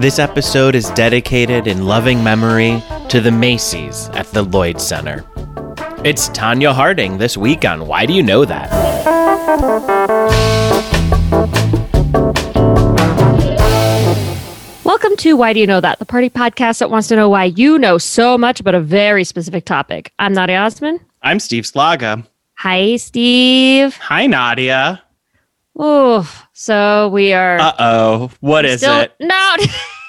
This 0.00 0.18
episode 0.18 0.74
is 0.74 0.88
dedicated 0.92 1.66
in 1.66 1.84
loving 1.84 2.24
memory 2.24 2.82
to 3.10 3.20
the 3.20 3.30
Macy's 3.30 4.08
at 4.14 4.24
the 4.28 4.42
Lloyd 4.44 4.80
Center. 4.80 5.26
It's 6.06 6.30
Tonya 6.30 6.72
Harding 6.72 7.18
this 7.18 7.36
week 7.36 7.66
on 7.66 7.86
Why 7.86 8.06
Do 8.06 8.14
You 8.14 8.22
Know 8.22 8.46
That? 8.46 8.70
Welcome 14.84 15.18
to 15.18 15.36
Why 15.36 15.52
Do 15.52 15.60
You 15.60 15.66
Know 15.66 15.82
That, 15.82 15.98
the 15.98 16.06
party 16.06 16.30
podcast 16.30 16.78
that 16.78 16.90
wants 16.90 17.08
to 17.08 17.16
know 17.16 17.28
why 17.28 17.44
you 17.44 17.78
know 17.78 17.98
so 17.98 18.38
much 18.38 18.58
about 18.58 18.74
a 18.74 18.80
very 18.80 19.22
specific 19.22 19.66
topic. 19.66 20.14
I'm 20.18 20.32
Nadia 20.32 20.60
Osman. 20.60 21.00
I'm 21.20 21.38
Steve 21.38 21.64
Slaga. 21.64 22.26
Hi, 22.54 22.96
Steve. 22.96 23.96
Hi, 23.96 24.26
Nadia. 24.26 25.02
Oh, 25.82 26.30
so 26.52 27.08
we 27.08 27.32
are. 27.32 27.58
Uh 27.58 27.72
oh. 27.78 28.30
What 28.40 28.66
is 28.66 28.80
still, 28.80 29.00
it? 29.00 29.14
No. 29.20 29.56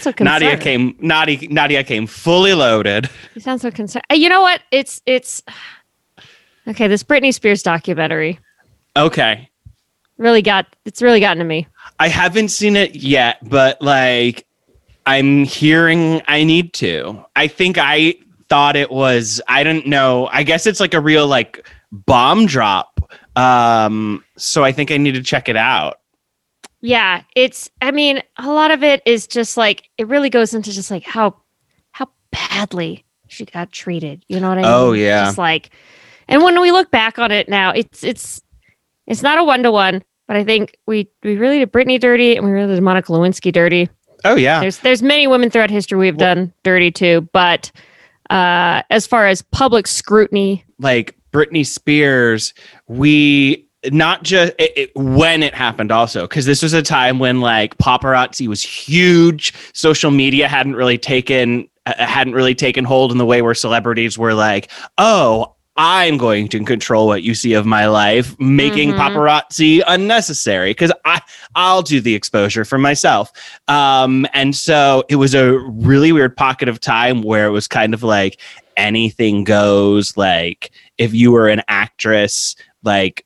So 0.00 0.12
Nadia 0.20 0.56
came. 0.56 0.96
Nadia, 1.00 1.48
Nadia 1.48 1.84
came 1.84 2.06
fully 2.06 2.52
loaded. 2.54 3.08
You 3.34 3.40
sound 3.40 3.60
so 3.60 3.70
concerned. 3.70 4.04
Uh, 4.10 4.14
You 4.14 4.28
know 4.28 4.40
what? 4.40 4.60
It's 4.70 5.00
it's 5.06 5.42
okay. 6.66 6.88
This 6.88 7.02
Britney 7.04 7.32
Spears 7.32 7.62
documentary 7.62 8.38
Okay. 8.96 9.48
really 10.16 10.42
got 10.42 10.66
it's 10.84 11.00
really 11.02 11.20
gotten 11.20 11.38
to 11.38 11.44
me. 11.44 11.66
I 12.00 12.08
haven't 12.08 12.48
seen 12.48 12.76
it 12.76 12.96
yet, 12.96 13.38
but 13.48 13.80
like 13.80 14.46
I'm 15.06 15.44
hearing 15.44 16.22
I 16.28 16.44
need 16.44 16.72
to. 16.74 17.24
I 17.36 17.46
think 17.48 17.78
I 17.78 18.14
thought 18.48 18.76
it 18.76 18.90
was 18.90 19.40
I 19.48 19.62
don't 19.62 19.86
know. 19.86 20.28
I 20.32 20.42
guess 20.42 20.66
it's 20.66 20.80
like 20.80 20.94
a 20.94 21.00
real 21.00 21.26
like 21.26 21.66
bomb 21.92 22.46
drop. 22.46 23.00
Um 23.36 24.24
so 24.36 24.64
I 24.64 24.72
think 24.72 24.90
I 24.90 24.96
need 24.96 25.14
to 25.14 25.22
check 25.22 25.48
it 25.48 25.56
out. 25.56 26.00
Yeah, 26.80 27.22
it's. 27.34 27.70
I 27.82 27.90
mean, 27.90 28.22
a 28.36 28.52
lot 28.52 28.70
of 28.70 28.82
it 28.82 29.02
is 29.04 29.26
just 29.26 29.56
like 29.56 29.88
it 29.98 30.06
really 30.06 30.30
goes 30.30 30.54
into 30.54 30.72
just 30.72 30.90
like 30.90 31.04
how 31.04 31.36
how 31.92 32.08
badly 32.30 33.04
she 33.26 33.44
got 33.44 33.72
treated. 33.72 34.24
You 34.28 34.40
know 34.40 34.48
what 34.48 34.58
I 34.58 34.62
mean? 34.62 34.70
Oh, 34.70 34.92
yeah. 34.92 35.24
Just 35.24 35.38
like, 35.38 35.70
and 36.28 36.42
when 36.42 36.60
we 36.60 36.72
look 36.72 36.90
back 36.90 37.18
on 37.18 37.30
it 37.30 37.48
now, 37.48 37.70
it's 37.72 38.04
it's 38.04 38.40
it's 39.06 39.22
not 39.22 39.38
a 39.38 39.44
one 39.44 39.62
to 39.62 39.72
one, 39.72 40.02
but 40.26 40.36
I 40.36 40.44
think 40.44 40.76
we 40.86 41.08
we 41.22 41.36
really 41.36 41.58
did 41.58 41.72
Britney 41.72 41.98
dirty 41.98 42.36
and 42.36 42.44
we 42.44 42.52
really 42.52 42.74
did 42.74 42.82
Monica 42.82 43.12
Lewinsky 43.12 43.52
dirty. 43.52 43.88
Oh 44.24 44.36
yeah. 44.36 44.60
There's 44.60 44.78
there's 44.78 45.02
many 45.02 45.26
women 45.26 45.50
throughout 45.50 45.70
history 45.70 45.98
we've 45.98 46.16
done 46.16 46.52
dirty 46.62 46.90
too, 46.90 47.28
but 47.32 47.70
uh 48.30 48.82
as 48.90 49.06
far 49.06 49.26
as 49.26 49.42
public 49.42 49.86
scrutiny, 49.86 50.64
like 50.78 51.16
Britney 51.32 51.66
Spears, 51.66 52.54
we 52.86 53.67
not 53.92 54.24
just 54.24 54.52
it, 54.58 54.72
it, 54.76 54.90
when 54.96 55.42
it 55.42 55.54
happened 55.54 55.92
also 55.92 56.22
because 56.22 56.46
this 56.46 56.62
was 56.62 56.72
a 56.72 56.82
time 56.82 57.18
when 57.18 57.40
like 57.40 57.76
paparazzi 57.78 58.48
was 58.48 58.62
huge. 58.62 59.52
Social 59.72 60.10
media 60.10 60.48
hadn't 60.48 60.74
really 60.74 60.98
taken 60.98 61.68
uh, 61.86 61.94
hadn't 62.04 62.34
really 62.34 62.54
taken 62.54 62.84
hold 62.84 63.12
in 63.12 63.18
the 63.18 63.26
way 63.26 63.40
where 63.40 63.54
celebrities 63.54 64.18
were 64.18 64.34
like 64.34 64.70
oh 64.98 65.54
i'm 65.76 66.18
going 66.18 66.48
to 66.48 66.62
control 66.64 67.06
what 67.06 67.22
you 67.22 67.36
see 67.36 67.52
of 67.54 67.64
my 67.64 67.86
life 67.86 68.38
making 68.40 68.90
Mhm. 68.90 68.98
paparazzi 68.98 69.80
unnecessary 69.86 70.70
because 70.70 70.90
i 71.04 71.20
i'll 71.54 71.82
do 71.82 72.00
the 72.00 72.14
exposure 72.16 72.64
for 72.64 72.78
myself. 72.78 73.32
Um 73.68 74.26
and 74.34 74.56
so 74.56 75.04
it 75.08 75.16
was 75.16 75.34
a 75.34 75.56
really 75.60 76.10
weird 76.10 76.36
pocket 76.36 76.68
of 76.68 76.80
time 76.80 77.22
where 77.22 77.46
it 77.46 77.50
was 77.50 77.68
kind 77.68 77.94
of 77.94 78.02
like 78.02 78.40
anything 78.76 79.44
goes. 79.44 80.16
Like 80.16 80.70
if 80.98 81.14
you 81.14 81.32
were 81.32 81.48
an 81.48 81.62
actress 81.68 82.54
like 82.82 83.24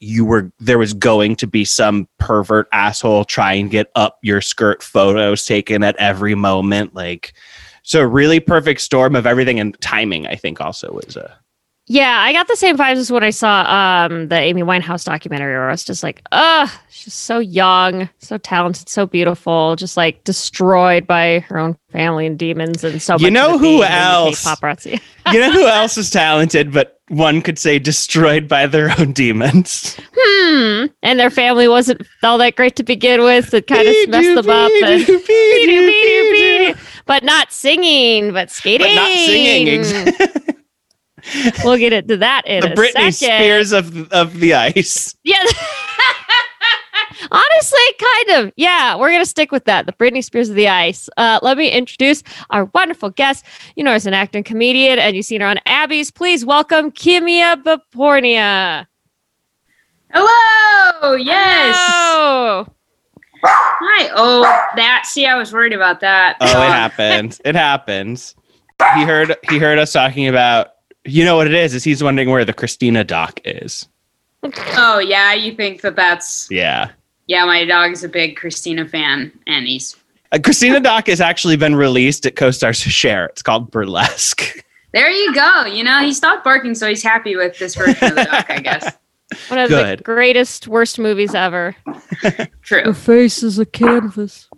you 0.00 0.24
were 0.24 0.50
there 0.58 0.78
was 0.78 0.94
going 0.94 1.36
to 1.36 1.46
be 1.46 1.64
some 1.64 2.08
pervert 2.18 2.66
asshole 2.72 3.24
try 3.24 3.52
and 3.52 3.70
get 3.70 3.90
up 3.94 4.18
your 4.22 4.40
skirt 4.40 4.82
photos 4.82 5.44
taken 5.44 5.82
at 5.84 5.94
every 5.96 6.34
moment 6.34 6.94
like 6.94 7.34
so 7.82 8.02
really 8.02 8.40
perfect 8.40 8.80
storm 8.80 9.14
of 9.14 9.26
everything 9.26 9.60
and 9.60 9.78
timing 9.80 10.26
i 10.26 10.34
think 10.34 10.60
also 10.60 10.90
was 10.92 11.16
a 11.16 11.38
Yeah, 11.86 12.20
I 12.20 12.32
got 12.32 12.46
the 12.46 12.54
same 12.54 12.76
vibes 12.76 12.98
as 12.98 13.10
when 13.10 13.24
I 13.24 13.30
saw 13.30 13.64
um 13.66 14.28
the 14.28 14.38
Amy 14.38 14.62
Winehouse 14.62 15.04
documentary 15.04 15.54
where 15.54 15.68
I 15.68 15.72
was 15.72 15.82
just 15.82 16.04
like, 16.04 16.22
ugh, 16.30 16.70
she's 16.88 17.14
so 17.14 17.40
young, 17.40 18.08
so 18.18 18.38
talented, 18.38 18.88
so 18.88 19.06
beautiful, 19.06 19.74
just 19.74 19.96
like 19.96 20.22
destroyed 20.22 21.04
by 21.04 21.40
her 21.48 21.58
own 21.58 21.76
family 21.90 22.26
and 22.26 22.38
demons 22.38 22.84
and 22.84 23.02
so 23.02 23.18
You 23.18 23.32
know 23.32 23.58
who 23.58 23.64
being 23.64 23.74
in 23.74 23.80
the 23.80 23.90
else? 23.90 24.44
Paparazzi. 24.44 25.00
you 25.32 25.40
know 25.40 25.50
who 25.50 25.66
else 25.66 25.98
is 25.98 26.10
talented 26.10 26.72
but 26.72 26.99
one 27.10 27.42
could 27.42 27.58
say 27.58 27.78
destroyed 27.78 28.48
by 28.48 28.66
their 28.66 28.90
own 28.98 29.12
demons 29.12 29.98
hmm. 30.16 30.86
And 31.02 31.18
their 31.18 31.30
family 31.30 31.68
wasn't 31.68 32.06
all 32.22 32.38
that 32.38 32.56
great 32.56 32.76
to 32.76 32.82
begin 32.82 33.22
with. 33.22 33.52
It 33.52 33.66
kind 33.66 33.86
of 33.88 33.94
messed 34.08 34.34
them 34.34 34.50
up. 34.50 34.70
And, 34.82 35.06
but 37.06 37.24
not 37.24 37.52
singing, 37.52 38.32
but 38.32 38.50
skating. 38.50 38.86
but 38.86 38.94
not 38.94 39.12
singing 39.12 40.54
we'll 41.64 41.76
get 41.76 41.92
into 41.92 42.16
that 42.16 42.46
in 42.46 42.60
the 42.60 42.72
a 42.72 42.76
britney 42.76 43.12
second. 43.12 43.14
spears 43.14 43.72
of 43.72 44.10
of 44.12 44.40
the 44.40 44.54
ice 44.54 45.14
Yeah. 45.24 45.44
Honestly, 47.30 47.80
kind 47.98 48.30
of. 48.46 48.52
Yeah, 48.56 48.96
we're 48.96 49.10
going 49.10 49.20
to 49.22 49.26
stick 49.28 49.52
with 49.52 49.64
that. 49.66 49.86
The 49.86 49.92
Britney 49.92 50.22
Spears 50.24 50.48
of 50.48 50.54
the 50.56 50.68
Ice. 50.68 51.08
Uh, 51.16 51.38
let 51.42 51.56
me 51.58 51.68
introduce 51.70 52.22
our 52.50 52.66
wonderful 52.66 53.10
guest. 53.10 53.44
You 53.76 53.84
know 53.84 53.90
her 53.90 53.96
as 53.96 54.06
an 54.06 54.14
acting 54.14 54.42
comedian, 54.44 54.98
and 54.98 55.14
you've 55.16 55.26
seen 55.26 55.40
her 55.40 55.46
on 55.46 55.58
Abby's. 55.66 56.10
Please 56.10 56.44
welcome 56.44 56.90
Kimia 56.90 57.62
Behpoornia. 57.62 58.86
Hello. 60.12 61.14
Yes. 61.14 61.76
Oh, 61.78 62.66
Hi. 63.42 64.10
Oh, 64.14 64.42
that. 64.76 65.04
See, 65.06 65.24
I 65.26 65.34
was 65.36 65.52
worried 65.52 65.72
about 65.72 66.00
that. 66.00 66.36
Oh, 66.40 66.46
it 66.46 66.50
happens. 66.52 67.40
It 67.44 67.54
happens. 67.54 68.34
He 68.96 69.04
heard 69.04 69.36
he 69.48 69.58
heard 69.58 69.78
us 69.78 69.92
talking 69.92 70.28
about 70.28 70.72
you 71.04 71.24
know 71.24 71.36
what 71.36 71.46
it 71.46 71.54
is, 71.54 71.74
is 71.74 71.84
he's 71.84 72.02
wondering 72.02 72.28
where 72.30 72.44
the 72.44 72.52
Christina 72.52 73.04
doc 73.04 73.40
is. 73.44 73.88
Oh, 74.42 74.98
yeah. 74.98 75.32
You 75.34 75.54
think 75.54 75.80
that 75.82 75.96
that's 75.96 76.48
Yeah. 76.50 76.90
Yeah? 77.30 77.44
My 77.44 77.64
dog's 77.64 78.02
a 78.02 78.08
big 78.08 78.36
Christina 78.36 78.86
fan, 78.86 79.30
and 79.46 79.66
he's 79.66 79.96
Uh, 80.32 80.38
Christina 80.42 80.80
doc 80.80 81.06
has 81.06 81.20
actually 81.20 81.56
been 81.56 81.76
released 81.76 82.26
at 82.26 82.34
CoStar's 82.34 82.78
share. 82.78 83.26
It's 83.26 83.42
called 83.42 83.70
Burlesque. 83.70 84.64
there. 84.92 85.08
You 85.08 85.32
go. 85.32 85.64
You 85.66 85.84
know, 85.84 86.00
he 86.00 86.12
stopped 86.12 86.42
barking, 86.42 86.74
so 86.74 86.88
he's 86.88 87.02
happy 87.04 87.36
with 87.36 87.56
this 87.58 87.76
version 87.76 88.08
of 88.08 88.14
the 88.16 88.24
dog. 88.24 88.44
I 88.48 88.58
guess. 88.58 88.96
one 89.48 89.60
of 89.60 89.68
Good. 89.68 90.00
the 90.00 90.02
greatest, 90.02 90.66
worst 90.66 90.98
movies 90.98 91.34
ever. 91.36 91.76
True. 92.62 92.82
The 92.84 92.94
face 92.94 93.44
is 93.44 93.60
a 93.60 93.64
canvas. 93.64 94.48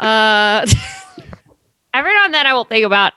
Uh, 0.00 0.66
every 1.94 2.12
now 2.12 2.24
and 2.24 2.34
then 2.34 2.46
I 2.46 2.54
will 2.54 2.64
think 2.64 2.84
about 2.84 3.12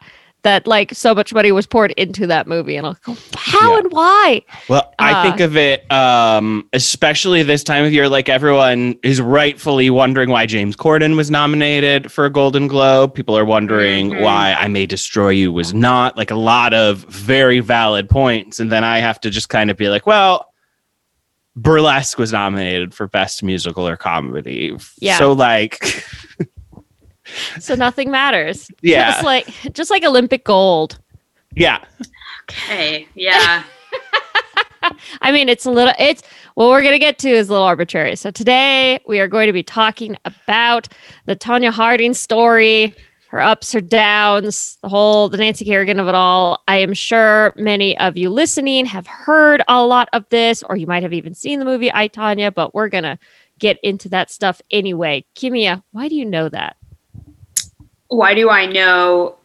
that, 0.48 0.66
like, 0.66 0.94
so 0.94 1.14
much 1.14 1.34
money 1.34 1.52
was 1.52 1.68
poured 1.68 1.92
into 1.92 2.26
that 2.26 2.48
movie, 2.48 2.78
and 2.78 2.88
I'll 2.88 2.98
go, 3.06 3.18
how 3.36 3.74
Yeah. 3.74 3.80
and 3.80 3.92
why? 3.92 4.42
Well, 4.70 4.94
I 4.98 5.12
Uh. 5.12 5.24
think 5.24 5.42
of 5.42 5.58
it, 5.58 5.92
um, 5.92 6.66
especially 6.72 7.44
this 7.44 7.66
time 7.66 7.84
of 7.84 7.92
year, 7.92 8.08
like 8.08 8.30
everyone 8.30 8.96
is 9.04 9.20
rightfully 9.20 9.90
wondering 9.90 10.30
why 10.30 10.46
James 10.46 10.78
Corden 10.78 11.18
was 11.18 11.30
nominated 11.30 12.10
for 12.14 12.24
a 12.24 12.30
Golden 12.30 12.68
Globe. 12.68 13.14
People 13.14 13.38
are 13.38 13.44
wondering 13.44 14.12
Mhm. 14.12 14.22
why 14.22 14.56
I 14.58 14.70
May 14.70 14.86
Destroy 14.86 15.30
You 15.32 15.52
was 15.52 15.74
not. 15.74 16.16
Like 16.18 16.32
a 16.32 16.36
lot 16.36 16.74
of 16.74 17.00
very 17.10 17.60
valid 17.60 18.08
points. 18.08 18.62
And 18.62 18.72
then 18.72 18.86
I 18.86 19.00
have 19.00 19.20
to 19.22 19.30
just 19.30 19.50
kind 19.50 19.70
of 19.70 19.76
be 19.76 19.90
like, 19.90 20.08
well, 20.08 20.46
Burlesque 21.58 22.18
was 22.18 22.32
nominated 22.32 22.94
for 22.94 23.08
Best 23.08 23.44
Musical 23.44 23.86
or 23.86 23.98
Comedy. 23.98 24.74
Yeah. 25.00 25.18
So, 25.18 25.34
like, 25.34 25.80
So 27.60 27.76
nothing 27.76 28.12
matters. 28.12 28.70
Yeah. 28.82 29.12
Just 29.12 29.24
like 29.24 29.48
just 29.74 29.90
like 29.90 30.04
Olympic 30.04 30.44
gold. 30.46 31.00
yeah. 31.56 31.84
Okay. 32.50 33.08
Yeah. 33.16 33.64
I 35.22 35.32
mean, 35.32 35.50
it's 35.50 35.66
a 35.66 35.72
little 35.72 35.94
it's 36.00 36.24
what 36.56 36.70
we're 36.70 36.82
gonna 36.84 37.00
get 37.00 37.18
to 37.20 37.30
is 37.30 37.50
a 37.50 37.52
little 37.52 37.66
arbitrary. 37.68 38.16
So 38.16 38.32
today 38.32 39.00
we 39.08 39.20
are 39.20 39.28
going 39.28 39.48
to 39.48 39.54
be 39.54 39.64
talking 39.64 40.16
about 40.26 40.88
the 41.26 41.36
Tonya 41.36 41.72
Harding 41.72 42.14
story, 42.14 42.96
her 43.30 43.42
ups, 43.42 43.74
her 43.74 43.82
downs, 43.82 44.78
the 44.82 44.88
whole 44.90 45.28
the 45.28 45.38
Nancy 45.38 45.66
Kerrigan 45.66 46.00
of 46.00 46.08
it 46.08 46.16
all. 46.16 46.64
I 46.68 46.78
am 46.78 46.94
sure 46.94 47.54
many 47.58 47.98
of 47.98 48.16
you 48.16 48.30
listening 48.30 48.86
have 48.86 49.08
heard 49.08 49.62
a 49.68 49.84
lot 49.86 50.08
of 50.14 50.24
this, 50.30 50.64
or 50.64 50.78
you 50.78 50.88
might 50.88 51.04
have 51.04 51.14
even 51.14 51.34
seen 51.34 51.60
the 51.60 51.66
movie 51.66 51.92
I 51.94 52.08
Tonya, 52.08 52.54
but 52.54 52.74
we're 52.74 52.90
gonna 52.90 53.20
get 53.60 53.78
into 53.84 54.08
that 54.10 54.32
stuff 54.32 54.62
anyway. 54.72 55.26
Kimia, 55.36 55.84
why 55.92 56.08
do 56.08 56.16
you 56.16 56.26
know 56.26 56.48
that? 56.48 56.78
Why 58.10 58.34
do 58.34 58.50
I 58.50 58.66
know 58.66 59.36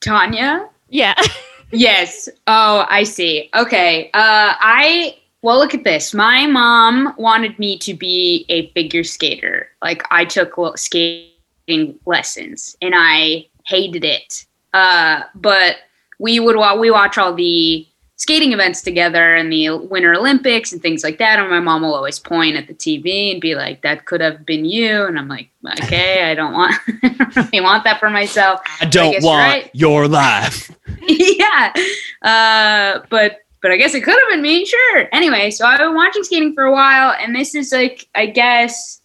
Tonya? 0.00 0.68
Yeah. 0.88 1.14
Yes. 1.72 2.28
Oh, 2.46 2.84
I 2.90 3.02
see. 3.02 3.48
Okay. 3.54 4.10
Uh, 4.12 4.52
I 4.60 5.16
well, 5.40 5.58
look 5.58 5.74
at 5.74 5.82
this. 5.82 6.14
My 6.14 6.46
mom 6.46 7.14
wanted 7.16 7.58
me 7.58 7.76
to 7.78 7.94
be 7.94 8.44
a 8.48 8.70
figure 8.72 9.02
skater. 9.02 9.68
Like 9.82 10.04
I 10.10 10.24
took 10.24 10.54
skating 10.78 11.98
lessons, 12.06 12.76
and 12.80 12.94
I 12.96 13.46
hated 13.66 14.04
it. 14.04 14.46
Uh, 14.72 15.22
but 15.34 15.76
we 16.20 16.38
would 16.38 16.56
wa- 16.56 16.76
we 16.76 16.90
watch 16.90 17.18
all 17.18 17.34
the 17.34 17.86
skating 18.22 18.52
events 18.52 18.82
together 18.82 19.34
and 19.34 19.52
the 19.52 19.70
Winter 19.70 20.14
Olympics 20.14 20.72
and 20.72 20.80
things 20.80 21.02
like 21.02 21.18
that. 21.18 21.40
And 21.40 21.50
my 21.50 21.58
mom 21.58 21.82
will 21.82 21.92
always 21.92 22.20
point 22.20 22.54
at 22.54 22.68
the 22.68 22.74
TV 22.74 23.32
and 23.32 23.40
be 23.40 23.56
like, 23.56 23.82
"That 23.82 24.04
could 24.06 24.20
have 24.20 24.46
been 24.46 24.64
you." 24.64 25.04
And 25.06 25.18
I'm 25.18 25.26
like, 25.26 25.50
"Okay, 25.82 26.22
I 26.30 26.34
don't 26.34 26.52
want, 26.52 26.74
I 27.02 27.08
don't 27.08 27.36
really 27.36 27.60
want 27.60 27.82
that 27.82 27.98
for 27.98 28.10
myself." 28.10 28.60
I 28.80 28.84
don't 28.84 29.12
guess 29.12 29.24
want 29.24 29.40
right. 29.40 29.70
your 29.72 30.06
life. 30.06 30.70
yeah, 31.08 31.72
uh, 32.22 33.04
but 33.10 33.40
but 33.60 33.72
I 33.72 33.76
guess 33.76 33.94
it 33.94 34.04
could 34.04 34.18
have 34.18 34.30
been 34.30 34.42
me. 34.42 34.64
Sure. 34.64 35.08
Anyway, 35.12 35.50
so 35.50 35.66
I've 35.66 35.78
been 35.78 35.94
watching 35.94 36.22
skating 36.22 36.54
for 36.54 36.62
a 36.64 36.72
while, 36.72 37.14
and 37.20 37.34
this 37.34 37.56
is 37.56 37.72
like, 37.72 38.08
I 38.14 38.26
guess 38.26 39.01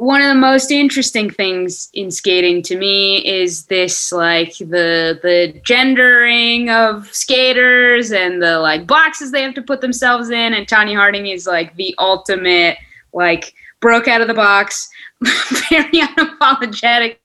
one 0.00 0.22
of 0.22 0.28
the 0.28 0.34
most 0.34 0.70
interesting 0.70 1.28
things 1.28 1.90
in 1.92 2.10
skating 2.10 2.62
to 2.62 2.74
me 2.74 3.18
is 3.18 3.66
this 3.66 4.10
like 4.10 4.56
the 4.56 5.20
the 5.22 5.60
gendering 5.62 6.70
of 6.70 7.12
skaters 7.14 8.10
and 8.10 8.42
the 8.42 8.60
like 8.60 8.86
boxes 8.86 9.30
they 9.30 9.42
have 9.42 9.52
to 9.52 9.60
put 9.60 9.82
themselves 9.82 10.30
in. 10.30 10.54
And 10.54 10.66
Tonya 10.66 10.96
Harding 10.96 11.26
is 11.26 11.46
like 11.46 11.76
the 11.76 11.94
ultimate 11.98 12.78
like 13.12 13.52
broke 13.80 14.08
out 14.08 14.22
of 14.22 14.28
the 14.28 14.32
box 14.32 14.88
very 15.20 15.92
unapologetic. 15.92 17.18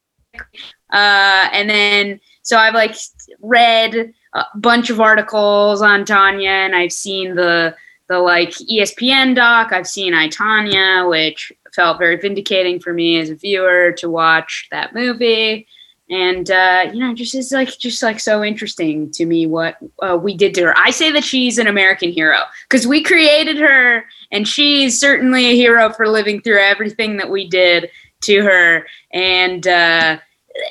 Uh 0.91 1.47
and 1.53 1.69
then 1.69 2.19
so 2.41 2.57
I've 2.57 2.73
like 2.73 2.97
read 3.39 4.13
a 4.33 4.45
bunch 4.55 4.89
of 4.89 4.99
articles 4.99 5.81
on 5.81 6.03
Tonya 6.03 6.65
and 6.65 6.75
I've 6.75 6.91
seen 6.91 7.35
the 7.35 7.73
the 8.09 8.19
like 8.19 8.49
ESPN 8.49 9.33
doc. 9.33 9.71
I've 9.71 9.87
seen 9.87 10.13
I 10.13 10.27
Tonya 10.27 11.09
which 11.09 11.53
felt 11.75 11.99
very 11.99 12.15
vindicating 12.15 12.79
for 12.79 12.93
me 12.93 13.19
as 13.19 13.29
a 13.29 13.35
viewer 13.35 13.91
to 13.93 14.09
watch 14.09 14.67
that 14.71 14.95
movie. 14.95 15.67
And 16.09 16.49
uh, 16.51 16.91
you 16.93 16.99
know 16.99 17.15
just 17.15 17.33
is 17.33 17.51
like 17.51 17.77
just 17.79 18.03
like 18.03 18.19
so 18.19 18.43
interesting 18.43 19.09
to 19.11 19.25
me 19.25 19.47
what 19.47 19.77
uh, 20.03 20.17
we 20.21 20.35
did 20.35 20.53
to 20.55 20.63
her. 20.65 20.77
I 20.77 20.91
say 20.91 21.11
that 21.11 21.23
she's 21.23 21.57
an 21.57 21.65
american 21.65 22.11
hero 22.11 22.41
because 22.69 22.85
we 22.85 23.01
created 23.01 23.57
her 23.57 24.05
and 24.31 24.47
she's 24.47 24.99
certainly 24.99 25.47
a 25.47 25.55
hero 25.55 25.91
for 25.91 26.07
living 26.07 26.41
through 26.41 26.59
everything 26.59 27.17
that 27.17 27.31
we 27.31 27.47
did 27.47 27.89
to 28.21 28.43
her. 28.43 28.85
And 29.13 29.67
uh, 29.67 30.19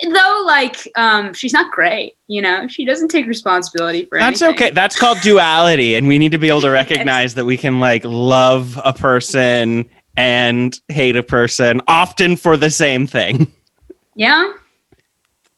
though 0.05 0.45
like 0.47 0.89
um, 0.95 1.35
she's 1.35 1.53
not 1.53 1.73
great 1.73 2.15
you 2.27 2.41
know? 2.41 2.67
She 2.69 2.85
doesn't 2.85 3.09
take 3.09 3.27
responsibility 3.27 4.07
for 4.07 4.19
That's 4.19 4.41
anything. 4.43 4.67
okay. 4.67 4.75
That's 4.75 4.99
called 4.99 5.21
duality, 5.21 5.95
and 5.95 6.09
we 6.09 6.19
need 6.19 6.33
to 6.33 6.39
be 6.39 6.49
able 6.49 6.63
to 6.63 6.71
recognize 6.83 7.35
that 7.35 7.45
we 7.45 7.57
can 7.57 7.81
like 7.81 8.05
love 8.05 8.81
a 8.85 8.93
person 8.93 9.89
and 10.17 10.79
hate 10.89 11.17
a 11.17 11.23
person, 11.23 11.81
often 11.89 12.37
for 12.37 12.57
the 12.57 12.71
same 12.71 13.07
thing. 13.07 13.53
yeah 14.15 14.53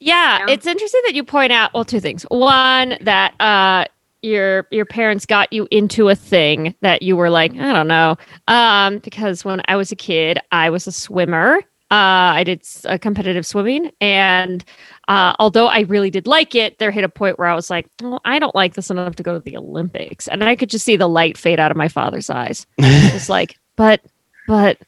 Yeah, 0.00 0.38
Yeah. 0.46 0.46
it's 0.54 0.66
interesting 0.66 1.00
that 1.06 1.14
you 1.14 1.24
point 1.24 1.52
out 1.52 1.72
well 1.74 1.84
two 1.84 2.00
things. 2.00 2.24
One 2.30 2.96
that 3.00 3.38
uh 3.40 3.84
your 4.22 4.66
your 4.70 4.86
parents 4.86 5.26
got 5.26 5.52
you 5.52 5.68
into 5.70 6.08
a 6.08 6.14
thing 6.14 6.74
that 6.80 7.02
you 7.02 7.16
were 7.16 7.30
like, 7.30 7.52
I 7.54 7.72
don't 7.72 7.88
know. 7.88 8.16
Um 8.48 8.98
because 8.98 9.44
when 9.44 9.60
I 9.68 9.76
was 9.76 9.92
a 9.92 9.96
kid, 9.96 10.38
I 10.52 10.70
was 10.70 10.86
a 10.86 10.92
swimmer. 10.92 11.58
Uh 11.90 12.34
I 12.40 12.42
did 12.44 12.60
s- 12.62 12.84
uh, 12.88 12.98
competitive 12.98 13.46
swimming 13.46 13.92
and 14.00 14.64
uh 15.08 15.34
although 15.38 15.66
I 15.68 15.80
really 15.80 16.10
did 16.10 16.26
like 16.26 16.54
it, 16.54 16.78
there 16.78 16.90
hit 16.90 17.04
a 17.04 17.08
point 17.08 17.38
where 17.38 17.46
I 17.48 17.54
was 17.54 17.70
like, 17.70 17.86
well, 18.02 18.20
I 18.24 18.38
don't 18.38 18.54
like 18.54 18.74
this 18.74 18.90
enough 18.90 19.16
to 19.16 19.22
go 19.22 19.34
to 19.34 19.40
the 19.40 19.56
Olympics. 19.56 20.26
And 20.28 20.42
I 20.42 20.56
could 20.56 20.70
just 20.70 20.84
see 20.84 20.96
the 20.96 21.08
light 21.08 21.38
fade 21.38 21.60
out 21.60 21.70
of 21.70 21.76
my 21.76 21.88
father's 21.88 22.28
eyes. 22.30 22.66
It's 22.78 23.28
like, 23.36 23.56
but 23.76 24.00
but 24.46 24.78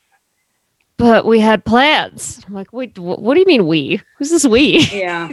but 0.97 1.25
we 1.27 1.39
had 1.41 1.65
plans. 1.65 2.43
I'm 2.47 2.55
like, 2.55 2.73
wait, 2.73 2.97
wh- 2.97 3.21
what 3.21 3.35
do 3.35 3.41
you 3.41 3.47
mean 3.47 3.67
we? 3.67 4.01
Who's 4.19 4.31
this 4.31 4.45
we? 4.47 4.81
yeah 4.93 5.33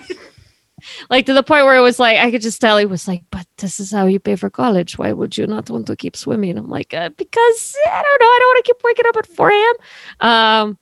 like 1.09 1.25
to 1.25 1.33
the 1.33 1.43
point 1.43 1.65
where 1.65 1.75
it 1.75 1.81
was 1.81 1.99
like 1.99 2.17
I 2.17 2.31
could 2.31 2.41
just 2.41 2.61
tell 2.61 2.77
he 2.77 2.85
was 2.85 3.07
like, 3.07 3.23
"But 3.31 3.47
this 3.57 3.79
is 3.79 3.91
how 3.91 4.05
you 4.05 4.19
pay 4.19 4.35
for 4.35 4.49
college. 4.49 4.97
Why 4.97 5.11
would 5.13 5.37
you 5.37 5.47
not 5.47 5.69
want 5.69 5.87
to 5.87 5.95
keep 5.95 6.15
swimming?" 6.15 6.57
I'm 6.57 6.69
like, 6.69 6.93
uh, 6.93 7.09
"Because 7.09 7.75
I 7.85 8.01
don't 8.01 8.21
know. 8.21 8.25
I 8.27 8.37
don't 8.39 8.49
want 8.49 8.65
to 8.65 8.69
keep 8.73 8.83
waking 8.83 9.05
up 9.07 9.17
at 9.17 9.27
4 9.27 9.51
a.m." 9.51 10.29
Um, 10.29 10.77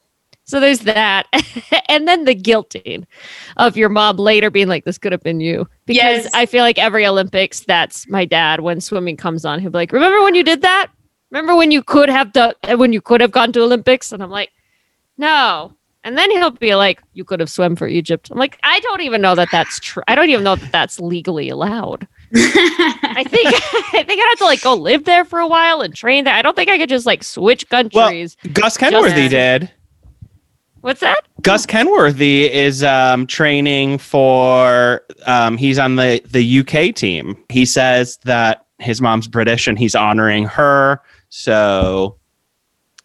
so 0.46 0.60
there's 0.60 0.80
that, 0.82 1.28
and 1.90 2.08
then 2.08 2.26
the 2.26 2.36
guilting 2.36 3.06
of 3.58 3.78
your 3.78 3.90
mom 3.90 4.18
later 4.18 4.50
being 4.50 4.68
like, 4.68 4.86
"This 4.86 4.98
could 4.98 5.12
have 5.12 5.24
been 5.24 5.40
you," 5.40 5.68
because 5.86 6.24
Yes. 6.26 6.30
I 6.34 6.46
feel 6.46 6.64
like 6.64 6.80
every 6.80 7.06
Olympics, 7.06 7.62
that's 7.62 8.08
my 8.10 8.26
dad 8.26 8.62
when 8.62 8.82
swimming 8.82 9.18
comes 9.18 9.46
on. 9.46 9.60
He'll 9.60 9.72
be 9.72 9.78
like, 9.78 9.92
"Remember 9.92 10.22
when 10.24 10.36
you 10.36 10.44
did 10.44 10.62
that? 10.64 10.88
Remember 11.34 11.56
when 11.56 11.72
you 11.72 11.82
could 11.82 12.10
have 12.10 12.32
done 12.32 12.54
when 12.78 12.94
you 12.94 13.02
could 13.02 13.20
have 13.20 13.32
gone 13.32 13.52
to 13.54 13.62
Olympics?" 13.64 14.12
And 14.12 14.22
I'm 14.22 14.30
like, 14.30 14.52
"No." 15.18 15.74
And 16.06 16.18
then 16.18 16.30
he'll 16.32 16.52
be 16.52 16.76
like, 16.76 17.02
"You 17.14 17.24
could 17.24 17.40
have 17.40 17.50
swum 17.50 17.76
for 17.76 17.88
Egypt." 17.88 18.30
I'm 18.30 18.38
like, 18.38 18.60
"I 18.62 18.80
don't 18.82 19.02
even 19.02 19.20
know 19.22 19.34
that 19.34 19.50
that's 19.52 19.80
true. 19.80 20.04
I 20.08 20.14
don't 20.16 20.30
even 20.30 20.44
know 20.44 20.56
that 20.56 20.72
that's 20.72 21.00
legally 21.00 21.50
allowed. 21.50 22.08
I 22.36 23.24
think 23.28 23.48
I 23.94 24.04
think 24.06 24.22
I'd 24.22 24.30
have 24.30 24.38
to 24.40 24.46
like 24.46 24.62
go 24.62 24.76
live 24.76 25.06
there 25.06 25.26
for 25.26 25.40
a 25.40 25.48
while 25.48 25.82
and 25.82 25.96
train 25.96 26.26
there. 26.26 26.36
I 26.36 26.44
don't 26.44 26.56
think 26.56 26.70
I 26.70 26.78
could 26.78 26.90
just 26.90 27.08
like 27.08 27.24
switch 27.24 27.68
countries. 27.70 28.38
well, 28.44 28.54
Gus 28.54 28.78
Kenworthy 28.78 29.28
Just- 29.28 29.32
did. 29.32 29.72
What's 30.82 31.00
that? 31.00 31.22
Gus 31.42 31.66
Kenworthy 31.66 32.52
is 32.52 32.84
um, 32.84 33.26
training 33.26 33.98
for. 33.98 35.02
Um, 35.26 35.58
he's 35.58 35.80
on 35.80 35.96
the 35.96 36.22
the 36.30 36.60
UK 36.60 36.94
team. 36.94 37.42
He 37.50 37.66
says 37.66 38.18
that 38.26 38.66
his 38.80 39.02
mom's 39.02 39.28
British 39.28 39.66
and 39.68 39.80
he's 39.80 39.96
honoring 39.96 40.44
her. 40.46 41.02
So, 41.36 42.18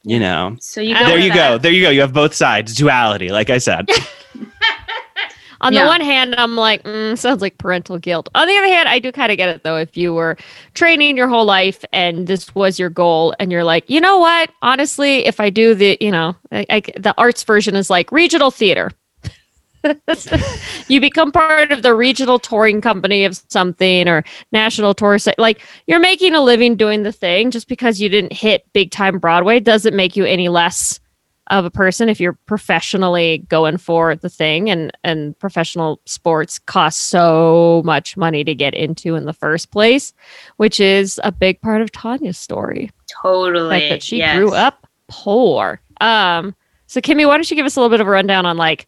you 0.03 0.21
know, 0.21 0.55
so 0.61 0.83
you 0.83 0.93
There 0.93 1.03
go 1.05 1.09
there 1.09 1.19
you 1.19 1.29
that. 1.31 1.35
go. 1.35 1.57
There 1.59 1.73
you 1.73 1.81
go. 1.81 1.89
You 1.89 2.03
have 2.03 2.13
both 2.13 2.35
sides. 2.35 2.75
Duality, 2.75 3.31
like 3.31 3.49
I 3.49 3.57
said. 3.57 3.89
On 5.63 5.73
Yeah. 5.73 5.83
the 5.85 5.89
one 5.89 6.03
hand, 6.03 6.35
I'm 6.37 6.55
like, 6.55 6.85
mm, 6.85 7.17
sounds 7.17 7.41
like 7.41 7.57
parental 7.57 7.99
guilt. 7.99 8.29
On 8.35 8.47
the 8.47 8.55
other 8.55 8.67
hand, 8.67 8.87
I 8.87 8.99
do 8.99 9.11
kind 9.13 9.33
of 9.33 9.39
get 9.39 9.49
it 9.49 9.63
though. 9.65 9.79
If 9.79 9.97
you 9.97 10.13
were 10.13 10.37
training 10.75 11.17
your 11.17 11.27
whole 11.27 11.47
life 11.47 11.83
and 11.91 12.27
this 12.27 12.55
was 12.55 12.79
your 12.79 12.91
goal, 12.91 13.35
and 13.41 13.51
you're 13.51 13.65
like, 13.65 13.89
you 13.89 13.99
know 14.01 14.19
what? 14.19 14.51
Honestly, 14.61 15.25
if 15.25 15.41
I 15.41 15.49
do 15.49 15.75
the, 15.75 15.97
you 15.99 16.11
know, 16.11 16.37
I, 16.53 16.67
I, 16.69 16.81
the 16.99 17.15
arts 17.17 17.43
version 17.45 17.75
is 17.77 17.89
like 17.89 18.13
regional 18.13 18.51
theater. 18.51 18.93
you 20.89 21.01
become 21.01 21.33
part 21.33 21.73
of 21.73 21.83
the 21.83 21.95
regional 21.95 22.39
touring 22.39 22.81
company 22.81 23.25
of 23.25 23.41
something 23.49 24.09
or 24.09 24.25
national 24.53 24.95
tour. 24.95 25.19
se- 25.19 25.35
Like 25.39 25.61
you're 25.87 26.01
making 26.01 26.35
a 26.35 26.41
living 26.41 26.77
doing 26.77 27.03
the 27.03 27.13
thing. 27.13 27.51
Just 27.51 27.69
because 27.69 28.01
you 28.01 28.09
didn't 28.09 28.33
hit 28.33 28.67
big 28.73 28.91
time 28.91 29.19
Broadway 29.19 29.61
doesn't 29.61 29.95
make 29.97 30.17
you 30.17 30.25
any 30.25 30.49
less 30.49 31.01
of 31.51 31.65
a 31.65 31.71
person 31.71 32.09
if 32.09 32.21
you're 32.21 32.39
professionally 32.47 33.39
going 33.49 33.79
for 33.79 34.15
the 34.17 34.29
thing 34.29 34.69
and 34.69 34.93
and 35.03 35.39
professional 35.39 36.01
sports 36.05 36.59
cost 36.59 37.07
so 37.07 37.83
much 37.85 38.17
money 38.17 38.45
to 38.45 38.55
get 38.55 38.75
into 38.75 39.15
in 39.15 39.25
the 39.25 39.33
first 39.33 39.71
place 39.71 40.13
which 40.57 40.79
is 40.79 41.19
a 41.25 41.33
big 41.33 41.61
part 41.61 41.81
of 41.81 41.91
tonya's 41.91 42.39
story 42.39 42.91
totally 43.23 43.61
like 43.67 43.89
that 43.89 44.03
she 44.03 44.19
yes. 44.19 44.37
grew 44.37 44.53
up 44.53 44.87
poor 45.09 45.81
um 46.01 46.55
so 46.87 47.01
kimmy 47.01 47.27
why 47.27 47.35
don't 47.35 47.51
you 47.51 47.57
give 47.57 47.67
us 47.67 47.77
a 47.77 47.81
little 47.81 47.91
bit 47.91 48.01
of 48.01 48.07
a 48.07 48.11
rundown 48.11 48.45
on 48.45 48.57
like 48.57 48.87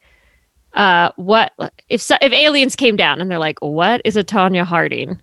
uh 0.75 1.11
what 1.17 1.53
if 1.89 2.01
so, 2.01 2.17
if 2.21 2.33
aliens 2.33 2.77
came 2.77 2.97
down 2.97 3.21
and 3.21 3.31
they're 3.31 3.39
like 3.39 3.59
what 3.61 4.01
is 4.05 4.17
a 4.17 4.25
tonya 4.25 4.65
harding 4.65 5.21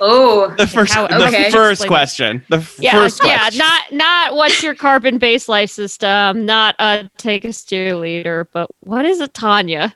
oh 0.00 0.52
The 0.56 0.66
first, 0.66 0.92
how- 0.94 1.06
the 1.08 1.48
first 1.52 1.86
question. 1.86 2.44
The 2.48 2.58
yeah 2.78 2.92
first 2.92 3.22
yeah 3.24 3.38
question. 3.38 3.58
not 3.58 3.92
not 3.92 4.34
what's 4.36 4.62
your 4.62 4.74
carbon 4.74 5.18
based 5.18 5.48
life 5.48 5.70
system 5.70 6.44
not 6.46 6.74
uh 6.78 7.04
take 7.16 7.44
us 7.44 7.64
to 7.64 7.76
your 7.76 7.96
leader 7.96 8.48
but 8.52 8.70
what 8.80 9.04
is 9.04 9.20
a 9.20 9.28
tonya 9.28 9.92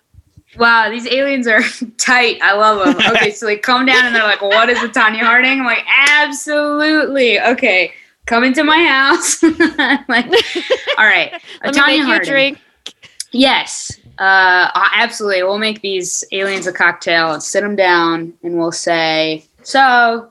Wow, 0.58 0.90
these 0.90 1.06
aliens 1.06 1.46
are 1.46 1.62
tight. 1.98 2.38
I 2.42 2.52
love 2.54 2.84
them. 2.84 3.12
Okay, 3.16 3.30
so 3.30 3.46
they 3.46 3.56
come 3.56 3.86
down 3.86 4.04
and 4.04 4.14
they're 4.14 4.22
like, 4.22 4.42
"What 4.42 4.68
is 4.68 4.82
a 4.82 4.88
Tonya 4.88 5.20
Harding?" 5.20 5.60
I'm 5.60 5.64
like, 5.64 5.82
"Absolutely." 6.10 7.40
Okay, 7.40 7.90
come 8.26 8.44
into 8.44 8.62
my 8.62 8.84
house. 8.84 9.42
like, 10.10 10.26
all 10.98 11.06
right, 11.06 11.32
a 11.62 11.68
Let 11.68 11.74
me 11.74 11.80
Tonya 11.80 11.86
make 11.86 11.98
you 12.00 12.04
Harding. 12.04 12.30
drink. 12.30 12.58
Yes, 13.32 13.98
uh, 14.18 14.70
absolutely. 14.94 15.42
We'll 15.42 15.58
make 15.58 15.80
these 15.80 16.24
aliens 16.32 16.66
a 16.66 16.72
cocktail 16.72 17.32
and 17.32 17.42
sit 17.42 17.62
them 17.62 17.76
down, 17.76 18.32
and 18.42 18.58
we'll 18.58 18.72
say, 18.72 19.44
"So, 19.62 20.30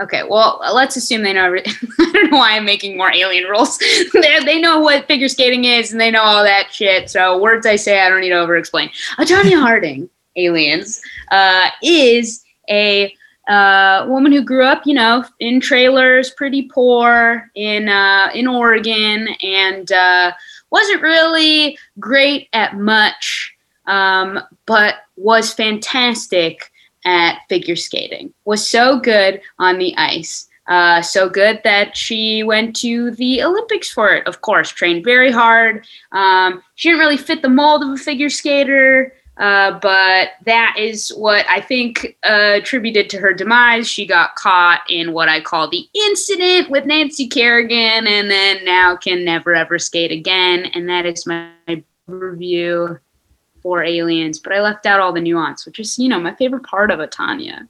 okay, 0.00 0.22
well, 0.28 0.60
let's 0.74 0.96
assume 0.96 1.22
they 1.22 1.32
know." 1.32 1.46
every- 1.46 1.64
I 1.98 2.10
don't 2.12 2.30
know 2.30 2.38
why 2.38 2.56
I'm 2.56 2.64
making 2.64 2.96
more 2.96 3.12
alien 3.12 3.44
rules. 3.44 3.78
they 4.12 4.38
they 4.44 4.60
know 4.60 4.80
what 4.80 5.06
figure 5.06 5.28
skating 5.28 5.64
is, 5.64 5.92
and 5.92 6.00
they 6.00 6.10
know 6.10 6.22
all 6.22 6.44
that 6.44 6.72
shit. 6.72 7.10
So 7.10 7.38
words 7.38 7.66
I 7.66 7.76
say, 7.76 8.00
I 8.00 8.08
don't 8.08 8.20
need 8.20 8.30
to 8.30 8.36
over-explain. 8.36 8.90
A 9.18 9.22
Tonya 9.22 9.60
Harding, 9.60 10.08
aliens, 10.36 11.00
uh, 11.30 11.68
is 11.82 12.44
a 12.68 13.14
uh, 13.48 14.04
woman 14.08 14.32
who 14.32 14.42
grew 14.42 14.64
up, 14.64 14.82
you 14.86 14.94
know, 14.94 15.24
in 15.38 15.60
trailers, 15.60 16.30
pretty 16.30 16.62
poor 16.62 17.50
in 17.54 17.88
uh, 17.88 18.28
in 18.34 18.46
Oregon, 18.46 19.28
and 19.42 19.92
uh, 19.92 20.32
wasn't 20.70 21.02
really 21.02 21.78
great 21.98 22.48
at 22.52 22.76
much, 22.76 23.54
um, 23.86 24.40
but 24.66 24.96
was 25.16 25.52
fantastic 25.52 26.70
at 27.04 27.38
figure 27.48 27.76
skating. 27.76 28.32
Was 28.44 28.68
so 28.68 28.98
good 28.98 29.40
on 29.58 29.78
the 29.78 29.96
ice. 29.96 30.48
Uh, 30.68 31.00
so 31.00 31.28
good 31.28 31.60
that 31.62 31.96
she 31.96 32.42
went 32.42 32.74
to 32.74 33.12
the 33.12 33.40
Olympics 33.40 33.88
for 33.88 34.12
it. 34.14 34.26
Of 34.26 34.40
course, 34.40 34.70
trained 34.70 35.04
very 35.04 35.30
hard. 35.30 35.86
Um, 36.10 36.60
she 36.74 36.88
didn't 36.88 36.98
really 36.98 37.16
fit 37.16 37.42
the 37.42 37.48
mold 37.48 37.84
of 37.84 37.90
a 37.90 37.96
figure 37.96 38.28
skater, 38.28 39.12
Uh, 39.38 39.78
but 39.80 40.30
that 40.44 40.76
is 40.78 41.10
what 41.10 41.44
I 41.48 41.60
think 41.60 42.16
uh, 42.24 42.52
attributed 42.54 43.10
to 43.10 43.18
her 43.18 43.34
demise. 43.34 43.86
She 43.88 44.06
got 44.06 44.34
caught 44.34 44.80
in 44.88 45.12
what 45.12 45.28
I 45.28 45.42
call 45.42 45.68
the 45.68 45.86
incident 45.94 46.70
with 46.70 46.86
Nancy 46.86 47.28
Kerrigan, 47.28 48.06
and 48.06 48.30
then 48.30 48.64
now 48.64 48.96
can 48.96 49.24
never 49.24 49.54
ever 49.54 49.78
skate 49.78 50.10
again. 50.10 50.66
And 50.74 50.88
that 50.88 51.04
is 51.04 51.26
my 51.26 51.50
review 52.06 52.98
for 53.62 53.84
Aliens. 53.84 54.38
But 54.38 54.54
I 54.54 54.60
left 54.60 54.86
out 54.86 55.00
all 55.00 55.12
the 55.12 55.20
nuance, 55.20 55.66
which 55.66 55.80
is, 55.80 55.98
you 55.98 56.08
know, 56.08 56.20
my 56.20 56.34
favorite 56.36 56.64
part 56.64 56.90
of 56.90 57.00
a 57.00 57.06
Tonya. 57.06 57.68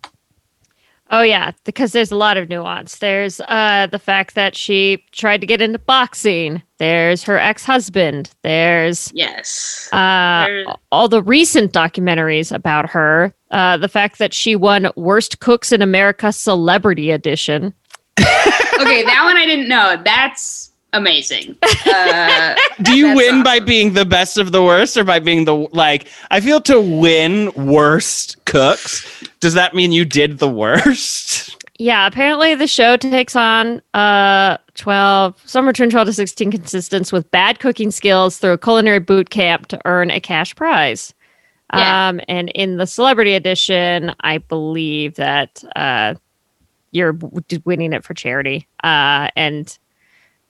Oh 1.11 1.23
yeah, 1.23 1.53
because 1.65 1.93
there's 1.93 2.11
a 2.11 2.17
lot 2.17 2.37
of 2.37 2.49
nuance. 2.49 2.99
There's 2.99 3.41
uh 3.43 3.87
the 3.91 3.99
fact 3.99 4.35
that 4.35 4.57
she 4.57 5.05
tried 5.13 5.41
to 5.41 5.47
get 5.47 5.61
into 5.61 5.79
boxing. 5.79 6.63
There's 6.79 7.23
her 7.23 7.39
ex-husband. 7.39 8.31
There's 8.43 9.11
Yes. 9.15 9.89
uh 9.93 10.47
There- 10.47 10.65
all 10.91 11.09
the 11.09 11.23
recent 11.23 11.73
documentaries 11.73 12.53
about 12.53 12.91
her. 12.91 13.33
Uh 13.53 13.77
the 13.77 13.89
fact 13.89 14.19
that 14.19 14.35
she 14.35 14.57
won 14.57 14.91
Worst 14.97 15.39
Cooks 15.41 15.71
in 15.73 15.81
America 15.81 16.33
Celebrity 16.33 17.13
Edition. 17.13 17.73
okay, 18.19 19.05
that 19.05 19.21
one 19.25 19.37
I 19.37 19.47
didn't 19.47 19.69
know. 19.69 20.01
That's 20.05 20.73
amazing. 20.97 21.57
Uh, 21.87 22.57
Do 22.83 22.97
you 22.97 23.15
win 23.15 23.27
awesome. 23.37 23.43
by 23.45 23.61
being 23.61 23.95
the 23.95 24.05
best 24.05 24.39
of 24.39 24.51
the 24.53 24.63
worst 24.63 24.97
or 24.97 25.05
by 25.05 25.19
being 25.21 25.45
the 25.45 25.55
like 25.55 26.09
I 26.31 26.41
feel 26.41 26.61
to 26.63 26.81
win 26.81 27.53
worst 27.55 28.45
cooks, 28.45 29.07
does 29.41 29.55
that 29.55 29.73
mean 29.75 29.93
you 29.93 30.05
did 30.05 30.39
the 30.39 30.49
worst? 30.49 31.57
Yeah, 31.79 32.07
apparently 32.07 32.55
the 32.55 32.67
show 32.67 32.97
takes 32.97 33.37
on 33.37 33.81
uh 33.95 34.57
12 34.75 35.41
some 35.45 35.67
return 35.67 35.91
12 35.91 36.07
to 36.09 36.13
16 36.13 36.51
contestants 36.51 37.13
with 37.13 37.31
bad 37.31 37.61
cooking 37.61 37.91
skills 37.91 38.39
through 38.39 38.53
a 38.53 38.59
culinary 38.59 38.99
boot 39.01 39.31
camp 39.31 39.69
to 39.69 39.81
earn 39.85 40.11
a 40.11 40.21
cash 40.21 40.55
prize. 40.55 41.15
Yeah. 41.73 42.09
Um 42.09 42.21
and 42.29 42.51
in 42.51 42.79
the 42.79 42.87
celebrity 42.87 43.35
edition, 43.35 44.13
I 44.21 44.39
believe 44.39 45.15
that 45.17 45.63
uh 45.77 46.15
you're 46.91 47.17
winning 47.65 47.93
it 47.93 48.05
for 48.05 48.13
charity. 48.15 48.67
Uh 48.83 49.29
and 49.37 49.79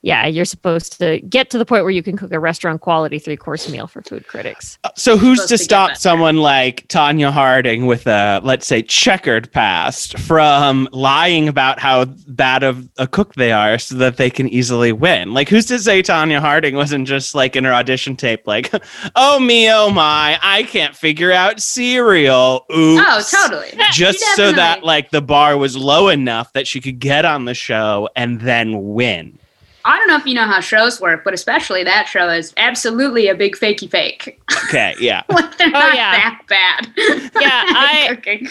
yeah, 0.06 0.24
you're 0.24 0.44
supposed 0.44 1.00
to 1.00 1.18
get 1.22 1.50
to 1.50 1.58
the 1.58 1.64
point 1.64 1.82
where 1.82 1.90
you 1.90 2.00
can 2.00 2.16
cook 2.16 2.30
a 2.30 2.38
restaurant 2.38 2.80
quality 2.80 3.18
three 3.18 3.36
course 3.36 3.68
meal 3.68 3.88
for 3.88 4.02
food 4.02 4.24
critics. 4.28 4.78
Uh, 4.84 4.90
so 4.94 5.16
who's 5.16 5.40
to 5.40 5.48
to 5.48 5.58
stop 5.58 5.88
better. 5.90 5.98
someone 6.00 6.36
like 6.36 6.86
Tonya 6.86 7.32
Harding 7.32 7.86
with 7.86 8.06
a 8.06 8.40
let's 8.44 8.68
say 8.68 8.82
checkered 8.82 9.50
past 9.50 10.16
from 10.16 10.88
lying 10.92 11.48
about 11.48 11.80
how 11.80 12.04
bad 12.28 12.62
of 12.62 12.88
a 12.98 13.08
cook 13.08 13.34
they 13.34 13.50
are 13.50 13.78
so 13.78 13.96
that 13.96 14.16
they 14.16 14.30
can 14.30 14.48
easily 14.48 14.92
win? 14.92 15.34
Like 15.34 15.48
who's 15.48 15.66
to 15.66 15.78
say 15.80 16.04
Tonya 16.04 16.38
Harding 16.38 16.76
wasn't 16.76 17.08
just 17.08 17.34
like 17.34 17.56
in 17.56 17.64
her 17.64 17.74
audition 17.74 18.14
tape 18.14 18.46
like, 18.46 18.72
"Oh 19.16 19.40
me, 19.40 19.72
oh 19.72 19.90
my, 19.90 20.38
I 20.40 20.62
can't 20.62 20.94
figure 20.94 21.32
out 21.32 21.60
cereal." 21.60 22.64
Oops. 22.70 23.02
oh, 23.04 23.42
totally. 23.42 23.72
Just 23.90 24.20
She 24.20 24.36
so 24.36 24.52
that 24.52 24.84
like 24.84 25.10
the 25.10 25.20
bar 25.20 25.56
was 25.56 25.76
low 25.76 26.06
enough 26.10 26.52
that 26.52 26.68
she 26.68 26.80
could 26.80 27.00
get 27.00 27.24
on 27.24 27.44
the 27.44 27.54
show 27.54 28.08
and 28.14 28.40
then 28.40 28.94
win. 28.94 29.40
I 29.86 29.98
don't 29.98 30.08
know 30.08 30.16
if 30.16 30.26
you 30.26 30.34
know 30.34 30.44
how 30.44 30.60
shows 30.60 31.00
work, 31.00 31.22
but 31.22 31.32
especially 31.32 31.84
that 31.84 32.08
show 32.08 32.28
is 32.28 32.52
absolutely 32.56 33.28
a 33.28 33.34
big 33.34 33.56
fakey 33.56 33.88
fake. 33.88 34.40
Okay, 34.64 34.94
yeah. 34.98 35.22
like 35.28 35.56
they're 35.58 35.68
oh, 35.68 35.70
not 35.70 35.94
yeah. 35.94 36.12
that 36.12 36.42
bad. 36.48 36.92
Yeah, 36.96 37.30
I- 37.40 38.06
Cooking. 38.10 38.48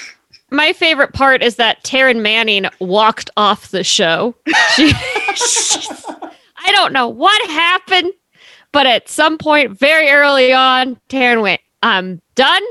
My 0.51 0.73
favorite 0.73 1.11
part 1.11 1.43
is 1.43 1.55
that 1.57 1.83
Taryn 1.83 2.21
Manning 2.21 2.67
walked 2.79 3.29
off 3.35 3.69
the 3.69 3.83
show. 3.83 4.35
She, 4.75 4.93
I 4.93 6.71
don't 6.71 6.93
know 6.93 7.09
what 7.09 7.49
happened, 7.49 8.13
but 8.71 8.85
at 8.85 9.09
some 9.09 9.37
point 9.37 9.77
very 9.77 10.09
early 10.09 10.53
on, 10.53 10.97
Taryn 11.09 11.41
went, 11.41 11.61
I'm 11.83 12.21
done. 12.35 12.63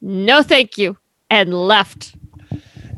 No, 0.00 0.42
thank 0.42 0.78
you. 0.78 0.96
And 1.30 1.54
left. 1.54 2.16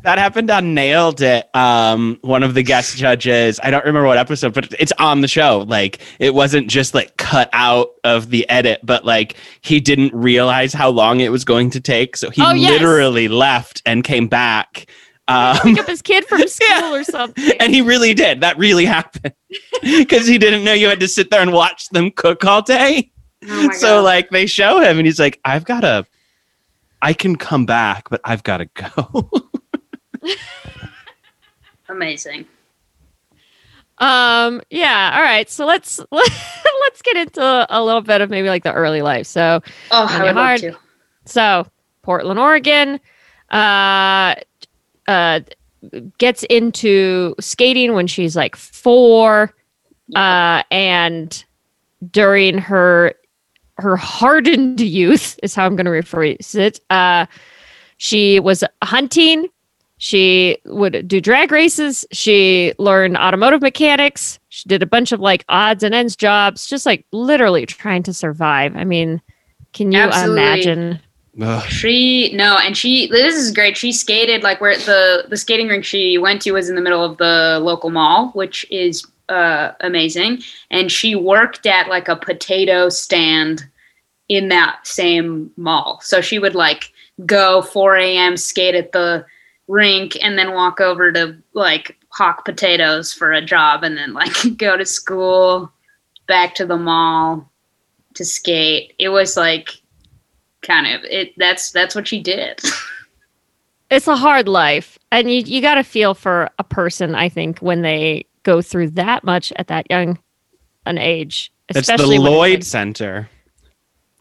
That 0.03 0.17
happened 0.17 0.49
on 0.49 0.73
Nailed 0.73 1.21
It. 1.21 1.47
Um, 1.55 2.17
one 2.21 2.41
of 2.41 2.55
the 2.55 2.63
guest 2.63 2.97
judges, 2.97 3.59
I 3.61 3.69
don't 3.69 3.85
remember 3.85 4.07
what 4.07 4.17
episode, 4.17 4.51
but 4.53 4.73
it's 4.79 4.91
on 4.97 5.21
the 5.21 5.27
show. 5.27 5.59
Like 5.67 6.01
it 6.19 6.33
wasn't 6.33 6.67
just 6.69 6.95
like 6.95 7.17
cut 7.17 7.49
out 7.53 7.89
of 8.03 8.31
the 8.31 8.49
edit, 8.49 8.79
but 8.83 9.05
like 9.05 9.35
he 9.61 9.79
didn't 9.79 10.11
realize 10.15 10.73
how 10.73 10.89
long 10.89 11.19
it 11.19 11.31
was 11.31 11.45
going 11.45 11.69
to 11.71 11.79
take, 11.79 12.17
so 12.17 12.31
he 12.31 12.41
Oh, 12.43 12.51
yes. 12.53 12.71
literally 12.71 13.27
left 13.27 13.83
and 13.85 14.03
came 14.03 14.27
back. 14.27 14.87
Um, 15.27 15.55
Pick 15.61 15.79
up 15.81 15.87
his 15.87 16.01
kid 16.01 16.25
from 16.25 16.39
school 16.47 16.67
Yeah. 16.67 16.93
or 16.93 17.03
something. 17.03 17.51
and 17.59 17.71
he 17.71 17.81
really 17.81 18.15
did. 18.15 18.41
That 18.41 18.57
really 18.57 18.85
happened 18.85 19.35
because 19.83 20.25
he 20.25 20.39
didn't 20.39 20.63
know 20.63 20.73
you 20.73 20.87
had 20.87 20.99
to 21.01 21.07
sit 21.07 21.29
there 21.29 21.43
and 21.43 21.53
watch 21.53 21.87
them 21.89 22.09
cook 22.09 22.43
all 22.43 22.63
day. 22.63 23.11
Oh 23.47 23.69
so 23.73 23.97
God. 23.97 24.01
like 24.01 24.29
they 24.31 24.47
show 24.47 24.79
him, 24.79 24.97
and 24.97 25.05
he's 25.05 25.19
like, 25.19 25.39
"I've 25.45 25.63
got 25.65 25.81
to, 25.81 26.05
I 27.03 27.13
can 27.13 27.35
come 27.35 27.65
back, 27.67 28.09
but 28.09 28.19
I've 28.23 28.41
got 28.43 28.57
to 28.57 28.65
go." 28.65 29.29
amazing. 31.89 32.45
Um, 33.97 34.61
yeah, 34.69 35.11
all 35.15 35.21
right. 35.21 35.49
So 35.49 35.65
let's 35.65 35.99
let's 36.11 37.01
get 37.03 37.17
into 37.17 37.67
a 37.69 37.83
little 37.83 38.01
bit 38.01 38.21
of 38.21 38.29
maybe 38.29 38.49
like 38.49 38.63
the 38.63 38.73
early 38.73 39.01
life. 39.01 39.27
So 39.27 39.61
Oh, 39.91 40.07
I 40.09 40.23
would 40.23 40.35
love 40.35 40.59
to. 40.61 40.77
So 41.25 41.67
Portland, 42.01 42.39
Oregon, 42.39 42.99
uh, 43.51 44.35
uh, 45.07 45.41
gets 46.17 46.43
into 46.43 47.35
skating 47.39 47.93
when 47.93 48.07
she's 48.07 48.35
like 48.35 48.55
four, 48.55 49.53
uh, 50.15 50.63
and 50.71 51.43
during 52.11 52.57
her 52.57 53.13
her 53.77 53.95
hardened 53.95 54.79
youth 54.79 55.39
is 55.43 55.53
how 55.53 55.65
I'm 55.65 55.75
going 55.75 55.85
to 55.85 55.91
rephrase 55.91 56.55
it. 56.55 56.79
Uh, 56.89 57.27
she 57.97 58.39
was 58.39 58.63
hunting. 58.83 59.47
She 60.03 60.57
would 60.65 61.07
do 61.07 61.21
drag 61.21 61.51
races. 61.51 62.03
She 62.11 62.73
learned 62.79 63.17
automotive 63.17 63.61
mechanics. 63.61 64.39
She 64.49 64.67
did 64.67 64.81
a 64.81 64.87
bunch 64.87 65.11
of 65.11 65.19
like 65.19 65.45
odds 65.47 65.83
and 65.83 65.93
ends 65.93 66.15
jobs, 66.15 66.65
just 66.65 66.87
like 66.87 67.05
literally 67.11 67.67
trying 67.67 68.01
to 68.03 68.13
survive. 68.13 68.75
I 68.75 68.83
mean, 68.83 69.21
can 69.73 69.91
you 69.91 69.99
Absolutely. 69.99 70.41
imagine? 70.41 70.99
Ugh. 71.39 71.63
She 71.69 72.33
no, 72.33 72.57
and 72.57 72.75
she 72.75 73.09
this 73.09 73.35
is 73.35 73.51
great. 73.51 73.77
She 73.77 73.91
skated 73.91 74.41
like 74.41 74.59
where 74.59 74.75
the 74.75 75.25
the 75.29 75.37
skating 75.37 75.67
rink 75.67 75.85
she 75.85 76.17
went 76.17 76.41
to 76.41 76.51
was 76.53 76.67
in 76.67 76.75
the 76.75 76.81
middle 76.81 77.05
of 77.05 77.17
the 77.17 77.59
local 77.61 77.91
mall, 77.91 78.31
which 78.31 78.65
is 78.71 79.05
uh, 79.29 79.73
amazing. 79.81 80.41
And 80.71 80.91
she 80.91 81.13
worked 81.13 81.67
at 81.67 81.89
like 81.89 82.07
a 82.07 82.15
potato 82.15 82.89
stand 82.89 83.65
in 84.29 84.47
that 84.47 84.79
same 84.81 85.51
mall. 85.57 85.99
So 86.01 86.21
she 86.21 86.39
would 86.39 86.55
like 86.55 86.91
go 87.23 87.61
4 87.61 87.97
a.m. 87.97 88.35
skate 88.35 88.73
at 88.73 88.93
the 88.93 89.27
rink 89.71 90.17
and 90.21 90.37
then 90.37 90.53
walk 90.53 90.81
over 90.81 91.11
to 91.13 91.35
like 91.53 91.97
hawk 92.09 92.43
potatoes 92.43 93.13
for 93.13 93.31
a 93.31 93.41
job 93.41 93.83
and 93.83 93.97
then 93.97 94.13
like 94.13 94.33
go 94.57 94.75
to 94.75 94.85
school, 94.85 95.71
back 96.27 96.53
to 96.55 96.65
the 96.65 96.77
mall 96.77 97.49
to 98.15 98.25
skate. 98.25 98.93
It 98.99 99.09
was 99.09 99.37
like 99.37 99.69
kind 100.61 100.93
of 100.93 101.03
it 101.05 101.33
that's 101.37 101.71
that's 101.71 101.95
what 101.95 102.07
she 102.07 102.21
did. 102.21 102.61
It's 103.93 104.07
a 104.07 104.15
hard 104.15 104.47
life, 104.47 104.97
and 105.11 105.29
you 105.29 105.39
you 105.41 105.61
got 105.61 105.75
to 105.75 105.83
feel 105.83 106.13
for 106.13 106.49
a 106.57 106.63
person. 106.63 107.13
I 107.13 107.27
think 107.27 107.59
when 107.59 107.81
they 107.81 108.25
go 108.43 108.61
through 108.61 108.91
that 108.91 109.25
much 109.25 109.51
at 109.57 109.67
that 109.67 109.85
young 109.91 110.17
an 110.85 110.97
age, 110.97 111.51
It's 111.67 111.75
the 111.75 111.81
especially 111.81 112.15
it's 112.15 112.23
Lloyd 112.23 112.53
like- 112.59 112.63
Center. 112.63 113.29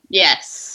yes. 0.08 0.69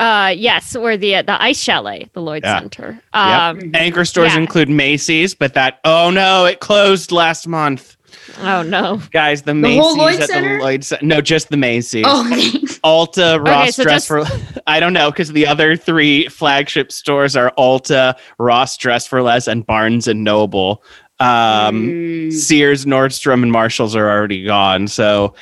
Uh, 0.00 0.28
yes, 0.36 0.74
or 0.74 0.96
the 0.96 1.22
the 1.22 1.40
ice 1.42 1.60
chalet, 1.60 2.08
the 2.14 2.20
Lloyd 2.22 2.42
Yeah. 2.42 2.58
Center. 2.58 3.00
Um, 3.12 3.70
Anchor 3.74 4.04
stores 4.04 4.32
Yeah. 4.32 4.40
include 4.40 4.68
Macy's, 4.70 5.34
but 5.34 5.54
that 5.54 5.78
oh 5.84 6.10
no, 6.10 6.46
it 6.46 6.60
closed 6.60 7.12
last 7.12 7.46
month. 7.46 7.96
Oh 8.42 8.62
no. 8.62 9.00
Guys, 9.12 9.42
the, 9.42 9.52
The 9.52 9.54
Macy's 9.54 9.80
whole 9.80 9.96
Lloyd 9.98 10.20
at 10.20 10.28
Center? 10.28 10.56
the 10.58 10.64
Lloyd 10.64 10.84
Center. 10.84 11.04
No, 11.06 11.20
just 11.20 11.48
the 11.50 11.56
Macy's. 11.56 12.04
Oh, 12.08 12.26
okay. 12.26 12.40
Ulta, 12.84 13.46
Ross 13.46 13.76
so 13.76 13.82
Dress 13.82 14.06
for 14.06 14.24
I 14.66 14.80
don't 14.80 14.92
know 14.94 15.10
because 15.10 15.32
the 15.32 15.46
other 15.46 15.76
three 15.76 16.26
flagship 16.28 16.90
stores 16.92 17.36
are 17.36 17.52
Ulta, 17.58 18.16
Ross 18.38 18.76
Dress 18.78 19.06
for 19.06 19.22
Less, 19.22 19.46
and 19.48 19.66
Barnes 19.66 20.08
and 20.08 20.24
Noble. 20.24 20.82
Um, 21.18 21.28
Mm. 21.82 22.32
Sears, 22.32 22.86
Nordstrom, 22.86 23.42
and 23.42 23.52
Marshalls 23.52 23.94
are 23.94 24.08
already 24.10 24.44
gone. 24.44 24.88
So 24.88 25.34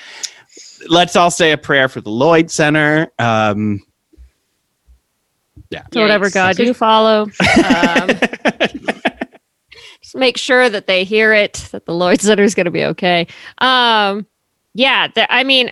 let's 0.88 1.14
all 1.14 1.30
say 1.30 1.52
a 1.52 1.58
prayer 1.58 1.88
for 1.88 2.00
the 2.00 2.10
Lloyd 2.10 2.50
Center. 2.50 3.12
Um, 3.20 3.80
yeah. 5.70 5.82
So 5.92 6.00
whatever 6.00 6.30
God 6.30 6.58
you 6.58 6.72
follow, 6.86 7.22
um, 7.22 8.08
just 10.02 10.14
make 10.16 10.36
sure 10.36 10.68
that 10.70 10.86
they 10.86 11.04
hear 11.04 11.32
it. 11.32 11.68
That 11.72 11.86
the 11.86 11.94
Lloyd 11.94 12.20
Center 12.20 12.42
is 12.42 12.54
going 12.54 12.66
to 12.66 12.70
be 12.70 12.84
okay. 12.84 13.26
Um, 13.58 14.26
yeah, 14.74 15.08
the, 15.08 15.30
I 15.32 15.44
mean, 15.44 15.70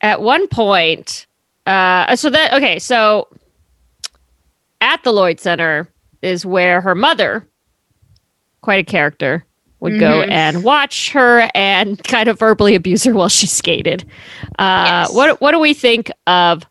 at 0.00 0.20
one 0.20 0.46
point, 0.48 1.26
uh, 1.66 2.14
so 2.16 2.30
that 2.30 2.52
okay, 2.54 2.78
so 2.78 3.28
at 4.80 5.02
the 5.04 5.12
Lloyd 5.12 5.40
Center 5.40 5.88
is 6.22 6.44
where 6.46 6.80
her 6.80 6.94
mother, 6.94 7.46
quite 8.60 8.86
a 8.86 8.90
character, 8.90 9.44
would 9.80 9.98
go 9.98 10.20
Mhm. 10.22 10.30
and 10.30 10.62
watch 10.64 11.10
her 11.10 11.48
and 11.54 12.02
kind 12.04 12.28
of 12.28 12.38
verbally 12.38 12.74
abuse 12.76 13.02
her 13.04 13.12
while 13.12 13.28
she 13.28 13.46
skated. 13.46 14.04
Uh, 14.58 15.06
Yes. 15.08 15.14
What 15.14 15.40
what 15.40 15.50
do 15.52 15.58
we 15.58 15.74
think 15.74 16.10
of 16.26 16.62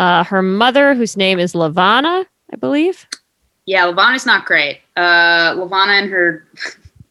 uh, 0.00 0.24
her 0.24 0.40
mother, 0.40 0.94
whose 0.94 1.14
name 1.14 1.38
is 1.38 1.52
LaVona, 1.52 2.24
I 2.50 2.56
believe. 2.56 3.06
Yeah, 3.66 3.84
LaVona's 3.84 4.24
not 4.24 4.46
great. 4.46 4.80
Uh, 4.96 5.54
LaVona 5.54 6.00
and 6.00 6.10
her 6.10 6.46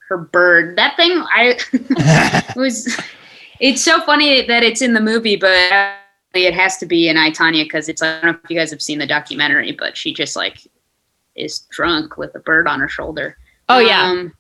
her 0.08 0.18
bird. 0.18 0.76
That 0.76 0.98
thing, 0.98 1.12
I 1.12 1.60
it 1.72 2.56
was. 2.56 3.00
It's 3.60 3.84
so 3.84 4.02
funny 4.02 4.42
that 4.48 4.64
it's 4.64 4.82
in 4.82 4.94
the 4.94 5.02
movie, 5.02 5.36
but 5.36 5.98
it 6.34 6.54
has 6.56 6.78
to 6.78 6.88
be 6.88 7.10
in 7.10 7.16
I 7.16 7.30
Tonya 7.30 7.64
because 7.64 7.90
it's. 7.90 8.02
I 8.02 8.20
don't 8.22 8.24
know 8.24 8.40
if 8.44 8.50
you 8.50 8.58
guys 8.58 8.72
have 8.72 8.82
seen 8.82 8.98
the 8.98 9.06
documentary, 9.06 9.72
but 9.72 9.96
she 9.96 10.12
just 10.12 10.36
like 10.36 10.68
is 11.36 11.60
drunk 11.70 12.18
with 12.18 12.34
a 12.34 12.40
bird 12.40 12.68
on 12.68 12.80
her 12.80 12.90
shoulder. 12.90 13.38
Oh 13.70 13.78
yeah. 13.78 14.02
Um, 14.02 14.34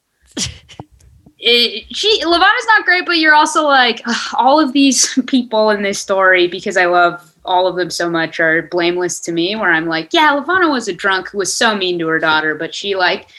it, 1.37 1.95
she 1.95 2.19
LaVona's 2.23 2.65
not 2.65 2.83
great, 2.83 3.05
but 3.05 3.19
you're 3.19 3.35
also 3.35 3.63
like 3.63 4.01
ugh, 4.07 4.35
all 4.39 4.59
of 4.59 4.73
these 4.73 5.19
people 5.27 5.69
in 5.69 5.83
this 5.83 5.99
story 5.99 6.47
because 6.47 6.77
I 6.77 6.85
love 6.85 7.28
all 7.45 7.67
of 7.67 7.75
them 7.75 7.89
so 7.89 8.09
much 8.09 8.39
are 8.39 8.63
blameless 8.63 9.19
to 9.21 9.31
me. 9.31 9.55
Where 9.55 9.71
I'm 9.71 9.87
like, 9.87 10.13
yeah, 10.13 10.35
LaVona 10.35 10.71
was 10.71 10.87
a 10.87 10.93
drunk 10.93 11.29
who 11.29 11.39
was 11.39 11.53
so 11.53 11.75
mean 11.75 11.99
to 11.99 12.07
her 12.07 12.19
daughter, 12.19 12.55
but 12.55 12.73
she 12.73 12.95
like 12.95 13.29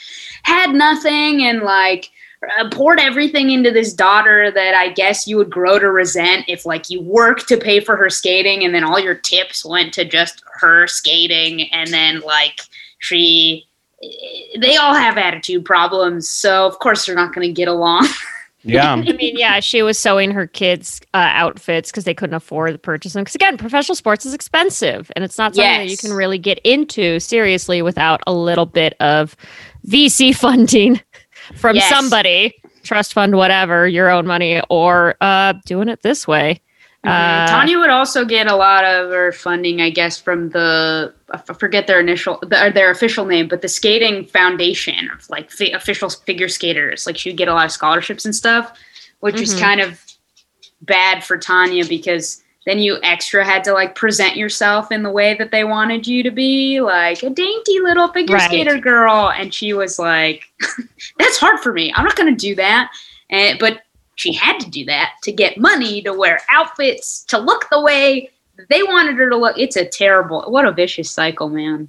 had 0.43 0.71
nothing 0.73 1.43
and 1.43 1.63
like 1.63 2.11
uh, 2.59 2.69
poured 2.71 2.99
everything 2.99 3.51
into 3.51 3.71
this 3.71 3.93
daughter 3.93 4.51
that 4.51 4.75
I 4.75 4.89
guess 4.89 5.27
you 5.27 5.37
would 5.37 5.51
grow 5.51 5.79
to 5.79 5.91
resent 5.91 6.47
if 6.49 6.65
like 6.65 6.89
you 6.89 7.03
worked 7.03 7.47
to 7.49 7.59
pay 7.59 7.81
for 7.81 7.97
her 7.97 8.09
skating 8.09 8.65
and 8.65 8.75
then 8.75 8.83
all 8.83 8.99
your 8.99 9.15
tips 9.15 9.65
went 9.65 9.93
to 9.95 10.07
just 10.07 10.43
her 10.55 10.87
skating 10.87 11.71
and 11.73 11.93
then 11.93 12.21
like 12.21 12.63
she 12.99 13.67
they 14.59 14.77
all 14.77 14.95
have 14.95 15.19
attitude 15.19 15.67
problems 15.67 16.31
so 16.31 16.67
of 16.67 16.79
course 16.79 17.05
they're 17.05 17.15
not 17.15 17.35
going 17.35 17.47
to 17.47 17.53
get 17.53 17.69
along 17.69 18.09
Yeah. 18.63 18.93
I 18.95 18.97
mean, 19.13 19.37
yeah, 19.37 19.61
she 19.61 19.83
was 19.83 19.99
sewing 19.99 20.31
her 20.33 20.47
kids' 20.47 21.01
uh, 21.15 21.29
outfits 21.31 21.91
because 21.91 22.05
they 22.05 22.15
couldn't 22.15 22.35
afford 22.35 22.73
to 22.73 22.79
purchase 22.79 23.15
them. 23.15 23.23
Because 23.25 23.35
again, 23.35 23.57
professional 23.57 23.95
sports 23.97 24.27
is 24.27 24.35
expensive, 24.35 25.11
and 25.17 25.25
it's 25.25 25.39
not 25.39 25.55
something 25.55 25.71
that 25.87 25.89
you 25.89 25.97
can 25.97 26.13
really 26.13 26.39
get 26.39 26.59
into 26.65 27.19
seriously 27.21 27.83
without 27.83 28.21
a 28.27 28.33
little 28.33 28.67
bit 28.67 28.95
of 29.01 29.37
VC 29.87 30.35
funding 30.37 31.01
from 31.57 31.77
Yes. 31.77 31.89
somebody, 31.89 32.55
trust 32.83 33.13
fund, 33.15 33.37
whatever, 33.37 33.89
your 33.89 34.11
own 34.11 34.27
money, 34.27 34.61
or 34.69 35.15
uh, 35.21 35.55
doing 35.67 35.89
it 35.89 36.03
this 36.03 36.29
way. 36.29 36.61
Mhm. 37.05 37.11
Uh, 37.11 37.47
Tonya 37.49 37.81
would 37.81 37.89
also 37.91 38.25
get 38.27 38.47
a 38.47 38.55
lot 38.57 38.85
of 38.85 39.11
her 39.11 39.33
funding, 39.33 39.81
I 39.81 39.89
guess, 39.91 40.21
from 40.21 40.51
the 40.51 41.15
I 41.31 41.39
forget 41.55 41.87
their 41.87 42.01
initial 42.01 42.39
their, 42.47 42.71
their 42.71 42.91
official 42.91 43.25
name, 43.25 43.49
but 43.49 43.63
the 43.63 43.69
skating 43.69 44.27
foundation 44.27 45.09
of 45.11 45.29
like 45.31 45.51
fi- 45.51 45.73
official 45.73 46.11
figure 46.11 46.49
skaters. 46.49 47.07
Like 47.07 47.17
she 47.17 47.31
would 47.31 47.39
get 47.39 47.49
a 47.49 47.55
lot 47.55 47.65
of 47.67 47.73
scholarships 47.73 48.25
and 48.27 48.35
stuff, 48.35 48.73
which 49.21 49.41
is 49.41 49.55
Mhm. 49.55 49.61
kind 49.61 49.81
of 49.81 49.99
bad 50.83 51.25
for 51.25 51.39
Tonya 51.39 51.89
because 51.89 52.43
then 52.67 52.79
you 52.79 52.99
extra 53.03 53.45
had 53.47 53.65
to 53.65 53.73
like 53.73 53.95
present 53.95 54.37
yourself 54.37 54.93
in 54.93 55.03
the 55.03 55.11
way 55.11 55.33
that 55.35 55.51
they 55.51 55.65
wanted 55.65 56.07
you 56.07 56.23
to 56.23 56.31
be, 56.31 56.81
like 56.83 57.23
a 57.23 57.31
dainty 57.31 57.81
little 57.81 58.09
figure 58.09 58.37
Right. 58.37 58.43
skater 58.51 58.77
girl, 58.79 59.31
and 59.31 59.55
she 59.55 59.73
was 59.73 59.99
like, 59.99 60.43
"That's 61.19 61.39
hard 61.39 61.61
for 61.61 61.73
me. 61.73 61.91
I'm 61.97 62.05
not 62.05 62.17
going 62.17 62.35
to 62.37 62.47
do 62.49 62.55
that." 62.57 62.91
And 63.31 63.59
but 63.59 63.81
she 64.21 64.35
had 64.35 64.61
to 64.61 64.69
do 64.69 64.85
that 64.85 65.15
to 65.23 65.33
get 65.33 65.57
money 65.57 66.03
to 66.03 66.13
wear 66.13 66.43
outfits 66.51 67.25
to 67.25 67.39
look 67.39 67.67
the 67.71 67.81
way 67.81 68.29
they 68.69 68.83
wanted 68.83 69.17
her 69.17 69.31
to 69.31 69.37
look. 69.37 69.57
It's 69.57 69.77
a 69.77 69.87
terrible, 69.87 70.43
what 70.43 70.67
a 70.67 70.73
vicious 70.73 71.11
cycle, 71.11 71.49
man. 71.49 71.89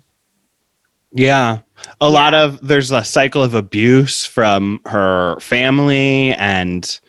Yeah. 1.11 1.59
A 1.99 2.09
lot 2.09 2.33
of 2.33 2.65
there's 2.65 2.89
a 2.89 3.03
cycle 3.03 3.43
of 3.43 3.53
abuse 3.53 4.25
from 4.25 4.79
her 4.85 5.37
family 5.41 6.33
and 6.35 7.01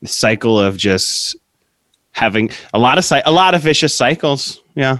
the 0.00 0.08
cycle 0.08 0.58
of 0.58 0.78
just 0.78 1.36
having 2.12 2.50
a 2.72 2.78
lot 2.78 2.96
of 2.96 3.04
cy- 3.04 3.22
a 3.26 3.32
lot 3.32 3.54
of 3.54 3.60
vicious 3.60 3.94
cycles. 3.94 4.62
Yeah. 4.76 4.96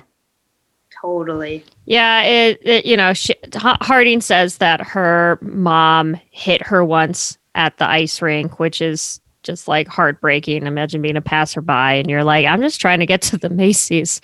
Totally. 1.00 1.64
Yeah, 1.86 2.20
it, 2.24 2.60
it 2.60 2.84
you 2.84 2.98
know, 2.98 3.14
she, 3.14 3.34
Harding 3.54 4.20
says 4.20 4.58
that 4.58 4.82
her 4.82 5.38
mom 5.40 6.20
hit 6.30 6.60
her 6.66 6.84
once 6.84 7.38
at 7.54 7.78
the 7.78 7.88
ice 7.88 8.20
rink, 8.20 8.58
which 8.58 8.82
is 8.82 9.22
just 9.42 9.68
like 9.68 9.88
heartbreaking. 9.88 10.66
Imagine 10.66 11.02
being 11.02 11.16
a 11.16 11.20
passerby 11.22 11.72
and 11.72 12.08
you're 12.10 12.24
like, 12.24 12.46
I'm 12.46 12.60
just 12.60 12.80
trying 12.80 13.00
to 13.00 13.06
get 13.06 13.22
to 13.22 13.38
the 13.38 13.48
Macy's, 13.50 14.20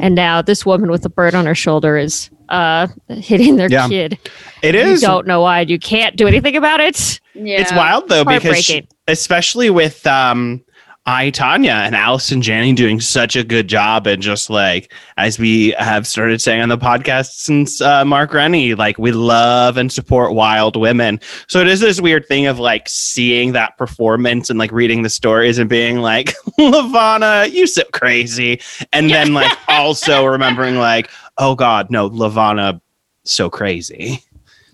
and 0.00 0.14
now 0.14 0.42
this 0.42 0.64
woman 0.66 0.90
with 0.90 1.04
a 1.04 1.08
bird 1.10 1.34
on 1.34 1.46
her 1.46 1.54
shoulder 1.54 1.96
is 1.96 2.30
uh 2.48 2.88
hitting 3.08 3.56
their 3.56 3.70
Yeah. 3.70 3.88
kid. 3.88 4.18
It 4.62 4.74
You 4.74 4.80
is 4.82 5.00
don't 5.00 5.26
know 5.26 5.40
why. 5.40 5.60
You 5.60 5.78
can't 5.78 6.16
do 6.16 6.26
anything 6.26 6.56
about 6.56 6.80
it. 6.80 7.20
Yeah. 7.34 7.60
it's 7.60 7.72
wild 7.72 8.08
though 8.08 8.24
because 8.24 8.64
she- 8.64 8.88
especially 9.06 9.70
with 9.70 10.06
um 10.06 10.62
I 11.06 11.30
Tonya 11.30 11.86
and 11.86 11.96
Allison 11.96 12.42
Janney 12.42 12.74
doing 12.74 13.00
such 13.00 13.34
a 13.34 13.42
good 13.42 13.68
job 13.68 14.06
and 14.06 14.22
just 14.22 14.50
like 14.50 14.92
as 15.16 15.38
we 15.38 15.70
have 15.78 16.06
started 16.06 16.42
saying 16.42 16.60
on 16.60 16.68
the 16.68 16.76
podcast 16.76 17.32
since 17.32 17.80
uh, 17.80 18.04
Mark 18.04 18.34
Rennie, 18.34 18.74
like 18.74 18.98
we 18.98 19.10
love 19.10 19.78
and 19.78 19.90
support 19.90 20.34
wild 20.34 20.76
women. 20.76 21.18
So 21.48 21.60
it 21.60 21.68
is 21.68 21.80
this 21.80 22.00
weird 22.02 22.26
thing 22.26 22.46
of 22.46 22.58
like 22.58 22.86
seeing 22.88 23.52
that 23.52 23.78
performance 23.78 24.50
and 24.50 24.58
like 24.58 24.72
reading 24.72 25.02
the 25.02 25.08
stories 25.08 25.58
and 25.58 25.70
being 25.70 26.00
like, 26.00 26.34
LaVona, 26.58 27.50
you 27.50 27.66
so 27.66 27.82
crazy. 27.92 28.60
And 28.92 29.08
then 29.08 29.32
like 29.32 29.56
also 29.68 30.26
remembering 30.26 30.76
like, 30.76 31.10
oh 31.38 31.54
God, 31.54 31.90
no, 31.90 32.10
LaVona 32.10 32.78
so 33.24 33.48
crazy. 33.48 34.22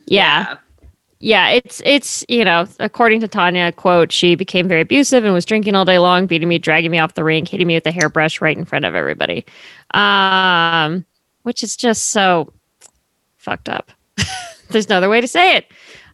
Yeah. 0.06 0.46
yeah 0.48 0.56
it's 1.20 1.80
it's 1.84 2.24
you 2.28 2.44
know 2.44 2.66
according 2.78 3.20
to 3.20 3.28
tonya 3.28 3.74
quote 3.74 4.12
she 4.12 4.34
became 4.34 4.68
very 4.68 4.82
abusive 4.82 5.24
and 5.24 5.32
was 5.32 5.44
drinking 5.46 5.74
all 5.74 5.84
day 5.84 5.98
long 5.98 6.26
beating 6.26 6.48
me 6.48 6.58
dragging 6.58 6.90
me 6.90 6.98
off 6.98 7.14
the 7.14 7.24
rink 7.24 7.48
hitting 7.48 7.66
me 7.66 7.74
with 7.74 7.86
a 7.86 7.90
hairbrush 7.90 8.40
right 8.40 8.56
in 8.56 8.64
front 8.64 8.84
of 8.84 8.94
everybody 8.94 9.44
um 9.92 11.04
which 11.42 11.62
is 11.62 11.76
just 11.76 12.08
so 12.08 12.52
fucked 13.38 13.68
up 13.68 13.92
there's 14.70 14.88
no 14.88 14.96
other 14.98 15.08
way 15.08 15.20
to 15.20 15.28
say 15.28 15.56
it 15.56 15.66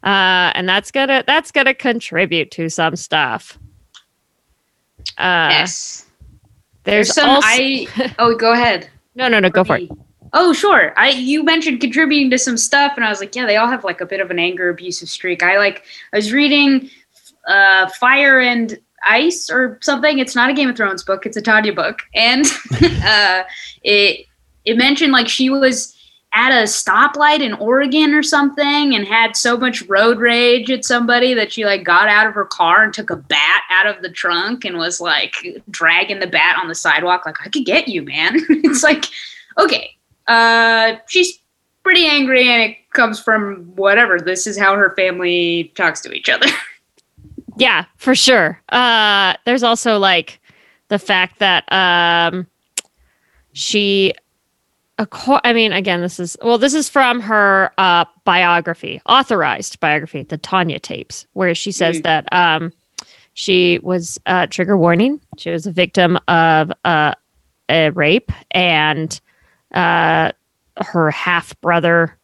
uh 0.04 0.52
and 0.54 0.68
that's 0.68 0.90
gonna 0.90 1.24
that's 1.26 1.50
gonna 1.50 1.74
contribute 1.74 2.50
to 2.50 2.68
some 2.68 2.94
stuff 2.94 3.58
uh 5.18 5.48
yes. 5.50 6.06
there's, 6.84 7.08
There's 7.08 7.14
some. 7.14 7.28
also 7.30 7.48
I. 7.48 8.14
Oh, 8.18 8.36
go 8.36 8.52
ahead. 8.52 8.88
no 9.14 9.28
no 9.28 9.40
no 9.40 9.50
go 9.50 9.64
for 9.64 9.76
it 9.76 9.90
Oh, 10.34 10.52
sure. 10.52 10.94
I 10.96 11.10
you 11.10 11.42
mentioned 11.42 11.80
contributing 11.80 12.30
to 12.30 12.38
some 12.38 12.56
stuff, 12.56 12.94
and 12.96 13.04
I 13.04 13.10
was 13.10 13.20
like, 13.20 13.34
yeah, 13.36 13.46
they 13.46 13.56
all 13.56 13.68
have 13.68 13.84
like 13.84 14.00
a 14.00 14.06
bit 14.06 14.20
of 14.20 14.30
an 14.30 14.38
anger 14.38 14.70
abusive 14.70 15.08
streak. 15.08 15.42
I 15.42 15.58
like 15.58 15.84
I 16.12 16.16
was 16.16 16.32
reading 16.32 16.90
uh, 17.46 17.88
Fire 17.90 18.40
and 18.40 18.78
Ice 19.04 19.50
or 19.50 19.78
something. 19.82 20.18
It's 20.18 20.34
not 20.34 20.48
a 20.48 20.54
Game 20.54 20.70
of 20.70 20.76
Thrones 20.76 21.02
book. 21.02 21.26
It's 21.26 21.36
a 21.36 21.42
Tonya 21.42 21.74
book, 21.74 21.98
and 22.14 22.44
uh, 23.04 23.42
it 23.82 24.26
it 24.64 24.78
mentioned 24.78 25.12
like 25.12 25.28
she 25.28 25.50
was 25.50 25.94
at 26.34 26.50
a 26.50 26.64
stoplight 26.64 27.40
in 27.40 27.52
Oregon 27.54 28.14
or 28.14 28.22
something 28.22 28.94
and 28.94 29.06
had 29.06 29.36
so 29.36 29.56
much 29.56 29.82
road 29.82 30.18
rage 30.18 30.70
at 30.70 30.84
somebody 30.84 31.34
that 31.34 31.52
she 31.52 31.66
like 31.66 31.84
got 31.84 32.08
out 32.08 32.26
of 32.26 32.32
her 32.32 32.46
car 32.46 32.82
and 32.82 32.94
took 32.94 33.10
a 33.10 33.16
bat 33.16 33.62
out 33.70 33.86
of 33.86 34.00
the 34.02 34.08
trunk 34.08 34.64
and 34.64 34.78
was 34.78 34.98
like 34.98 35.34
dragging 35.70 36.20
the 36.20 36.26
bat 36.26 36.58
on 36.58 36.68
the 36.68 36.74
sidewalk 36.74 37.26
like 37.26 37.36
I 37.44 37.50
could 37.50 37.66
get 37.66 37.86
you 37.86 38.02
man 38.02 38.36
it's 38.48 38.82
like 38.82 39.04
okay 39.58 39.94
uh 40.28 40.94
she's 41.08 41.38
pretty 41.82 42.06
angry 42.06 42.48
and 42.48 42.62
it 42.62 42.76
comes 42.92 43.18
from 43.20 43.64
whatever 43.76 44.18
this 44.18 44.46
is 44.46 44.58
how 44.58 44.74
her 44.76 44.94
family 44.96 45.72
talks 45.74 46.00
to 46.00 46.12
each 46.12 46.28
other 46.28 46.46
Yeah, 47.58 47.84
for 47.96 48.14
sure. 48.14 48.60
Uh 48.70 49.34
there's 49.44 49.62
also 49.62 49.98
like 49.98 50.40
the 50.88 50.98
fact 50.98 51.38
that 51.40 51.70
um 51.70 52.46
she 53.52 54.14
I 54.98 55.52
mean 55.52 55.72
again 55.72 56.00
this 56.00 56.18
is 56.18 56.36
well 56.42 56.56
this 56.58 56.72
is 56.74 56.88
from 56.88 57.20
her 57.20 57.70
uh 57.76 58.04
biography, 58.24 59.02
authorized 59.06 59.80
biography, 59.80 60.22
the 60.22 60.38
Tonya 60.38 60.80
tapes, 60.80 61.26
where 61.34 61.54
she 61.54 61.72
says 61.72 61.98
Mm. 61.98 62.02
that 62.04 62.32
um 62.32 62.72
she 63.34 63.78
was 63.82 64.18
uh 64.26 64.46
trigger 64.46 64.76
warning. 64.78 65.20
She 65.36 65.50
was 65.50 65.66
a 65.66 65.72
victim 65.72 66.18
of 66.28 66.72
uh 66.86 67.14
a 67.68 67.90
rape 67.90 68.32
and 68.52 69.20
uh 69.72 70.32
her 70.78 71.10
half 71.10 71.58
brother 71.60 72.16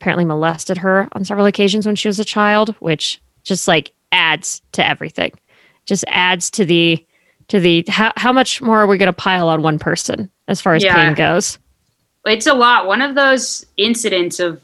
apparently 0.00 0.24
molested 0.24 0.78
her 0.78 1.08
on 1.12 1.24
several 1.24 1.46
occasions 1.46 1.86
when 1.86 1.96
she 1.96 2.08
was 2.08 2.18
a 2.18 2.24
child, 2.24 2.74
which 2.80 3.20
just 3.42 3.68
like 3.68 3.92
adds 4.12 4.62
to 4.72 4.86
everything. 4.86 5.32
Just 5.86 6.04
adds 6.08 6.50
to 6.52 6.64
the 6.64 7.04
to 7.48 7.60
the 7.60 7.84
how 7.88 8.12
how 8.16 8.32
much 8.32 8.60
more 8.62 8.78
are 8.80 8.86
we 8.86 8.98
going 8.98 9.06
to 9.06 9.12
pile 9.12 9.48
on 9.48 9.62
one 9.62 9.78
person 9.78 10.30
as 10.48 10.60
far 10.60 10.74
as 10.74 10.84
Yeah. 10.84 10.94
pain 10.94 11.14
goes? 11.14 11.58
it's 12.26 12.46
a 12.46 12.52
lot 12.52 12.86
one 12.86 13.00
of 13.00 13.14
those 13.14 13.64
incidents 13.78 14.40
of 14.40 14.60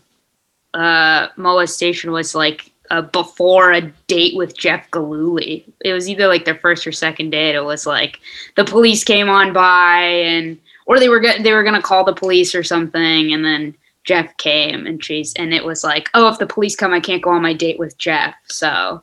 uh 0.75 1.29
molestation 1.37 2.13
was 2.13 2.35
like 2.35 2.71
uh, 2.91 3.01
before 3.01 3.73
a 3.73 3.81
date 4.07 4.37
with 4.37 4.57
Jeff 4.57 4.89
Gillooly. 4.93 5.65
It 5.85 5.93
was 5.93 6.09
either 6.09 6.29
like 6.29 6.45
their 6.45 6.55
first 6.55 6.87
or 6.87 6.93
second 6.93 7.31
date. 7.31 7.55
It 7.57 7.65
was 7.65 7.85
like 7.87 8.21
the 8.57 8.65
police 8.65 9.03
came 9.05 9.29
on 9.29 9.53
by 9.53 10.01
and 10.03 10.59
or 10.87 10.99
they 10.99 11.09
were 11.09 11.21
go- 11.21 11.39
they 11.43 11.53
were 11.53 11.63
gonna 11.65 11.83
call 11.83 12.05
the 12.05 12.15
police 12.15 12.55
or 12.55 12.63
something, 12.63 13.33
and 13.33 13.45
then 13.45 13.75
Jeff 14.05 14.37
came 14.39 14.87
and 14.87 15.05
she's 15.05 15.35
and 15.35 15.53
it 15.53 15.65
was 15.65 15.83
like, 15.85 16.09
oh, 16.15 16.29
if 16.29 16.39
the 16.39 16.47
police 16.47 16.75
come, 16.77 16.93
I 16.93 17.01
can't 17.01 17.23
go 17.23 17.31
on 17.31 17.43
my 17.43 17.53
date 17.53 17.79
with 17.79 17.99
Jeff. 17.99 18.35
So 18.47 19.03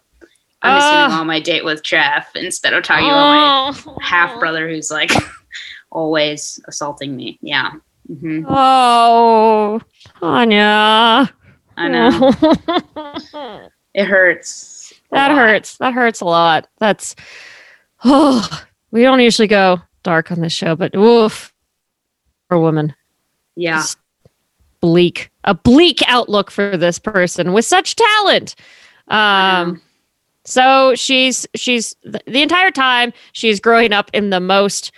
I'm 0.62 0.78
just 0.80 0.91
gonna 0.91 1.04
Ah. 1.06 1.08
go 1.10 1.22
on 1.22 1.28
my 1.28 1.39
date 1.41 1.65
with 1.65 1.84
Jeff 1.84 2.30
instead 2.36 2.74
of 2.74 2.84
talking 2.84 3.08
about 3.08 3.76
my 3.76 3.82
Oh. 3.86 3.98
half 4.02 4.39
brother 4.39 4.69
who's 4.69 4.89
like 4.89 5.12
always 5.91 6.60
assaulting 6.67 7.15
me. 7.15 7.38
Yeah. 7.41 7.72
Mhm. 8.12 8.46
Oh, 8.48 9.82
Tonya. 10.22 11.30
I 11.78 11.88
know. 11.88 13.69
It 13.96 14.06
hurts. 14.06 14.91
That 15.12 15.28
lot. 15.30 15.38
hurts. 15.38 15.78
That 15.78 15.93
hurts 15.93 16.22
a 16.22 16.26
lot. 16.26 16.67
That's 16.80 17.15
oh, 18.04 18.63
we 18.89 19.04
don't 19.04 19.19
usually 19.19 19.48
go 19.48 19.80
dark 20.02 20.32
on 20.32 20.39
this 20.41 20.52
show, 20.54 20.76
but 20.76 20.96
oof, 20.96 21.52
for 22.53 22.57
a 22.57 22.61
woman, 22.61 22.93
Yeah. 23.55 23.77
Just 23.77 23.97
bleak, 24.79 25.31
a 25.43 25.55
bleak 25.55 26.03
outlook 26.07 26.51
for 26.51 26.77
this 26.77 26.99
person 26.99 27.51
with 27.51 27.65
such 27.65 27.95
talent. 27.95 28.53
Um, 29.07 29.81
so 30.45 30.93
she's 30.93 31.47
she's 31.55 31.95
the, 32.03 32.19
the 32.27 32.43
entire 32.43 32.69
time 32.69 33.11
she's 33.31 33.59
growing 33.59 33.91
up 33.91 34.11
in 34.13 34.29
the 34.29 34.39
most 34.39 34.91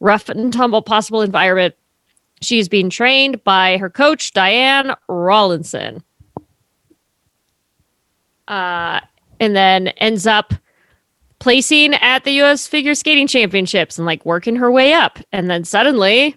rough 0.00 0.28
and 0.30 0.52
tumble 0.52 0.80
possible 0.80 1.20
environment. 1.20 1.74
She's 2.40 2.68
being 2.68 2.88
trained 2.88 3.44
by 3.44 3.76
her 3.76 3.90
coach 3.90 4.32
Diane 4.32 4.94
Rawlinson. 5.08 6.02
Uh, 8.48 9.00
and 9.38 9.54
then 9.54 9.88
ends 9.88 10.26
up 10.26 10.54
placing 11.40 11.94
at 11.94 12.24
the 12.24 12.40
US 12.42 12.66
figure 12.66 12.94
skating 12.94 13.26
championships 13.26 13.98
and 13.98 14.06
like 14.06 14.24
working 14.24 14.56
her 14.56 14.70
way 14.70 14.92
up. 14.94 15.18
And 15.30 15.50
then 15.50 15.64
suddenly 15.64 16.36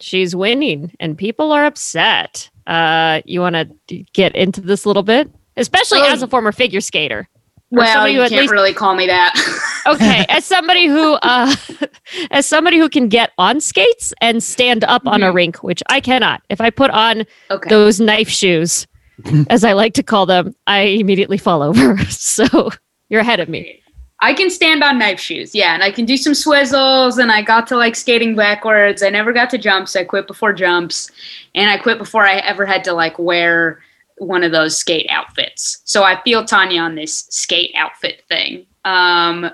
she's 0.00 0.34
winning 0.36 0.92
and 1.00 1.16
people 1.18 1.52
are 1.52 1.64
upset. 1.64 2.50
Uh, 2.66 3.20
you 3.24 3.40
want 3.40 3.56
to 3.88 4.04
get 4.12 4.34
into 4.34 4.60
this 4.60 4.84
a 4.84 4.88
little 4.88 5.02
bit? 5.02 5.30
Especially 5.56 6.00
Oh. 6.00 6.12
as 6.12 6.22
a 6.22 6.28
former 6.28 6.52
figure 6.52 6.80
skater. 6.80 7.28
Well, 7.70 8.08
you 8.08 8.20
can't 8.20 8.32
least- 8.32 8.52
really 8.52 8.72
call 8.72 8.94
me 8.94 9.06
that. 9.08 9.34
okay 9.86 10.26
as 10.28 10.44
somebody 10.44 10.86
who 10.86 11.14
uh 11.22 11.54
as 12.30 12.44
somebody 12.46 12.78
who 12.78 12.88
can 12.90 13.08
get 13.08 13.30
on 13.38 13.58
skates 13.60 14.12
and 14.20 14.42
stand 14.42 14.84
up 14.84 15.06
on 15.06 15.22
a 15.22 15.30
Mhm. 15.30 15.34
rink 15.34 15.56
which 15.62 15.82
i 15.88 15.98
cannot 16.00 16.42
if 16.50 16.60
i 16.60 16.68
put 16.68 16.90
on 16.90 17.24
okay. 17.50 17.70
those 17.70 17.98
knife 18.00 18.28
shoes 18.28 18.86
as 19.48 19.64
i 19.64 19.72
like 19.72 19.94
to 19.94 20.02
call 20.02 20.26
them 20.26 20.54
i 20.66 20.80
immediately 20.80 21.38
fall 21.38 21.62
over 21.62 21.96
so 22.10 22.68
you're 23.08 23.20
ahead 23.22 23.40
of 23.40 23.48
me 23.48 23.80
I 24.20 24.34
can 24.34 24.50
stand 24.50 24.82
on 24.82 24.98
knife 24.98 25.20
shoes, 25.20 25.54
yeah, 25.54 25.74
and 25.74 25.82
I 25.82 25.92
can 25.92 26.04
do 26.04 26.16
some 26.16 26.32
swizzles. 26.32 27.18
And 27.20 27.30
I 27.30 27.42
got 27.42 27.66
to 27.68 27.76
like 27.76 27.94
skating 27.94 28.34
backwards. 28.34 29.02
I 29.02 29.10
never 29.10 29.32
got 29.32 29.50
to 29.50 29.58
jumps. 29.58 29.94
I 29.94 30.04
quit 30.04 30.26
before 30.26 30.52
jumps, 30.52 31.10
and 31.54 31.70
I 31.70 31.78
quit 31.78 31.98
before 31.98 32.26
I 32.26 32.36
ever 32.38 32.66
had 32.66 32.84
to 32.84 32.92
like 32.92 33.18
wear 33.18 33.80
one 34.18 34.42
of 34.42 34.52
those 34.52 34.76
skate 34.76 35.06
outfits. 35.10 35.80
So 35.84 36.02
I 36.02 36.20
feel 36.22 36.42
Tonya 36.44 36.80
on 36.80 36.94
this 36.94 37.26
skate 37.30 37.72
outfit 37.76 38.24
thing. 38.28 38.66
Um, 38.84 39.50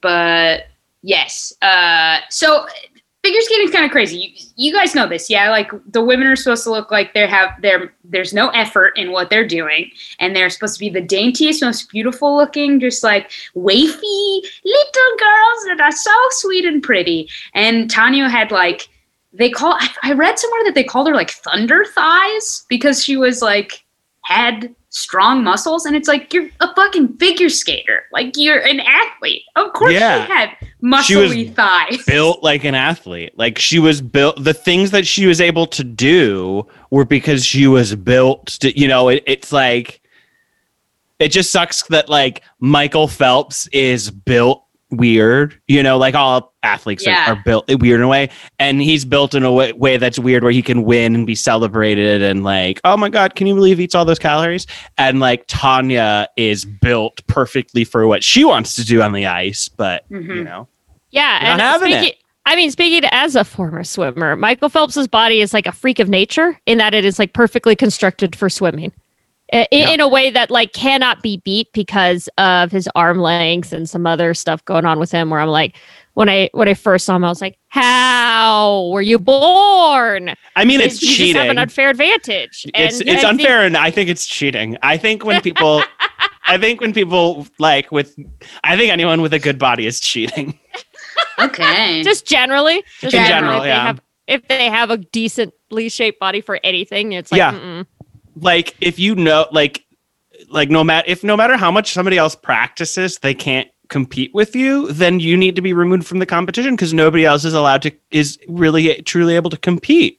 but 0.00 0.66
yes, 1.02 1.52
uh, 1.62 2.18
so 2.28 2.66
figure 3.22 3.40
skating 3.42 3.68
is 3.68 3.72
kind 3.72 3.84
of 3.84 3.90
crazy. 3.90 4.16
You, 4.16 4.46
you 4.56 4.72
guys 4.72 4.94
know 4.94 5.08
this, 5.08 5.28
yeah? 5.28 5.50
Like 5.50 5.70
the 5.90 6.02
women 6.02 6.26
are 6.26 6.36
supposed 6.36 6.64
to 6.64 6.70
look 6.70 6.90
like 6.90 7.14
they 7.14 7.26
have 7.26 7.50
there. 7.60 7.92
There's 8.04 8.32
no 8.32 8.48
effort 8.50 8.96
in 8.96 9.12
what 9.12 9.30
they're 9.30 9.46
doing, 9.46 9.90
and 10.18 10.34
they're 10.34 10.50
supposed 10.50 10.74
to 10.74 10.80
be 10.80 10.88
the 10.88 11.02
daintiest, 11.02 11.62
most 11.62 11.90
beautiful 11.90 12.36
looking, 12.36 12.80
just 12.80 13.02
like 13.02 13.30
wafy 13.54 14.40
little 14.64 15.16
girls 15.18 15.64
that 15.66 15.80
are 15.80 15.92
so 15.92 16.14
sweet 16.30 16.64
and 16.64 16.82
pretty. 16.82 17.28
And 17.54 17.90
Tonya 17.90 18.30
had 18.30 18.50
like 18.50 18.88
they 19.32 19.50
call. 19.50 19.74
I, 19.74 19.88
I 20.02 20.12
read 20.12 20.38
somewhere 20.38 20.64
that 20.64 20.74
they 20.74 20.84
called 20.84 21.08
her 21.08 21.14
like 21.14 21.30
thunder 21.30 21.84
thighs 21.94 22.64
because 22.68 23.04
she 23.04 23.16
was 23.16 23.42
like 23.42 23.84
had 24.30 24.74
strong 24.90 25.44
muscles 25.44 25.84
and 25.86 25.94
it's 25.94 26.08
like 26.08 26.32
you're 26.32 26.48
a 26.60 26.74
fucking 26.74 27.16
figure 27.18 27.48
skater 27.48 28.02
like 28.12 28.32
you're 28.36 28.58
an 28.66 28.80
athlete 28.80 29.42
of 29.54 29.72
course 29.72 29.92
Yeah. 29.92 30.26
she 30.26 30.32
had 30.32 30.50
She 31.04 31.16
was 31.16 31.30
muscly 31.32 31.54
thighs 31.54 32.04
built 32.06 32.42
like 32.42 32.64
an 32.64 32.74
athlete. 32.74 33.32
Like 33.36 33.58
she 33.58 33.78
was 33.78 34.00
built. 34.00 34.42
The 34.42 34.54
things 34.54 34.90
that 34.92 35.06
she 35.06 35.26
was 35.26 35.40
able 35.40 35.66
to 35.68 35.84
do 35.84 36.66
were 36.90 37.04
because 37.04 37.44
she 37.44 37.66
was 37.66 37.94
built. 37.94 38.46
To, 38.60 38.76
you 38.78 38.88
know, 38.88 39.10
it, 39.10 39.22
it's 39.26 39.52
like 39.52 40.00
it 41.18 41.28
just 41.28 41.50
sucks 41.52 41.82
that 41.88 42.08
like 42.08 42.42
Michael 42.60 43.08
Phelps 43.08 43.66
is 43.68 44.10
built 44.10 44.64
weird. 44.90 45.60
You 45.68 45.82
know, 45.82 45.98
like 45.98 46.14
all 46.14 46.52
athletes 46.62 47.06
are- 47.06 47.10
Yeah. 47.10 47.32
are, 47.32 47.42
built 47.44 47.68
weird 47.80 48.00
in 48.00 48.04
a 48.04 48.08
way, 48.08 48.28
and 48.58 48.80
he's 48.82 49.04
built 49.04 49.34
in 49.34 49.42
a 49.44 49.52
way, 49.52 49.72
way 49.72 49.96
that's 49.96 50.18
weird 50.18 50.42
where 50.42 50.52
he 50.52 50.62
can 50.62 50.82
win 50.84 51.14
and 51.14 51.26
be 51.26 51.34
celebrated 51.34 52.22
and 52.22 52.44
like, 52.44 52.80
oh 52.84 52.96
my 52.96 53.08
god, 53.08 53.34
can 53.34 53.46
you 53.46 53.54
believe 53.54 53.78
he 53.78 53.84
eats 53.84 53.94
all 53.94 54.04
those 54.04 54.18
calories? 54.18 54.66
And 54.98 55.20
like 55.20 55.46
Tonya 55.46 56.26
is 56.36 56.64
built 56.64 57.26
perfectly 57.26 57.84
for 57.84 58.06
what 58.06 58.22
she 58.24 58.44
wants 58.44 58.74
to 58.76 58.84
do 58.84 59.00
on 59.02 59.12
the 59.12 59.26
ice, 59.26 59.68
but 59.68 60.04
you 60.10 60.18
Mhm. 60.20 60.44
know. 60.44 60.68
yeah 61.12 61.38
and 61.40 61.58
not 61.58 61.80
having 61.80 61.92
speaking, 61.98 62.12
i 62.46 62.54
mean 62.54 62.70
speaking 62.70 63.08
as 63.12 63.34
a 63.34 63.42
former 63.44 63.82
swimmer 63.82 64.36
michael 64.36 64.68
phelps's 64.68 65.08
body 65.08 65.40
is 65.40 65.52
like 65.52 65.66
a 65.66 65.72
freak 65.72 65.98
of 65.98 66.08
nature 66.08 66.56
in 66.66 66.78
that 66.78 66.94
it 66.94 67.04
is 67.04 67.18
like 67.18 67.32
perfectly 67.32 67.74
constructed 67.74 68.36
for 68.36 68.48
swimming 68.48 68.92
in, 69.52 69.66
Yeah. 69.70 69.90
in 69.90 70.00
a 70.00 70.08
way 70.08 70.30
that 70.30 70.50
like 70.50 70.72
cannot 70.72 71.22
be 71.22 71.38
beat 71.44 71.72
because 71.72 72.28
of 72.38 72.70
his 72.72 72.88
arm 72.94 73.18
length 73.18 73.72
and 73.72 73.88
some 73.88 74.06
other 74.06 74.34
stuff 74.34 74.64
going 74.64 74.84
on 74.84 74.98
with 74.98 75.10
him 75.10 75.30
where 75.30 75.40
i'm 75.40 75.48
like 75.48 75.76
when 76.14 76.28
i 76.28 76.48
when 76.52 76.68
i 76.68 76.74
first 76.74 77.04
saw 77.06 77.16
him 77.16 77.24
i 77.24 77.28
was 77.28 77.40
like 77.40 77.58
how 77.68 78.88
were 78.92 79.02
you 79.02 79.18
born 79.18 80.34
I 80.56 80.64
mean, 80.64 80.80
it's 80.80 81.00
you 81.00 81.08
just 81.08 81.18
have 81.20 81.26
cheating. 81.26 81.50
an 81.50 81.58
unfair 81.58 81.90
advantage 81.90 82.66
It's 82.74 83.00
And 83.00 83.08
it's 83.08 83.24
I 83.24 83.28
think- 83.28 83.40
unfair, 83.40 83.64
and 83.64 83.76
I 83.76 83.90
think 83.90 84.10
it's 84.10 84.26
cheating. 84.26 84.76
I 84.82 84.96
think 84.98 85.24
when 85.24 85.40
people, 85.40 85.82
I 86.44 86.58
think 86.58 86.80
when 86.80 86.92
people 86.92 87.46
like 87.58 87.90
with, 87.90 88.14
I 88.64 88.76
think 88.76 88.92
anyone 88.92 89.22
with 89.22 89.32
a 89.32 89.38
good 89.38 89.58
body 89.58 89.86
is 89.86 90.00
cheating. 90.00 90.58
okay 91.38 92.02
just 92.02 92.26
generally 92.26 92.82
just 93.00 93.14
In 93.14 93.24
general, 93.26 93.58
if 93.58 93.62
they 93.62 93.68
yeah. 93.68 93.82
have 93.86 94.00
if 94.26 94.48
they 94.48 94.68
have 94.68 94.90
a 94.90 94.98
decently 94.98 95.88
shaped 95.88 96.20
body 96.20 96.40
for 96.40 96.60
anything 96.62 97.12
it's 97.12 97.32
like 97.32 97.38
Yeah. 97.38 97.52
mm-mm. 97.52 97.86
Like 98.36 98.76
if 98.80 98.98
you 98.98 99.14
know, 99.14 99.46
like, 99.52 99.84
like 100.48 100.70
no 100.70 100.82
matter 100.84 101.08
if 101.08 101.22
no 101.24 101.36
matter 101.36 101.56
how 101.56 101.70
much 101.70 101.92
somebody 101.92 102.16
else 102.18 102.34
practices, 102.34 103.18
they 103.18 103.34
can't 103.34 103.68
compete 103.88 104.32
with 104.34 104.54
you. 104.56 104.90
Then 104.92 105.20
you 105.20 105.36
need 105.36 105.56
to 105.56 105.62
be 105.62 105.72
removed 105.72 106.06
from 106.06 106.18
the 106.18 106.26
competition 106.26 106.74
because 106.76 106.94
nobody 106.94 107.24
else 107.24 107.44
is 107.44 107.54
allowed 107.54 107.82
to 107.82 107.92
is 108.10 108.38
really 108.48 109.02
truly 109.02 109.36
able 109.36 109.50
to 109.50 109.56
compete. 109.58 110.18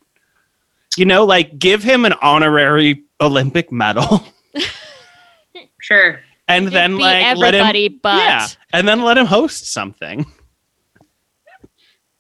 You 0.97 1.06
know, 1.06 1.24
like 1.26 1.58
give 1.58 1.84
him 1.84 2.06
an 2.06 2.13
honorary 2.21 3.04
Olympic 3.21 3.71
medal, 3.71 4.24
sure 5.82 6.19
and 6.47 6.65
Just 6.65 6.74
then 6.74 6.97
beat 6.97 7.04
like 7.04 7.38
let 7.38 7.54
him 7.54 7.62
everybody 7.62 7.88
but 7.88 8.17
yeah, 8.17 8.47
and 8.74 8.88
then 8.88 9.02
let 9.04 9.17
him 9.17 9.26
host 9.26 9.71
something. 9.71 10.26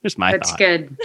Just 0.03 0.17
my 0.17 0.31
that's 0.31 0.49
thought. 0.51 0.59
good 0.59 0.97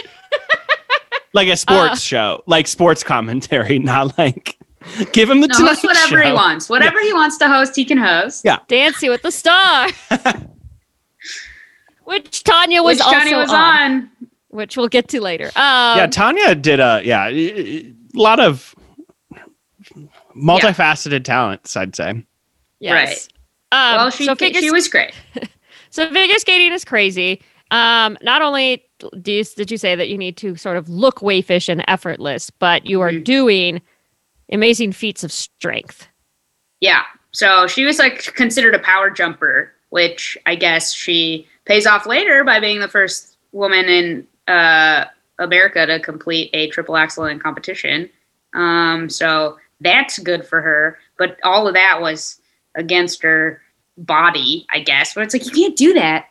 Like 1.33 1.49
a 1.49 1.57
sports 1.57 1.91
Uh. 1.91 1.95
show, 1.95 2.43
like 2.47 2.67
sports 2.67 3.03
commentary, 3.03 3.79
not 3.91 4.17
like 4.17 4.56
give 5.11 5.29
him 5.29 5.41
the 5.41 5.47
no, 5.47 5.57
Tonight 5.57 5.69
host 5.69 5.83
whatever 5.83 6.21
he 6.23 6.31
wants 6.33 6.69
whatever 6.69 6.99
he 7.01 7.13
wants 7.13 7.37
to 7.37 7.47
host 7.47 7.75
he 7.75 7.85
can 7.85 7.97
host 7.97 8.43
Yeah. 8.45 8.59
dancing 8.67 9.09
with 9.09 9.21
the 9.21 9.31
star 9.31 9.87
which 12.05 12.43
tonya 12.43 12.83
was 12.83 12.97
which 12.97 13.05
Johnny 13.07 13.33
also 13.33 13.37
was 13.37 13.49
on, 13.51 13.57
on. 13.91 14.09
which 14.49 14.77
we'll 14.77 14.87
get 14.87 15.07
to 15.09 15.21
later 15.21 15.47
um, 15.47 15.97
yeah, 15.97 16.07
Tonya 16.07 16.61
did 16.61 16.79
a 16.79 17.01
yeah 17.03 17.27
a 17.27 17.93
lot 18.13 18.39
of 18.39 18.73
multifaceted 20.35 21.23
talents. 21.23 21.75
I'd 21.75 21.95
say. 21.95 22.23
yes. 22.79 23.27
um, 23.71 23.95
well 23.95 24.09
she 24.09 24.25
so 24.25 24.35
figure 24.35 24.61
she 24.61 24.71
was 24.71 24.87
great 24.87 25.13
So 25.89 26.05
figure 26.11 26.37
skating 26.37 26.73
is 26.73 26.83
crazy. 26.83 27.41
Um, 27.71 28.17
not 28.21 28.41
only 28.41 28.83
do 29.21 29.31
you, 29.31 29.43
did 29.45 29.71
you 29.71 29.77
say 29.77 29.95
that 29.95 30.09
you 30.09 30.17
need 30.17 30.35
to 30.37 30.55
sort 30.57 30.75
of 30.75 30.89
look 30.89 31.19
wayfish 31.19 31.69
and 31.69 31.81
effortless, 31.87 32.49
but 32.49 32.85
you 32.85 32.99
are 33.01 33.09
Mhm. 33.11 33.23
doing 33.23 33.81
amazing 34.51 34.91
feats 34.91 35.23
of 35.23 35.31
strength. 35.31 36.07
Yeah. 36.79 37.03
So 37.31 37.67
she 37.67 37.85
was 37.85 37.99
like 37.99 38.33
considered 38.35 38.75
a 38.75 38.79
power 38.79 39.09
jumper, 39.09 39.71
which 39.89 40.37
I 40.45 40.55
guess 40.55 40.93
she 40.93 41.47
pays 41.65 41.85
off 41.85 42.05
later 42.05 42.43
by 42.43 42.59
being 42.59 42.79
the 42.79 42.87
first 42.87 43.37
woman 43.51 43.85
in 43.85 44.27
uh, 44.47 45.05
America 45.39 45.85
to 45.85 45.99
complete 45.99 46.49
a 46.53 46.69
triple 46.69 46.97
axel 46.97 47.25
in 47.25 47.39
competition. 47.39 48.09
Um, 48.53 49.09
so 49.09 49.57
that's 49.81 50.19
good 50.19 50.45
for 50.45 50.61
her. 50.61 50.99
But 51.17 51.37
all 51.43 51.67
of 51.67 51.73
that 51.73 52.01
was 52.01 52.41
against 52.75 53.21
her 53.23 53.61
body, 53.97 54.65
I 54.71 54.79
guess. 54.79 55.13
But 55.13 55.23
it's 55.23 55.33
like 55.33 55.45
you 55.45 55.51
can't 55.51 55.75
do 55.75 55.93
that 55.93 56.29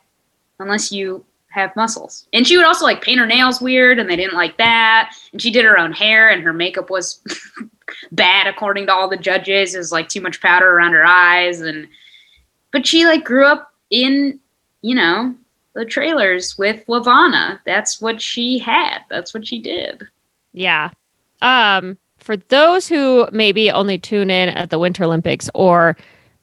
unless 0.59 0.91
you 0.91 1.25
have 1.57 1.75
muscles. 1.75 2.29
And 2.33 2.47
she 2.47 2.57
would 2.57 2.67
also 2.67 2.85
like 2.85 3.03
paint 3.03 3.19
her 3.19 3.27
nails 3.27 3.61
weird, 3.61 3.99
and 3.99 4.09
they 4.09 4.17
didn't 4.17 4.37
like 4.37 4.59
that. 4.59 5.13
And 5.33 5.41
she 5.41 5.51
did 5.51 5.65
her 5.65 5.79
own 5.79 5.93
hair, 5.93 6.29
and 6.29 6.43
her 6.43 6.53
makeup 6.53 6.91
was 6.91 7.21
bad 8.13 8.47
according 8.47 8.87
to 8.87 8.93
all 8.93 9.09
the 9.09 9.17
judges. 9.17 9.75
It 9.75 9.79
was 9.79 9.91
like 9.91 10.09
too 10.09 10.21
much 10.21 10.41
powder 10.41 10.71
around 10.71 10.93
her 10.93 11.05
eyes, 11.05 11.61
and 11.63 11.89
but 12.73 12.87
she 12.87 13.07
like 13.07 13.25
grew 13.25 13.47
up 13.47 13.73
in 13.91 14.39
you 14.83 14.95
know 14.95 15.35
the 15.75 15.87
trailers 15.87 16.57
with 16.59 16.87
LaVona. 16.87 17.59
That's 17.65 18.01
what 18.01 18.21
she 18.21 18.59
had. 18.59 19.01
That's 19.09 19.33
what 19.33 19.47
she 19.47 19.59
did. 19.61 20.07
Yeah. 20.53 20.91
Um, 21.43 21.99
for 22.19 22.37
those 22.37 22.87
who 22.89 23.29
maybe 23.33 23.71
only 23.71 23.99
tune 23.99 24.31
in 24.31 24.51
at 24.51 24.71
the 24.71 24.79
Winter 24.79 25.05
Olympics 25.05 25.51
or 25.55 25.97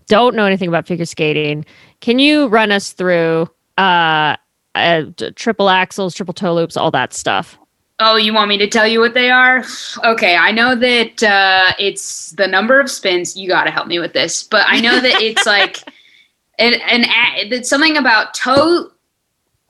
don't 0.08 0.36
know 0.36 0.46
anything 0.46 0.68
about 0.68 0.88
figure 0.88 1.06
skating, 1.06 1.66
can 2.00 2.20
you 2.20 2.48
run 2.48 2.72
us 2.72 2.94
through 2.94 3.50
uh, 3.78 4.36
uh 4.76 5.04
triple 5.36 5.68
axels, 5.68 6.16
triple 6.16 6.34
toe 6.34 6.54
loops, 6.54 6.78
all 6.78 6.92
that 6.92 7.14
stuff? 7.14 7.58
Oh, 8.00 8.16
you 8.16 8.34
want 8.34 8.50
me 8.50 8.58
to 8.58 8.68
tell 8.68 8.88
you 8.88 9.00
what 9.00 9.14
they 9.14 9.30
are? 9.30 9.64
Okay, 10.04 10.36
I 10.36 10.52
know 10.52 10.76
that 10.76 11.22
uh, 11.24 11.74
it's 11.78 12.32
the 12.32 12.48
number 12.48 12.80
of 12.80 12.90
spins. 12.90 13.38
You 13.38 13.48
got 13.48 13.66
to 13.66 13.72
help 13.72 13.88
me 13.88 14.00
with 14.00 14.14
this, 14.14 14.44
but 14.44 14.66
I 14.68 14.82
know 14.82 15.00
that 15.00 15.22
it's 15.22 15.46
like 15.46 15.78
an 16.60 16.74
an 16.90 17.06
a- 17.06 17.56
it's 17.56 17.70
something 17.70 17.98
about 17.98 18.34
toe 18.34 18.92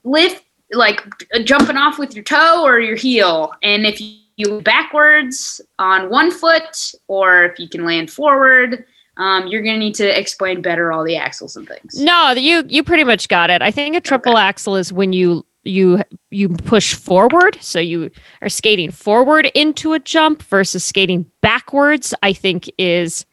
lift, 0.04 0.44
like 0.72 1.04
jumping 1.44 1.78
off 1.78 2.00
with 2.00 2.16
your 2.16 2.24
toe 2.24 2.63
or 2.63 2.80
your 2.80 2.96
heel, 2.96 3.54
and 3.62 3.86
if 3.86 4.00
you, 4.00 4.18
you 4.38 4.62
backwards 4.62 5.62
on 5.78 6.10
one 6.10 6.32
foot, 6.32 6.94
or 7.08 7.46
if 7.46 7.60
you 7.60 7.68
can 7.68 7.86
land 7.86 8.10
forward, 8.10 8.86
um, 9.17 9.47
you're 9.47 9.62
gonna 9.62 9.78
need 9.78 9.95
to 9.95 10.19
explain 10.19 10.62
better 10.62 10.91
all 10.91 11.04
the 11.04 11.15
axels 11.15 11.56
and 11.56 11.67
things. 11.67 11.99
No, 11.99 12.32
you 12.32 12.63
you 12.67 12.84
pretty 12.84 13.04
much 13.04 13.28
got 13.28 13.49
it. 13.49 13.62
I 13.62 13.71
think 13.71 13.95
a 13.95 14.02
triple 14.02 14.38
axel 14.38 14.76
is 14.76 14.91
when 14.91 15.13
you 15.13 15.45
you 15.63 16.02
you 16.32 16.49
push 16.49 16.95
forward, 16.95 17.58
so 17.62 17.80
you 17.80 18.10
are 18.41 18.49
skating 18.49 18.91
forward 18.91 19.52
into 19.54 19.93
a 19.93 19.99
jump 19.99 20.41
versus 20.43 20.84
skating 20.84 21.30
backwards. 21.41 22.13
I 22.23 22.34
think 22.34 22.71
is 22.78 23.26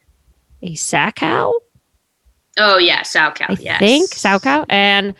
a 0.61 0.73
Salchow. 0.73 1.53
Oh 2.57 2.77
yeah, 2.77 3.01
Salchow. 3.01 3.49
I 3.49 3.57
yes. 3.59 3.79
think 3.79 4.11
Salchow 4.11 4.65
and 4.69 5.15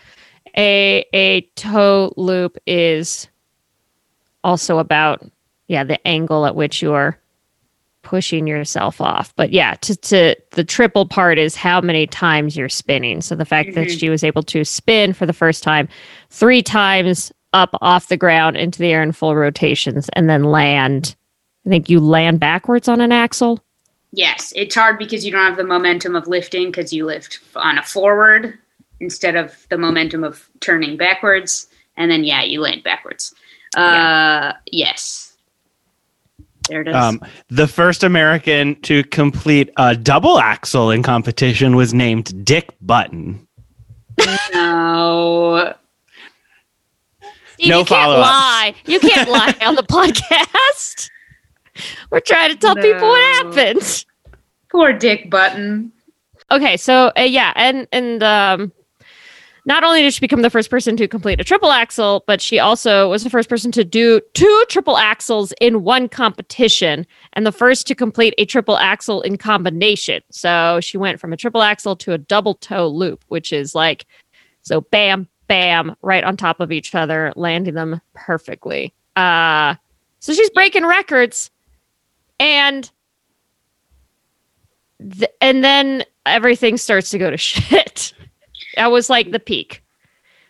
a 0.56 1.06
a 1.14 1.42
toe 1.56 2.14
loop 2.18 2.58
is 2.68 3.28
also 4.44 4.78
about 4.78 5.24
yeah 5.68 5.84
the 5.84 6.06
angle 6.08 6.46
at 6.46 6.56
which 6.56 6.82
you're 6.82 7.21
pushing 8.04 8.48
yourself 8.48 9.00
off. 9.00 9.34
But 9.36 9.52
yeah, 9.52 9.76
to, 9.82 9.96
to 9.96 10.36
the 10.52 10.64
triple 10.64 11.06
part 11.06 11.38
is 11.38 11.56
how 11.56 11.82
many 11.82 12.08
times 12.08 12.58
you're 12.58 12.70
spinning. 12.70 13.22
So 13.22 13.36
the 13.36 13.46
fact 13.46 13.76
that 13.76 13.88
Mhm. 13.88 14.00
she 14.00 14.10
was 14.10 14.24
able 14.24 14.44
to 14.44 14.64
spin 14.66 15.14
for 15.14 15.26
the 15.26 15.34
first 15.34 15.64
time 15.64 15.88
three 16.30 16.62
times 16.62 17.32
up 17.54 17.70
off 17.82 18.08
the 18.08 18.18
ground 18.18 18.58
into 18.58 18.80
the 18.80 18.88
air 18.92 19.04
in 19.04 19.12
full 19.12 19.36
rotations 19.36 20.10
and 20.14 20.30
then 20.30 20.44
land. 20.46 21.16
I 21.66 21.70
think 21.70 21.90
you 21.90 22.00
land 22.00 22.40
backwards 22.40 22.88
on 22.88 23.02
an 23.02 23.12
axel. 23.12 23.64
Yes, 24.14 24.52
it's 24.56 24.76
hard 24.76 24.98
because 24.98 25.26
you 25.26 25.32
don't 25.32 25.46
have 25.46 25.58
the 25.58 25.64
momentum 25.64 26.16
of 26.16 26.28
lifting 26.28 26.68
because 26.68 26.92
you 26.92 27.06
lift 27.06 27.40
on 27.56 27.78
a 27.78 27.84
forward 27.84 28.58
instead 29.00 29.36
of 29.36 29.66
the 29.70 29.78
momentum 29.78 30.24
of 30.24 30.50
turning 30.60 30.98
backwards, 30.98 31.68
and 31.98 32.10
then 32.12 32.24
yeah, 32.24 32.42
you 32.44 32.62
land 32.62 32.84
backwards. 32.84 33.34
Uh, 33.76 34.54
yes. 34.72 35.31
There 36.70 36.82
it 36.82 36.88
is. 36.88 36.96
Um, 36.96 37.20
the 37.50 37.68
first 37.68 38.04
American 38.04 38.80
to 38.82 39.04
complete 39.06 39.70
a 39.78 39.96
double 39.96 40.40
axel 40.40 40.92
in 40.92 41.04
competition 41.04 41.76
was 41.76 41.94
named 41.94 42.46
Dick 42.46 42.70
Button. 42.82 43.48
no. 44.54 45.74
Steve, 47.54 47.70
No 47.70 47.80
you 47.80 47.86
can't 47.86 47.88
follow-ups. 47.90 48.28
lie. 48.30 48.74
You 48.86 49.00
can't 49.00 49.30
lie 49.38 49.56
on 49.62 49.76
the 49.76 49.84
podcast. 49.84 51.10
We're 52.10 52.20
trying 52.20 52.52
to 52.52 52.58
tell 52.58 52.76
people 52.76 53.08
what 53.08 53.44
No. 53.44 53.52
happened. 53.52 54.06
Poor 54.72 54.94
Dick 54.94 55.30
Button. 55.30 55.92
Okay, 56.52 56.78
so 56.78 57.12
uh, 57.18 57.22
yeah, 57.22 57.54
and 57.56 57.88
and 57.92 58.22
um, 58.24 58.72
not 59.66 59.84
only 59.84 60.02
did 60.02 60.14
she 60.14 60.20
become 60.20 60.42
the 60.42 60.50
first 60.50 60.70
person 60.70 60.98
to 60.98 61.08
complete 61.08 61.40
a 61.40 61.44
triple 61.44 61.72
axel, 61.72 62.24
but 62.26 62.42
she 62.42 62.58
also 62.58 63.10
was 63.10 63.24
the 63.24 63.30
first 63.30 63.48
person 63.48 63.72
to 63.74 63.84
do 63.84 64.20
two 64.34 64.66
triple 64.70 64.96
axels 64.96 65.54
in 65.62 65.84
one 65.84 66.10
competition, 66.10 67.06
and 67.34 67.46
the 67.46 67.52
first 67.52 67.86
to 67.88 67.96
complete 67.96 68.34
a 68.38 68.46
triple 68.46 68.78
axel 68.78 69.22
in 69.22 69.38
combination. 69.38 70.22
So 70.32 70.80
she 70.82 70.98
went 70.98 71.20
from 71.20 71.32
a 71.32 71.38
triple 71.38 71.62
axel 71.62 71.96
to 71.98 72.14
a 72.14 72.18
double 72.18 72.56
toe 72.56 72.88
loop, 72.88 73.24
which 73.28 73.54
is 73.54 73.76
like 73.76 74.06
so 74.64 74.82
bam, 74.82 75.28
bam, 75.48 75.96
right 76.02 76.24
on 76.24 76.38
top 76.38 76.60
of 76.60 76.72
each 76.72 76.96
other, 76.96 77.32
landing 77.36 77.76
them 77.76 78.02
perfectly. 78.14 78.94
Uh, 79.16 79.76
so 80.20 80.34
she's 80.34 80.50
breaking 80.52 80.86
records, 80.86 81.52
and 82.40 82.90
th- 85.00 85.32
and 85.40 85.64
then 85.64 86.04
everything 86.26 86.78
starts 86.78 87.12
to 87.12 87.20
go 87.20 87.30
to 87.30 87.38
shit. 87.38 88.14
That 88.76 88.92
was 88.92 89.10
like 89.10 89.32
the 89.32 89.40
peak. 89.40 89.84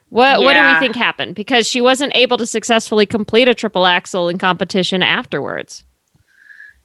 What 0.10 0.42
what 0.42 0.54
do 0.54 0.74
we 0.74 0.80
think 0.80 0.96
happened? 0.96 1.36
Because 1.36 1.68
she 1.68 1.80
wasn't 1.80 2.14
able 2.16 2.38
to 2.38 2.46
successfully 2.46 3.06
complete 3.06 3.48
a 3.48 3.56
triple 3.56 3.86
axel 3.86 4.28
in 4.28 4.38
competition 4.38 5.02
afterwards. 5.02 5.86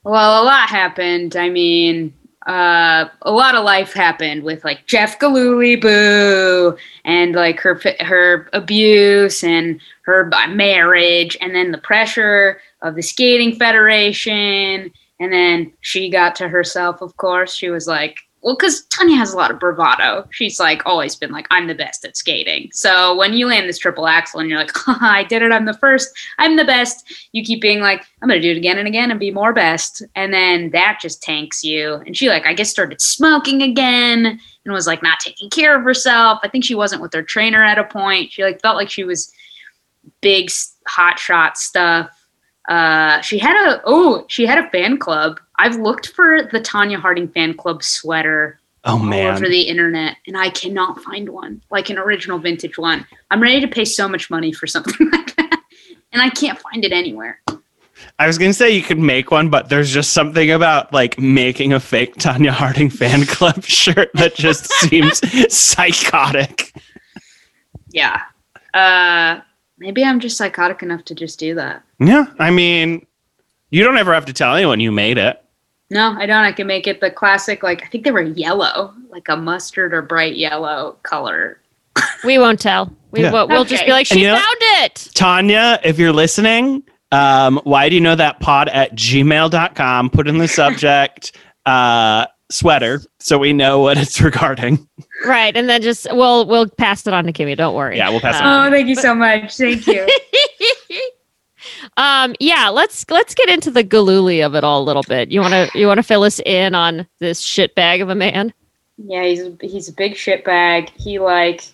Well, 0.04 0.42
a 0.42 0.44
lot 0.44 0.68
happened. 0.68 1.34
I 1.34 1.48
mean, 1.48 2.14
uh, 2.46 3.08
a 3.22 3.32
lot 3.32 3.56
of 3.56 3.64
life 3.64 3.92
happened 3.92 4.44
with 4.44 4.64
like 4.64 4.86
Jeff 4.86 5.18
Gillooly, 5.18 5.74
boo, 5.74 6.76
and 7.04 7.34
like 7.34 7.58
her 7.58 7.80
her 7.98 8.48
abuse 8.52 9.42
and 9.42 9.80
her 10.02 10.30
marriage, 10.50 11.36
and 11.40 11.52
then 11.52 11.72
the 11.72 11.78
pressure 11.78 12.60
of 12.82 12.94
the 12.94 13.02
skating 13.02 13.56
federation, 13.56 14.92
and 15.18 15.32
then 15.32 15.72
she 15.80 16.08
got 16.08 16.36
to 16.36 16.48
herself. 16.48 17.02
Of 17.02 17.16
course, 17.16 17.52
she 17.52 17.70
was 17.70 17.88
like, 17.88 18.18
well, 18.46 18.54
because 18.54 18.86
Tonya 18.90 19.16
has 19.16 19.32
a 19.32 19.36
lot 19.36 19.50
of 19.50 19.58
bravado. 19.58 20.24
She's 20.30 20.60
like 20.60 20.86
always 20.86 21.16
been 21.16 21.32
like, 21.32 21.48
I'm 21.50 21.66
the 21.66 21.74
best 21.74 22.04
at 22.04 22.16
skating. 22.16 22.70
So 22.72 23.16
when 23.16 23.32
you 23.32 23.48
land 23.48 23.68
this 23.68 23.76
triple 23.76 24.06
axel 24.06 24.38
and 24.38 24.48
you're 24.48 24.60
like, 24.60 24.70
I 24.86 25.24
did 25.24 25.42
it, 25.42 25.50
I'm 25.50 25.64
the 25.64 25.74
first, 25.74 26.16
I'm 26.38 26.54
the 26.54 26.64
best. 26.64 27.12
You 27.32 27.42
keep 27.42 27.60
being 27.60 27.80
like, 27.80 28.06
I'm 28.22 28.28
gonna 28.28 28.40
do 28.40 28.52
it 28.52 28.56
again 28.56 28.78
and 28.78 28.86
again 28.86 29.10
and 29.10 29.18
be 29.18 29.32
more 29.32 29.52
best. 29.52 30.04
And 30.14 30.32
then 30.32 30.70
that 30.70 31.00
just 31.02 31.24
tanks 31.24 31.64
you. 31.64 31.94
And 32.06 32.16
she 32.16 32.28
like, 32.28 32.46
I 32.46 32.54
guess 32.54 32.70
started 32.70 33.00
smoking 33.00 33.62
again 33.62 34.38
and 34.64 34.72
was 34.72 34.86
like 34.86 35.02
not 35.02 35.18
taking 35.18 35.50
care 35.50 35.76
of 35.76 35.82
herself. 35.82 36.38
I 36.44 36.48
think 36.48 36.64
she 36.64 36.76
wasn't 36.76 37.02
with 37.02 37.14
her 37.14 37.24
trainer 37.24 37.64
at 37.64 37.80
a 37.80 37.84
point. 37.84 38.30
She 38.30 38.44
like 38.44 38.62
felt 38.62 38.76
like 38.76 38.90
she 38.90 39.02
was 39.02 39.32
big 40.20 40.52
hot 40.86 41.18
shot 41.18 41.58
stuff. 41.58 42.10
Uh, 42.68 43.20
she 43.22 43.38
had 43.38 43.56
a 43.56 43.82
oh, 43.86 44.24
she 44.28 44.46
had 44.46 44.64
a 44.64 44.70
fan 44.70 44.98
club. 44.98 45.40
I've 45.58 45.76
looked 45.76 46.08
for 46.08 46.42
the 46.52 46.60
Tonya 46.60 46.96
Harding 46.98 47.28
fan 47.28 47.54
club 47.54 47.82
sweater 47.82 48.60
Oh 48.84 48.92
all 48.92 48.98
man. 49.00 49.34
over 49.34 49.48
the 49.48 49.62
internet, 49.62 50.16
and 50.26 50.36
I 50.36 50.50
cannot 50.50 51.00
find 51.02 51.28
one, 51.28 51.60
like 51.70 51.90
an 51.90 51.98
original 51.98 52.38
vintage 52.38 52.78
one. 52.78 53.04
I'm 53.30 53.42
ready 53.42 53.60
to 53.60 53.66
pay 53.68 53.84
so 53.84 54.08
much 54.08 54.30
money 54.30 54.52
for 54.52 54.66
something 54.68 55.10
like 55.12 55.34
that, 55.36 55.60
and 56.12 56.22
I 56.22 56.30
can't 56.30 56.58
find 56.58 56.84
it 56.84 56.92
anywhere. 56.92 57.40
I 58.18 58.26
was 58.26 58.38
gonna 58.38 58.52
say 58.52 58.70
you 58.70 58.82
could 58.82 58.98
make 58.98 59.30
one, 59.30 59.48
but 59.48 59.68
there's 59.70 59.92
just 59.92 60.12
something 60.12 60.50
about 60.52 60.92
like 60.92 61.18
making 61.18 61.72
a 61.72 61.80
fake 61.80 62.14
Tonya 62.16 62.50
Harding 62.50 62.90
fan 62.90 63.24
club 63.26 63.64
shirt 63.64 64.10
that 64.14 64.34
just 64.36 64.66
seems 64.80 65.20
psychotic. 65.52 66.72
Yeah. 67.90 68.20
Uh, 68.74 69.40
maybe 69.78 70.04
I'm 70.04 70.20
just 70.20 70.36
psychotic 70.36 70.82
enough 70.82 71.04
to 71.06 71.14
just 71.14 71.38
do 71.38 71.54
that. 71.54 71.82
Yeah, 71.98 72.26
I 72.38 72.50
mean, 72.50 73.06
you 73.70 73.82
don't 73.82 73.96
ever 73.96 74.12
have 74.14 74.26
to 74.26 74.32
tell 74.34 74.54
anyone 74.54 74.78
you 74.80 74.92
made 74.92 75.16
it. 75.18 75.42
No, 75.90 76.16
I 76.18 76.26
don't. 76.26 76.42
I 76.44 76.52
can 76.52 76.66
make 76.66 76.86
it 76.86 77.00
the 77.00 77.10
classic, 77.10 77.62
like 77.62 77.82
I 77.84 77.86
think 77.86 78.04
they 78.04 78.10
were 78.10 78.22
yellow, 78.22 78.92
like 79.10 79.28
a 79.28 79.36
mustard 79.36 79.94
or 79.94 80.02
bright 80.02 80.36
yellow 80.36 80.96
color. 81.04 81.60
We 82.24 82.38
won't 82.38 82.60
tell. 82.60 82.92
We 83.12 83.22
Yeah. 83.22 83.32
will 83.32 83.48
we'll 83.48 83.64
just 83.64 83.84
be 83.86 83.92
like, 83.92 84.06
she 84.06 84.20
you 84.22 84.26
know- 84.26 84.34
found 84.36 84.56
it. 84.84 84.94
Tonya, 85.14 85.78
if 85.84 85.98
you're 85.98 86.12
listening, 86.12 86.82
um, 87.12 87.60
why 87.64 87.88
do 87.88 87.94
you 87.94 88.00
know 88.00 88.16
that 88.16 88.40
pod 88.40 88.68
at 88.70 88.94
gmail.com? 88.96 90.10
Put 90.10 90.26
in 90.28 90.38
the 90.38 90.48
subject 90.48 91.36
uh, 91.66 92.26
sweater 92.50 93.00
so 93.20 93.38
we 93.38 93.52
know 93.52 93.78
what 93.80 93.96
it's 93.96 94.20
regarding. 94.30 94.86
Right. 95.24 95.56
And 95.56 95.68
then 95.68 95.80
just 95.82 96.06
we'll 96.12 96.46
we'll 96.46 96.68
pass 96.68 97.06
it 97.06 97.14
on 97.14 97.24
to 97.24 97.32
Kimmy. 97.32 97.56
Don't 97.56 97.74
worry. 97.74 97.96
Yeah, 97.96 98.10
we'll 98.10 98.20
pass 98.20 98.36
it 98.40 98.44
Uh, 98.44 98.48
on. 98.48 98.66
Oh, 98.68 98.70
thank 98.72 98.88
you 98.88 98.96
so 98.96 99.14
much. 99.14 99.56
Thank 99.56 99.86
you. 99.86 100.06
um 101.96 102.34
yeah 102.40 102.68
let's 102.68 103.04
let's 103.10 103.34
get 103.34 103.48
into 103.48 103.70
the 103.70 103.82
gillooly 103.82 104.40
of 104.40 104.54
it 104.54 104.64
all 104.64 104.82
a 104.82 104.84
little 104.84 105.02
bit 105.04 105.30
you 105.30 105.40
want 105.40 105.52
to 105.52 105.78
you 105.78 105.86
want 105.86 105.98
to 105.98 106.02
fill 106.02 106.22
us 106.22 106.40
in 106.46 106.74
on 106.74 107.06
this 107.18 107.40
shit 107.40 107.74
bag 107.74 108.00
of 108.00 108.08
a 108.08 108.14
man 108.14 108.52
yeah, 108.98 109.24
he's 109.24 109.42
a, 109.42 109.56
he's 109.60 109.88
a 109.88 109.92
big 109.92 110.14
shitbag. 110.14 110.90
He 110.90 111.18
like 111.18 111.64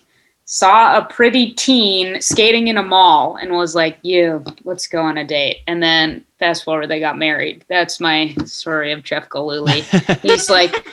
saw 0.45 0.97
a 0.97 1.05
pretty 1.05 1.53
teen 1.53 2.21
skating 2.21 2.67
in 2.67 2.77
a 2.77 2.83
mall 2.83 3.37
and 3.37 3.53
was 3.53 3.75
like, 3.75 3.97
"You, 4.01 4.43
let's 4.63 4.87
go 4.87 5.01
on 5.01 5.17
a 5.17 5.25
date." 5.25 5.61
And 5.67 5.81
then 5.81 6.25
fast 6.39 6.65
forward, 6.65 6.87
they 6.87 6.99
got 6.99 7.17
married. 7.17 7.63
That's 7.69 7.99
my 7.99 8.35
story 8.45 8.91
of 8.91 9.03
Jeff 9.03 9.29
Gillooly. 9.29 9.81
he's 10.21 10.49
like 10.49 10.85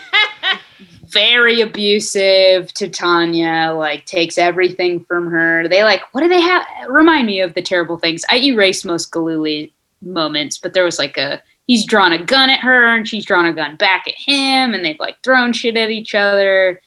very 1.11 1.61
abusive 1.61 2.73
to 2.75 2.89
Tonya, 2.89 3.77
like 3.77 4.07
takes 4.07 4.39
everything 4.39 5.05
from 5.05 5.31
her. 5.31 5.69
They 5.69 5.83
like, 5.83 6.03
what 6.13 6.23
do 6.23 6.29
they 6.29 6.41
have? 6.41 6.65
Remind 6.89 7.27
me 7.27 7.41
of 7.41 7.55
the 7.55 7.63
terrible 7.63 7.99
things. 7.99 8.25
I 8.31 8.39
erased 8.39 8.85
most 8.85 9.13
Gillooly 9.13 9.73
moments, 10.03 10.59
but 10.59 10.73
there 10.73 10.85
was 10.85 10.99
like 10.99 11.17
a 11.17 11.43
he's 11.67 11.85
drawn 11.85 12.13
a 12.13 12.25
gun 12.25 12.51
at 12.51 12.61
her 12.61 12.97
and 12.97 13.07
she's 13.07 13.25
drawn 13.25 13.47
a 13.47 13.53
gun 13.53 13.77
back 13.77 14.07
at 14.09 14.15
him, 14.15 14.75
and 14.75 14.85
they've 14.85 15.01
like 15.01 15.23
thrown 15.23 15.53
shit 15.53 15.77
at 15.77 15.91
each 15.91 16.15
other. 16.15 16.81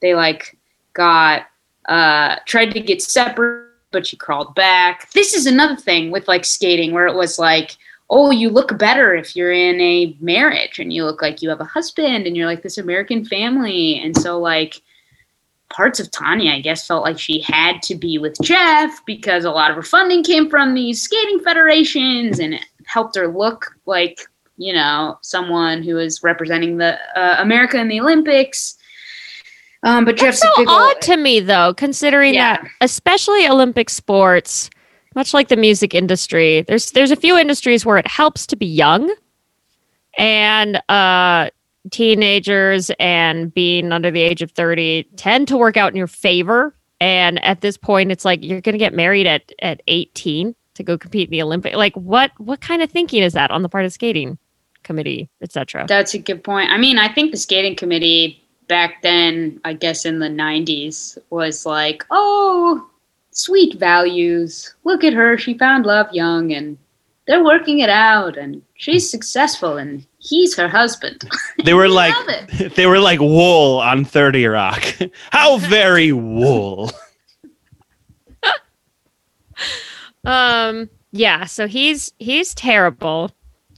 They 0.00 0.14
like 0.14 0.56
got 0.92 1.46
uh 1.88 2.36
tried 2.46 2.70
to 2.72 2.80
get 2.80 3.02
separate, 3.02 3.66
but 3.90 4.06
she 4.06 4.16
crawled 4.16 4.54
back. 4.54 5.10
This 5.12 5.34
is 5.34 5.46
another 5.46 5.76
thing 5.76 6.10
with 6.10 6.28
like 6.28 6.44
skating 6.44 6.92
where 6.92 7.06
it 7.06 7.14
was 7.14 7.38
like 7.38 7.76
oh, 8.12 8.30
you 8.30 8.50
look 8.50 8.76
better 8.76 9.14
if 9.14 9.36
you're 9.36 9.52
in 9.52 9.80
a 9.80 10.16
marriage 10.20 10.80
and 10.80 10.92
you 10.92 11.04
look 11.04 11.22
like 11.22 11.40
you 11.40 11.48
have 11.48 11.60
a 11.60 11.64
husband 11.64 12.26
and 12.26 12.36
you're 12.36 12.46
like 12.46 12.62
this 12.62 12.76
American 12.76 13.24
family. 13.24 14.00
And 14.00 14.16
so, 14.16 14.38
like, 14.38 14.82
parts 15.68 16.00
of 16.00 16.10
Tonya, 16.10 16.56
I 16.56 16.60
guess, 16.60 16.86
felt 16.88 17.04
like 17.04 17.20
she 17.20 17.40
had 17.40 17.80
to 17.82 17.94
be 17.94 18.18
with 18.18 18.36
Jeff 18.42 19.00
because 19.06 19.44
a 19.44 19.50
lot 19.52 19.70
of 19.70 19.76
her 19.76 19.84
funding 19.84 20.24
came 20.24 20.50
from 20.50 20.74
these 20.74 21.00
skating 21.00 21.38
federations 21.38 22.40
and 22.40 22.54
it 22.54 22.64
helped 22.84 23.14
her 23.16 23.28
look 23.28 23.76
like, 23.86 24.26
you 24.56 24.72
know, 24.72 25.16
someone 25.22 25.84
who 25.84 25.96
is 25.96 26.24
representing 26.24 26.76
the 26.78 26.98
uh, 27.16 27.36
America 27.38 27.78
in 27.78 27.86
the 27.86 28.00
Olympics. 28.00 28.76
Um, 29.84 30.04
but 30.04 30.18
That's 30.18 30.40
Jeff's 30.40 30.58
a 30.58 30.64
so 30.64 30.68
odd 30.68 31.00
to 31.02 31.16
me, 31.16 31.38
though, 31.38 31.72
considering 31.74 32.34
Yeah. 32.34 32.56
that, 32.56 32.68
especially 32.80 33.46
Olympic 33.46 33.88
sports, 33.88 34.68
much 35.14 35.34
like 35.34 35.48
the 35.48 35.56
music 35.56 35.94
industry, 35.94 36.62
there's 36.62 36.92
there's 36.92 37.10
a 37.10 37.16
few 37.16 37.36
industries 37.38 37.84
where 37.84 37.96
it 37.96 38.06
helps 38.06 38.46
to 38.48 38.56
be 38.56 38.66
young, 38.66 39.12
and 40.18 40.82
uh, 40.88 41.50
teenagers 41.90 42.90
and 42.98 43.52
being 43.52 43.92
under 43.92 44.10
the 44.10 44.20
age 44.20 44.42
of 44.42 44.50
thirty 44.52 45.04
tend 45.16 45.48
to 45.48 45.56
work 45.56 45.76
out 45.76 45.92
in 45.92 45.96
your 45.96 46.06
favor. 46.06 46.74
And 47.00 47.42
at 47.42 47.62
this 47.62 47.78
point, 47.78 48.12
it's 48.12 48.24
like 48.24 48.44
you're 48.44 48.60
going 48.60 48.74
to 48.74 48.78
get 48.78 48.94
married 48.94 49.26
at 49.26 49.50
at 49.62 49.82
18 49.88 50.54
to 50.74 50.82
go 50.82 50.98
compete 50.98 51.28
in 51.28 51.32
the 51.32 51.42
Olympic. 51.42 51.74
Like, 51.74 51.94
what 51.94 52.32
what 52.38 52.60
kind 52.60 52.82
of 52.82 52.90
thinking 52.90 53.22
is 53.22 53.32
that 53.32 53.50
on 53.50 53.62
the 53.62 53.68
part 53.68 53.84
of 53.84 53.92
skating 53.92 54.38
committee, 54.82 55.28
etc.? 55.42 55.86
That's 55.88 56.14
a 56.14 56.18
good 56.18 56.44
point. 56.44 56.70
I 56.70 56.78
mean, 56.78 56.98
I 56.98 57.12
think 57.12 57.32
the 57.32 57.36
skating 57.36 57.76
committee 57.76 58.42
back 58.68 59.02
then, 59.02 59.60
I 59.64 59.72
guess 59.72 60.04
in 60.04 60.20
the 60.20 60.28
90s, 60.28 61.18
was 61.30 61.66
like, 61.66 62.04
oh, 62.10 62.88
sweet 63.32 63.78
values. 63.78 64.74
Look 64.84 65.04
at 65.04 65.12
her. 65.12 65.38
She 65.38 65.56
found 65.56 65.86
love 65.86 66.12
young 66.12 66.52
and 66.52 66.76
they're 67.26 67.44
working 67.44 67.80
it 67.80 67.90
out 67.90 68.36
and 68.36 68.62
she's 68.74 69.08
successful 69.08 69.76
and 69.76 70.04
he's 70.18 70.56
her 70.56 70.68
husband. 70.68 71.28
They 71.64 71.74
were 71.74 71.88
like 72.02 72.14
they 72.74 72.86
were 72.86 72.98
like 72.98 73.20
wool 73.20 73.78
on 73.78 74.04
30 74.04 74.46
Rock. 74.46 74.82
How 75.30 75.58
very 75.58 76.12
wool. 76.12 76.90
Um 80.24 80.88
yeah, 81.12 81.44
so 81.46 81.66
he's 81.66 82.12
he's 82.18 82.54
terrible. 82.54 83.30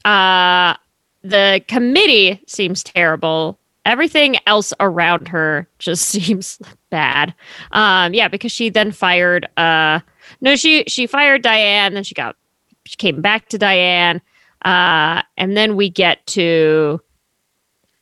Uh 0.04 0.74
the 1.22 1.62
committee 1.68 2.42
seems 2.46 2.82
terrible. 2.82 3.58
Everything 3.84 4.36
else 4.46 4.72
around 4.80 5.28
her 5.28 5.68
just 5.78 6.04
seems 6.08 6.58
bad. 6.90 7.34
Um 7.72 8.14
yeah, 8.14 8.28
because 8.28 8.52
she 8.52 8.68
then 8.68 8.92
fired 8.92 9.48
uh 9.56 10.00
no, 10.40 10.56
she 10.56 10.84
she 10.86 11.06
fired 11.06 11.42
Diane, 11.42 11.94
then 11.94 12.04
she 12.04 12.14
got 12.14 12.36
she 12.84 12.96
came 12.96 13.20
back 13.20 13.48
to 13.48 13.58
Diane. 13.58 14.20
Uh 14.64 15.22
and 15.36 15.56
then 15.56 15.76
we 15.76 15.90
get 15.90 16.26
to 16.28 17.00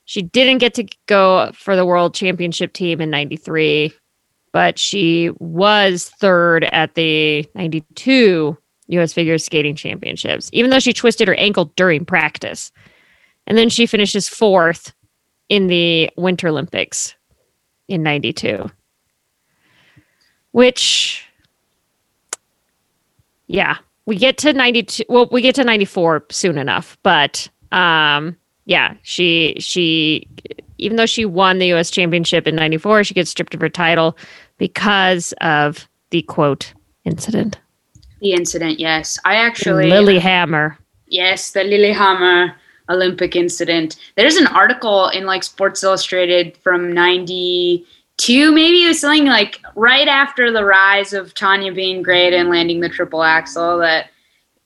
she 0.05 0.23
didn't 0.23 0.59
get 0.59 0.75
to 0.75 0.87
go 1.07 1.51
for 1.55 1.77
the 1.77 1.87
world 1.87 2.15
championship 2.15 2.73
team 2.73 3.01
in 3.01 3.11
93 3.11 3.93
but 4.53 4.79
she 4.79 5.31
was 5.39 6.11
third 6.19 6.65
at 6.65 6.95
the 6.95 7.49
92 7.55 8.57
US 8.89 9.13
Figure 9.13 9.39
Skating 9.39 9.77
Championships, 9.77 10.51
even 10.53 10.71
though 10.71 10.81
she 10.81 10.93
twisted 10.93 11.29
her 11.29 11.35
ankle 11.35 11.67
during 11.77 12.05
practice. 12.05 12.73
And 13.47 13.57
then 13.57 13.69
she 13.69 13.87
finishes 13.87 14.29
fourth 14.29 14.93
in 15.51 15.67
the 15.67 16.09
Winter 16.17 16.49
Olympics 16.49 17.15
in 17.89 18.03
92. 18.03 18.71
Which, 20.53 21.27
yeah, 23.47 23.77
we 24.07 24.17
get 24.17 24.39
to 24.39 24.53
92. 24.53 25.05
Well, 25.09 25.29
we 25.31 25.43
get 25.43 25.57
to 25.57 25.65
94 25.65 26.25
soon 26.31 26.57
enough, 26.57 26.97
but 27.03 27.49
um, 27.73 28.37
yeah, 28.65 28.95
she, 29.03 29.57
she, 29.59 30.27
even 30.79 30.97
though 30.97 31.07
she 31.07 31.25
won 31.25 31.59
the 31.59 31.73
US 31.75 31.91
Championship 31.91 32.47
in 32.47 32.57
94, 32.57 33.05
she 33.05 33.15
gets 33.15 33.31
stripped 33.31 33.55
of 33.55 33.61
her 33.61 33.69
title 33.69 34.17
because 34.57 35.35
of 35.41 35.89
the 36.11 36.23
quote 36.23 36.73
incident. 37.05 37.59
The 38.21 38.33
incident, 38.33 38.79
yes. 38.79 39.19
I 39.25 39.37
actually. 39.37 39.89
Lily 39.89 40.19
Hammer. 40.19 40.79
Yes, 41.07 41.51
the 41.51 41.65
Lillehammer 41.65 42.55
Olympic 42.91 43.37
incident. 43.37 43.97
There's 44.17 44.37
an 44.37 44.47
article 44.49 45.09
in 45.09 45.25
like 45.25 45.43
Sports 45.43 45.83
Illustrated 45.83 46.57
from 46.59 46.93
92, 46.93 48.53
maybe 48.53 48.85
it 48.85 48.89
was 48.89 49.01
something 49.01 49.27
like 49.27 49.61
right 49.75 50.09
after 50.09 50.53
the 50.53 50.65
rise 50.65 51.13
of 51.13 51.35
Tonya 51.35 51.75
being 51.75 52.03
great 52.03 52.35
and 52.35 52.51
landing 52.51 52.81
the 52.81 52.89
triple 52.89 53.23
axel 53.23 53.79
that 53.79 54.11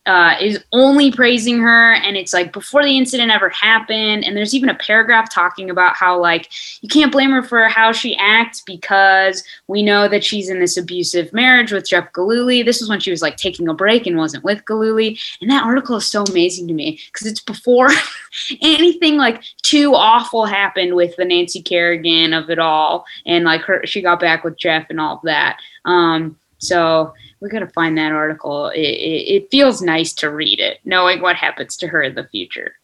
uh, 0.07 0.35
is 0.41 0.63
only 0.73 1.11
praising 1.11 1.59
her. 1.61 1.95
And 1.95 2.17
it's 2.17 2.35
like 2.35 2.53
before 2.53 2.83
the 2.83 2.97
incident 2.97 3.31
ever 3.31 3.49
happened. 3.49 4.25
And 4.25 4.37
there's 4.37 4.55
even 4.55 4.69
a 4.69 4.75
paragraph 4.75 5.33
talking 5.33 5.71
about 5.71 5.97
how 5.97 6.21
like 6.21 6.51
you 6.83 6.89
can't 6.89 7.13
blame 7.13 7.31
her 7.31 7.43
for 7.43 7.69
how 7.69 7.93
she 7.93 8.17
acts 8.17 8.61
because 8.61 9.43
we 9.67 9.83
know 9.83 10.09
that 10.09 10.23
she's 10.23 10.51
in 10.51 10.61
this 10.61 10.77
abusive 10.77 11.33
marriage 11.33 11.73
with 11.73 11.89
Jeff 11.89 12.13
Gillooly. 12.13 12.63
This 12.63 12.81
was 12.81 12.91
when 12.91 13.01
she 13.01 13.11
was 13.11 13.23
like 13.23 13.37
taking 13.37 13.69
a 13.69 13.75
break 13.75 14.07
and 14.07 14.19
wasn't 14.19 14.45
with 14.45 14.65
Gillooly. 14.67 15.19
And 15.41 15.51
that 15.51 15.65
article 15.65 15.97
is 15.97 16.07
so 16.07 16.25
amazing 16.25 16.69
to 16.69 16.75
me 16.75 17.01
because 17.07 17.27
it's 17.27 17.41
before 17.41 17.91
anything 18.61 19.17
like 19.17 19.43
too 19.63 19.95
awful 19.95 20.45
happened 20.45 20.95
with 20.95 21.17
the 21.17 21.25
Nancy 21.25 21.63
Kerrigan 21.63 22.35
of 22.35 22.51
it 22.51 22.59
all. 22.59 23.07
And 23.25 23.45
like 23.45 23.63
her, 23.63 23.87
she 23.87 24.03
got 24.03 24.21
back 24.21 24.45
with 24.45 24.59
Jeff 24.59 24.91
and 24.91 25.01
all 25.01 25.17
of 25.17 25.23
that. 25.23 25.59
Um, 25.87 26.37
so 26.65 27.13
we 27.41 27.49
got 27.49 27.61
to 27.61 27.69
find 27.69 27.97
that 27.99 28.13
article. 28.13 28.69
It, 28.69 28.81
it, 28.81 29.35
it 29.35 29.51
feels 29.51 29.83
nice 29.83 30.13
to 30.15 30.31
read 30.31 30.61
it, 30.61 30.79
knowing 30.85 31.21
what 31.21 31.37
happens 31.37 31.77
to 31.79 31.89
her 31.89 32.03
in 32.03 32.15
the 32.15 32.27
future. 32.29 32.75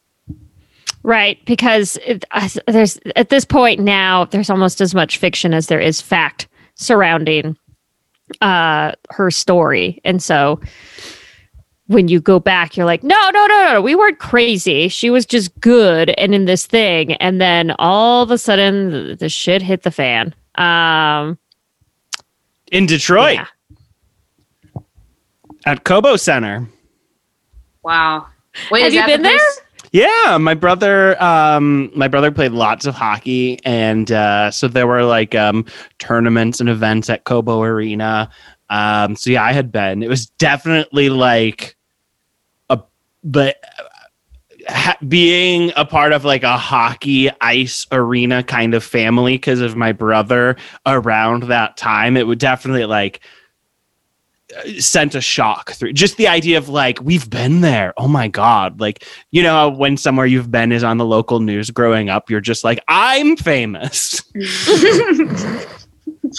Right, 1.03 1.43
because 1.45 1.97
it, 2.05 2.25
uh, 2.31 2.47
there's 2.67 2.99
at 3.15 3.29
this 3.29 3.43
point 3.43 3.79
now 3.79 4.25
there's 4.25 4.51
almost 4.51 4.81
as 4.81 4.93
much 4.93 5.17
fiction 5.17 5.53
as 5.53 5.67
there 5.67 5.79
is 5.79 5.99
fact 5.99 6.47
surrounding 6.75 7.57
uh 8.39 8.91
her 9.09 9.31
story. 9.31 9.99
And 10.05 10.21
so 10.21 10.61
when 11.87 12.07
you 12.07 12.21
go 12.21 12.39
back 12.39 12.77
you're 12.77 12.85
like, 12.85 13.03
"No, 13.03 13.29
no, 13.33 13.47
no, 13.47 13.73
no, 13.73 13.81
we 13.81 13.95
weren't 13.95 14.19
crazy. 14.19 14.87
She 14.89 15.09
was 15.09 15.25
just 15.25 15.59
good 15.59 16.11
and 16.11 16.35
in 16.35 16.45
this 16.45 16.67
thing." 16.67 17.13
And 17.13 17.41
then 17.41 17.73
all 17.79 18.21
of 18.21 18.29
a 18.29 18.37
sudden 18.37 18.91
the, 18.91 19.15
the 19.15 19.29
shit 19.29 19.63
hit 19.63 19.81
the 19.81 19.91
fan. 19.91 20.35
Um 20.55 21.39
In 22.71 22.85
Detroit 22.85 23.33
yeah. 23.33 23.47
At 25.65 25.83
Cobo 25.83 26.15
Center. 26.15 26.67
Wow. 27.83 28.27
Wait, 28.69 28.83
Have 28.83 28.93
you 28.93 29.05
been 29.05 29.21
the 29.21 29.29
there? 29.29 29.37
Yeah, 29.91 30.37
my 30.37 30.53
brother 30.53 31.21
um 31.21 31.91
my 31.95 32.07
brother 32.07 32.31
played 32.31 32.53
lots 32.53 32.85
of 32.85 32.95
hockey 32.95 33.59
and 33.65 34.11
uh 34.11 34.49
so 34.49 34.67
there 34.67 34.87
were 34.87 35.03
like 35.03 35.35
um 35.35 35.65
tournaments 35.99 36.59
and 36.59 36.69
events 36.69 37.09
at 37.09 37.25
Cobo 37.25 37.61
Arena. 37.61 38.29
Um 38.69 39.15
so 39.15 39.31
yeah, 39.31 39.43
I 39.43 39.51
had 39.51 39.71
been. 39.71 40.01
It 40.01 40.09
was 40.09 40.27
definitely 40.27 41.09
like 41.09 41.75
a 42.69 42.79
but 43.23 43.57
ha- 44.69 44.97
being 45.07 45.73
a 45.75 45.85
part 45.85 46.13
of 46.13 46.23
like 46.23 46.43
a 46.43 46.57
hockey 46.57 47.29
ice 47.41 47.85
arena 47.91 48.43
kind 48.43 48.73
of 48.73 48.83
family 48.83 49.33
because 49.33 49.59
of 49.59 49.75
my 49.75 49.91
brother 49.91 50.55
around 50.85 51.43
that 51.43 51.75
time, 51.75 52.15
it 52.15 52.27
would 52.27 52.39
definitely 52.39 52.85
like 52.85 53.19
sent 54.79 55.15
a 55.15 55.21
shock 55.21 55.71
through 55.71 55.93
just 55.93 56.17
the 56.17 56.27
idea 56.27 56.57
of 56.57 56.69
like 56.69 56.99
we've 57.01 57.29
been 57.29 57.61
there 57.61 57.93
oh 57.97 58.07
my 58.07 58.27
god 58.27 58.79
like 58.79 59.05
you 59.31 59.43
know 59.43 59.69
when 59.69 59.97
somewhere 59.97 60.25
you've 60.25 60.51
been 60.51 60.71
is 60.71 60.83
on 60.83 60.97
the 60.97 61.05
local 61.05 61.39
news 61.39 61.69
growing 61.69 62.09
up 62.09 62.29
you're 62.29 62.41
just 62.41 62.63
like 62.63 62.83
i'm 62.87 63.35
famous 63.35 64.21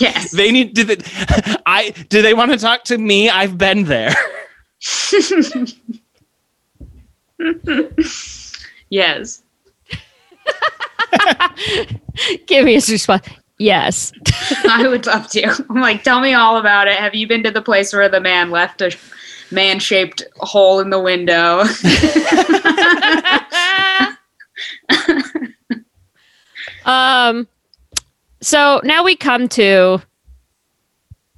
yes. 0.01 0.31
they 0.33 0.51
need 0.51 0.75
do 0.75 0.85
they 0.85 0.97
i 1.67 1.91
do 2.09 2.23
they 2.23 2.35
want 2.35 2.51
to 2.51 2.59
talk 2.59 2.85
to 2.85 2.99
me 2.99 3.31
i've 3.31 3.59
been 3.59 3.85
there 3.85 4.15
yes. 8.91 9.43
Give 12.47 12.65
me 12.65 12.75
his 12.75 12.91
response. 12.91 13.27
Yes. 13.63 14.13
I 14.69 14.89
would 14.89 15.07
love 15.07 15.29
to. 15.31 15.65
I'm 15.71 15.81
like, 15.81 16.03
tell 16.03 16.21
me 16.21 16.35
all 16.35 16.57
about 16.57 16.89
it. 16.89 16.95
Have 16.95 17.15
you 17.15 17.29
been 17.29 17.45
to 17.45 17.51
the 17.51 17.63
place 17.63 17.93
where 17.93 18.09
the 18.09 18.21
man 18.21 18.51
left 18.51 18.83
a 18.83 18.97
man 19.51 19.79
shaped 19.79 20.25
hole 20.37 20.81
in 20.81 20.91
the 20.91 21.01
window? 21.01 21.65
Um, 26.85 27.47
so 28.41 28.81
now 28.83 29.05
we 29.05 29.15
come 29.15 29.49
to, 29.51 30.03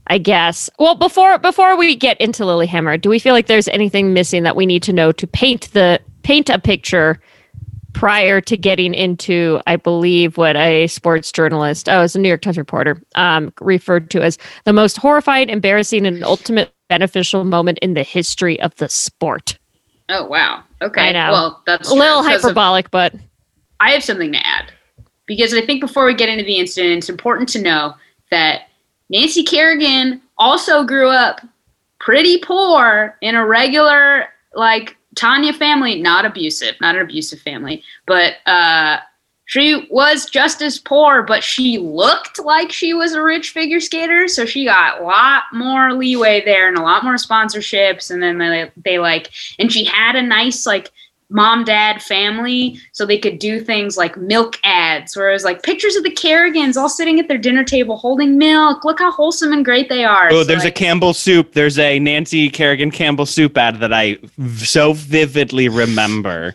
I 0.06 0.18
guess. 0.18 0.70
Well, 0.78 0.94
before 0.94 1.38
before 1.38 1.76
we 1.76 1.96
get 1.96 2.20
into 2.20 2.44
Lillehammer, 2.46 2.96
do 2.96 3.10
we 3.10 3.18
feel 3.18 3.34
like 3.34 3.46
there's 3.46 3.68
anything 3.68 4.14
missing 4.14 4.42
that 4.44 4.56
we 4.56 4.66
need 4.66 4.82
to 4.84 4.92
know 4.92 5.12
to 5.12 5.26
paint 5.26 5.70
the 5.72 6.00
paint 6.22 6.48
a 6.48 6.58
picture 6.58 7.20
prior 7.94 8.40
to 8.42 8.56
getting 8.56 8.92
into, 8.92 9.60
I 9.66 9.76
believe, 9.76 10.36
what 10.36 10.56
a 10.56 10.86
sports 10.88 11.32
journalist, 11.32 11.88
oh, 11.88 12.02
it's 12.02 12.14
a 12.14 12.18
New 12.18 12.28
York 12.28 12.42
Times 12.42 12.58
reporter, 12.58 13.00
um, 13.14 13.52
referred 13.60 14.10
to 14.10 14.20
as 14.22 14.36
the 14.64 14.72
most 14.72 14.96
horrifying, 14.98 15.48
embarrassing, 15.48 16.04
and 16.06 16.22
ultimate 16.22 16.70
beneficial 16.90 17.44
moment 17.44 17.78
in 17.78 17.94
the 17.94 18.02
history 18.02 18.60
of 18.60 18.74
the 18.76 18.88
sport. 18.88 19.56
oh 20.10 20.26
wow. 20.26 20.62
Okay. 20.82 21.08
I 21.08 21.12
know. 21.12 21.32
Well, 21.32 21.62
that's 21.64 21.90
A 21.90 21.94
little 21.94 22.22
'cause 22.22 22.36
of- 22.36 22.42
hyperbolic, 22.42 22.90
but 22.90 23.14
I 23.80 23.92
have 23.92 24.04
something 24.04 24.32
to 24.32 24.46
add 24.46 24.70
because 25.24 25.54
I 25.54 25.62
think 25.64 25.80
before 25.80 26.04
we 26.04 26.12
get 26.12 26.28
into 26.28 26.44
the 26.44 26.56
incident, 26.58 26.98
it's 26.98 27.08
important 27.08 27.48
to 27.50 27.62
know 27.62 27.94
that 28.30 28.68
Nancy 29.08 29.42
Kerrigan 29.42 30.20
also 30.36 30.84
grew 30.84 31.08
up 31.08 31.40
pretty 32.00 32.36
poor 32.38 33.16
in 33.22 33.34
a 33.34 33.46
regular 33.46 34.26
like 34.54 34.96
Tonya 35.14 35.54
family, 35.54 36.00
not 36.00 36.24
abusive, 36.24 36.74
not 36.80 36.96
an 36.96 37.02
abusive 37.02 37.40
family, 37.40 37.82
but 38.06 38.34
uh, 38.46 38.98
she 39.46 39.86
was 39.90 40.28
just 40.28 40.62
as 40.62 40.78
poor, 40.78 41.22
but 41.22 41.44
she 41.44 41.78
looked 41.78 42.38
like 42.38 42.72
she 42.72 42.94
was 42.94 43.12
a 43.12 43.22
rich 43.22 43.50
figure 43.50 43.80
skater, 43.80 44.26
so 44.26 44.46
she 44.46 44.64
got 44.64 45.00
a 45.00 45.04
lot 45.04 45.44
more 45.52 45.92
leeway 45.92 46.42
there 46.44 46.66
and 46.66 46.78
a 46.78 46.82
lot 46.82 47.04
more 47.04 47.16
sponsorships. 47.16 48.10
And 48.10 48.22
then 48.22 48.38
they, 48.38 48.70
they 48.76 48.98
like, 48.98 49.30
and 49.58 49.70
she 49.70 49.84
had 49.84 50.16
a 50.16 50.22
nice 50.22 50.66
like 50.66 50.90
mom 51.34 51.64
dad 51.64 52.00
family 52.00 52.78
so 52.92 53.04
they 53.04 53.18
could 53.18 53.38
do 53.40 53.60
things 53.60 53.96
like 53.96 54.16
milk 54.16 54.56
ads 54.64 55.16
where 55.16 55.28
it 55.28 55.32
was 55.32 55.42
like 55.44 55.62
pictures 55.64 55.96
of 55.96 56.04
the 56.04 56.10
kerrigans 56.10 56.76
all 56.76 56.88
sitting 56.88 57.18
at 57.18 57.26
their 57.28 57.36
dinner 57.38 57.64
table 57.64 57.96
holding 57.96 58.38
milk 58.38 58.84
look 58.84 59.00
how 59.00 59.10
wholesome 59.10 59.52
and 59.52 59.64
great 59.64 59.88
they 59.88 60.04
are 60.04 60.28
Oh, 60.30 60.42
So, 60.42 60.44
there's 60.44 60.64
a 60.64 60.70
Campbell 60.70 61.12
soup. 61.12 61.52
There's 61.52 61.78
a 61.78 61.98
Nancy 61.98 62.48
Kerrigan 62.48 62.90
Campbell 62.92 63.26
soup 63.26 63.58
ad 63.58 63.80
that 63.80 63.92
I 63.92 64.16
v- 64.38 64.64
so 64.64 64.92
vividly 64.92 65.68
remember. 65.68 66.54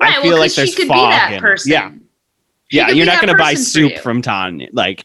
right, 0.00 0.16
I 0.16 0.22
feel 0.22 0.30
well, 0.32 0.40
like 0.40 0.54
there's 0.54 0.70
she 0.70 0.76
could 0.76 0.86
fog 0.88 1.08
be 1.10 1.16
that 1.16 1.32
it. 1.34 1.40
person 1.40 1.72
Yeah, 1.72 1.90
She 2.70 2.76
yeah. 2.78 2.88
You're 2.90 3.04
not 3.06 3.20
going 3.20 3.32
to 3.36 3.38
buy 3.38 3.54
soup 3.54 3.98
from 3.98 4.22
Tonya. 4.22 4.68
Like, 4.72 5.04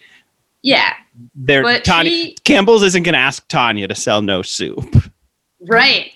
yeah 0.61 0.93
they're 1.35 1.61
But 1.63 1.83
Tonya. 1.83 2.05
she- 2.05 2.35
Campbell's 2.45 2.83
isn't 2.83 3.03
going 3.03 3.13
to 3.13 3.19
ask 3.19 3.47
Tonya 3.49 3.87
to 3.89 3.95
sell 3.95 4.21
no 4.21 4.41
soup. 4.43 4.95
Right. 5.67 6.12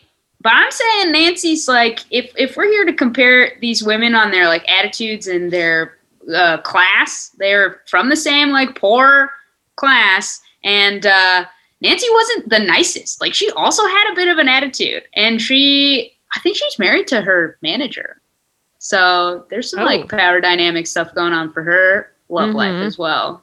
But 0.48 0.54
I'm 0.56 0.72
saying 0.72 1.12
Nancy's 1.12 1.68
like 1.68 2.06
if 2.10 2.32
if 2.38 2.56
we're 2.56 2.72
here 2.72 2.86
to 2.86 2.93
compare 2.93 3.58
these 3.60 3.84
women 3.84 4.16
on 4.16 4.32
their 4.32 4.48
like 4.48 4.66
attitudes 4.70 5.28
and 5.28 5.52
their 5.52 5.98
uh, 6.34 6.60
class, 6.60 7.36
they're 7.38 7.82
from 7.86 8.08
the 8.08 8.16
same 8.16 8.52
like 8.52 8.80
poor 8.80 9.30
class, 9.76 10.39
and 10.64 11.06
uh, 11.06 11.43
Nancy 11.82 12.08
wasn't 12.14 12.48
the 12.48 12.60
nicest. 12.60 13.20
Like 13.20 13.34
she 13.34 13.52
also 13.58 13.86
had 13.88 14.10
a 14.10 14.16
bit 14.16 14.30
of 14.30 14.38
an 14.38 14.48
attitude, 14.48 15.04
and 15.16 15.41
she 15.41 16.14
I 16.34 16.39
think 16.39 16.56
she's 16.56 16.80
married 16.80 17.08
to 17.08 17.20
her 17.20 17.58
manager, 17.62 18.22
so 18.78 19.45
there's 19.50 19.72
some 19.72 19.82
Oh. 19.82 19.84
like 19.84 20.08
power 20.08 20.39
dynamic 20.39 20.88
stuff 20.88 21.14
going 21.14 21.34
on 21.34 21.52
for 21.52 21.62
her 21.62 22.14
love 22.30 22.56
life 22.56 22.72
Mhm. 22.72 22.86
as 22.86 22.98
well. 22.98 23.41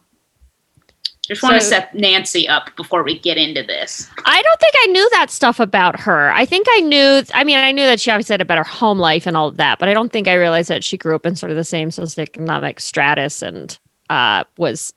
Just 1.27 1.43
want 1.43 1.55
to 1.55 1.61
set 1.61 1.95
Nancy 1.95 2.47
up 2.49 2.75
before 2.77 3.03
we 3.03 3.19
get 3.19 3.37
into 3.39 3.63
this. 3.63 4.09
I 4.25 4.43
don't 4.43 4.61
think 4.61 4.75
I 4.83 4.87
knew 4.87 5.09
that 5.13 5.31
stuff 5.31 5.59
about 5.59 5.99
her. 6.01 6.31
I 6.33 6.45
think 6.45 6.67
I 6.71 6.81
knew, 6.81 7.23
I 7.33 7.45
mean, 7.45 7.57
I 7.57 7.73
knew 7.73 7.85
that 7.87 7.99
she 8.01 8.11
obviously 8.11 8.35
had 8.35 8.41
a 8.41 8.45
better 8.45 8.63
home 8.65 8.99
life 8.99 9.27
and 9.27 9.37
all 9.37 9.49
of 9.49 9.57
that, 9.57 9.79
but 9.79 9.89
I 9.89 9.95
don't 9.95 10.13
think 10.13 10.29
I 10.29 10.35
realized 10.35 10.69
that 10.69 10.85
she 10.85 10.97
grew 10.99 11.15
up 11.15 11.25
in 11.25 11.35
sort 11.35 11.51
of 11.51 11.57
the 11.57 11.65
same 11.65 11.89
socioeconomic 11.91 12.79
stratus 12.81 13.41
and 13.43 13.79
uh, 14.11 14.45
was 14.59 14.93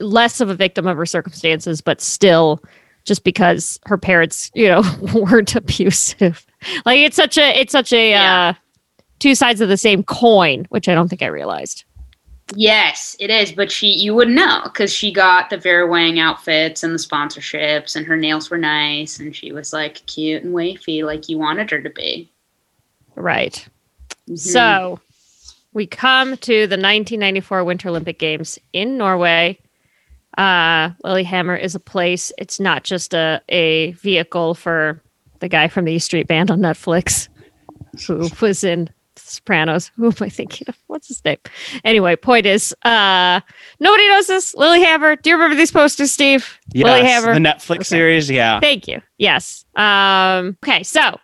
less 0.00 0.40
of 0.40 0.50
a 0.50 0.54
victim 0.54 0.86
of 0.86 0.96
her 0.96 1.06
circumstances, 1.06 1.80
but 1.80 2.00
still 2.00 2.62
just 3.04 3.24
because 3.24 3.80
her 3.86 3.96
parents, 3.96 4.50
you 4.54 4.68
know, 4.68 4.82
weren't 5.14 5.54
abusive. 5.56 6.46
Like 6.84 6.98
it's 6.98 7.16
such 7.16 7.38
a, 7.38 7.58
it's 7.58 7.72
such 7.72 7.92
a, 7.92 8.10
Yeah. 8.10 8.48
uh, 8.48 8.54
two 9.18 9.34
sides 9.34 9.60
of 9.60 9.68
the 9.68 9.76
same 9.76 10.02
coin, 10.02 10.66
which 10.70 10.88
I 10.88 10.94
don't 10.94 11.08
think 11.08 11.22
I 11.22 11.26
realized. 11.26 11.84
Yes, 12.54 13.16
it 13.20 13.30
is, 13.30 13.52
but 13.52 13.70
she 13.70 13.88
you 13.88 14.14
wouldn't 14.14 14.36
know 14.36 14.62
because 14.64 14.92
she 14.92 15.12
got 15.12 15.50
the 15.50 15.56
Vera 15.56 15.86
Wang 15.86 16.18
outfits 16.18 16.82
and 16.82 16.92
the 16.92 16.98
sponsorships, 16.98 17.94
and 17.96 18.06
her 18.06 18.16
nails 18.16 18.50
were 18.50 18.58
nice, 18.58 19.20
and 19.20 19.34
she 19.34 19.52
was 19.52 19.72
like 19.72 20.04
cute 20.06 20.42
and 20.42 20.52
wavy, 20.52 21.02
like 21.02 21.28
you 21.28 21.38
wanted 21.38 21.70
her 21.70 21.80
to 21.80 21.90
be. 21.90 22.30
Right. 23.14 23.66
Mhm. 24.28 24.38
So 24.38 25.00
we 25.72 25.86
come 25.86 26.36
to 26.38 26.66
the 26.66 26.76
1994 26.76 27.64
Winter 27.64 27.88
Olympic 27.88 28.18
Games 28.18 28.58
in 28.72 28.98
Norway. 28.98 29.58
Uh, 30.38 30.90
Lillehammer 31.04 31.56
is 31.56 31.74
a 31.74 31.80
place. 31.80 32.32
It's 32.38 32.58
not 32.58 32.84
just 32.84 33.14
a, 33.14 33.40
a 33.48 33.92
vehicle 33.92 34.54
for 34.54 35.02
the 35.40 35.48
guy 35.48 35.68
from 35.68 35.84
the 35.84 35.92
E 35.92 35.98
Street 35.98 36.26
Band 36.26 36.50
on 36.50 36.60
Netflix 36.60 37.28
who 38.06 38.28
was 38.40 38.64
in 38.64 38.88
Sopranos. 39.22 39.90
Who 39.96 40.06
am 40.06 40.14
I 40.20 40.28
thinking 40.28 40.66
of? 40.68 40.76
What's 40.86 41.08
his 41.08 41.24
name? 41.24 41.38
Anyway, 41.84 42.16
point 42.16 42.46
is, 42.46 42.74
uh, 42.84 43.40
nobody 43.78 44.08
knows 44.08 44.26
this. 44.26 44.54
Lillehammer. 44.54 45.16
Do 45.16 45.30
you 45.30 45.36
remember 45.36 45.56
these 45.56 45.70
posters, 45.72 46.10
Steve? 46.10 46.58
Yes, 46.72 46.84
Lillehammer. 46.86 47.34
the 47.34 47.40
Netflix 47.40 47.74
Okay. 47.76 47.84
series. 47.84 48.30
Yeah, 48.30 48.60
Thank 48.60 48.88
you. 48.88 49.00
Yes. 49.18 49.64
Um, 49.76 50.56
okay, 50.64 50.82
so 50.82 51.00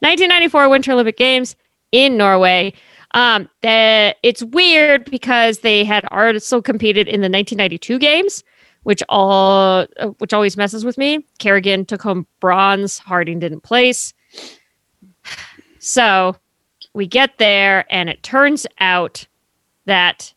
1994 0.00 0.68
Winter 0.68 0.92
Olympic 0.92 1.16
Games 1.16 1.56
in 1.92 2.16
Norway. 2.16 2.72
Um, 3.12 3.48
the, 3.62 4.14
it's 4.22 4.42
weird 4.42 5.10
because 5.10 5.60
they 5.60 5.84
had 5.84 6.04
also 6.10 6.60
competed 6.60 7.06
in 7.06 7.20
the 7.20 7.28
1992 7.28 7.98
games, 8.00 8.42
which 8.82 9.02
all 9.08 9.86
uh, 10.00 10.08
which 10.18 10.32
always 10.32 10.56
messes 10.56 10.84
with 10.84 10.98
me. 10.98 11.24
Kerrigan 11.38 11.84
took 11.86 12.02
home 12.02 12.26
bronze. 12.40 12.98
Harding 12.98 13.38
didn't 13.38 13.60
place. 13.62 14.12
So 15.80 16.34
we 16.94 17.06
get 17.06 17.38
there, 17.38 17.84
and 17.90 18.08
it 18.08 18.22
turns 18.22 18.66
out 18.80 19.26
that, 19.84 20.32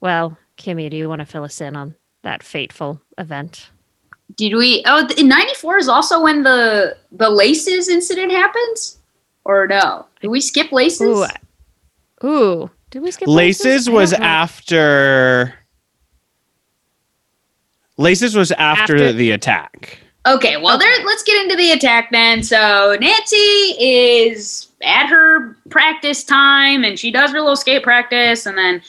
well, 0.00 0.36
Kimmy, 0.56 0.88
do 0.90 0.96
you 0.96 1.08
want 1.08 1.20
to 1.20 1.26
fill 1.26 1.44
us 1.44 1.60
in 1.60 1.74
on 1.76 1.94
that 2.22 2.42
fateful 2.42 3.00
event? 3.16 3.70
Did 4.36 4.54
we? 4.54 4.82
Oh, 4.86 5.08
in 5.16 5.26
'94 5.28 5.78
is 5.78 5.88
also 5.88 6.22
when 6.22 6.42
the 6.42 6.96
the 7.12 7.30
laces 7.30 7.88
incident 7.88 8.30
happens, 8.30 8.98
or 9.44 9.66
no? 9.66 10.06
Did 10.20 10.28
we 10.28 10.40
skip 10.40 10.70
laces? 10.70 11.26
Ooh, 12.22 12.26
ooh. 12.28 12.70
Did 12.90 13.02
we 13.02 13.10
skip 13.10 13.28
Laces 13.28 13.88
I 13.88 13.92
was 13.92 14.12
know. 14.12 14.18
after. 14.24 15.54
Laces 17.98 18.36
was 18.36 18.52
after, 18.52 18.94
After- 18.94 19.12
the 19.12 19.32
attack. 19.32 19.98
Okay, 20.28 20.58
well, 20.58 20.76
there. 20.76 21.04
Let's 21.06 21.22
get 21.22 21.42
into 21.42 21.56
the 21.56 21.72
attack 21.72 22.10
then. 22.10 22.42
So 22.42 22.98
Nancy 23.00 23.36
is 23.36 24.68
at 24.82 25.06
her 25.06 25.56
practice 25.70 26.22
time, 26.22 26.84
and 26.84 26.98
she 26.98 27.10
does 27.10 27.30
her 27.32 27.40
little 27.40 27.56
skate 27.56 27.82
practice, 27.82 28.44
and 28.44 28.58
then 28.58 28.82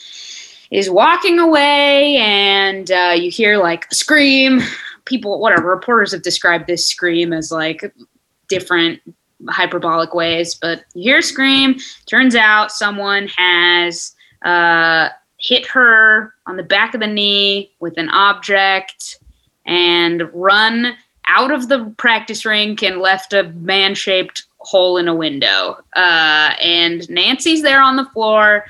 is 0.70 0.90
walking 0.90 1.38
away, 1.38 2.16
and 2.18 2.90
uh, 2.90 3.14
you 3.16 3.30
hear 3.30 3.56
like 3.56 3.86
a 3.90 3.94
scream. 3.94 4.60
People, 5.06 5.40
whatever 5.40 5.70
reporters 5.70 6.12
have 6.12 6.22
described 6.22 6.66
this 6.66 6.86
scream 6.86 7.32
as 7.32 7.50
like 7.50 7.90
different 8.48 9.00
hyperbolic 9.48 10.12
ways, 10.12 10.54
but 10.54 10.84
you 10.92 11.04
hear 11.04 11.18
a 11.18 11.22
scream. 11.22 11.76
Turns 12.04 12.34
out 12.34 12.70
someone 12.70 13.28
has 13.34 14.12
uh, 14.44 15.08
hit 15.38 15.66
her 15.68 16.34
on 16.46 16.58
the 16.58 16.62
back 16.62 16.92
of 16.92 17.00
the 17.00 17.06
knee 17.06 17.72
with 17.80 17.96
an 17.96 18.10
object 18.10 19.18
and 19.64 20.22
run 20.34 20.96
out 21.26 21.50
of 21.50 21.68
the 21.68 21.92
practice 21.96 22.44
rink 22.44 22.82
and 22.82 22.98
left 22.98 23.32
a 23.32 23.44
man 23.44 23.94
shaped 23.94 24.44
hole 24.58 24.96
in 24.98 25.08
a 25.08 25.14
window. 25.14 25.78
Uh, 25.94 26.54
and 26.60 27.08
Nancy's 27.08 27.62
there 27.62 27.80
on 27.80 27.96
the 27.96 28.04
floor, 28.06 28.64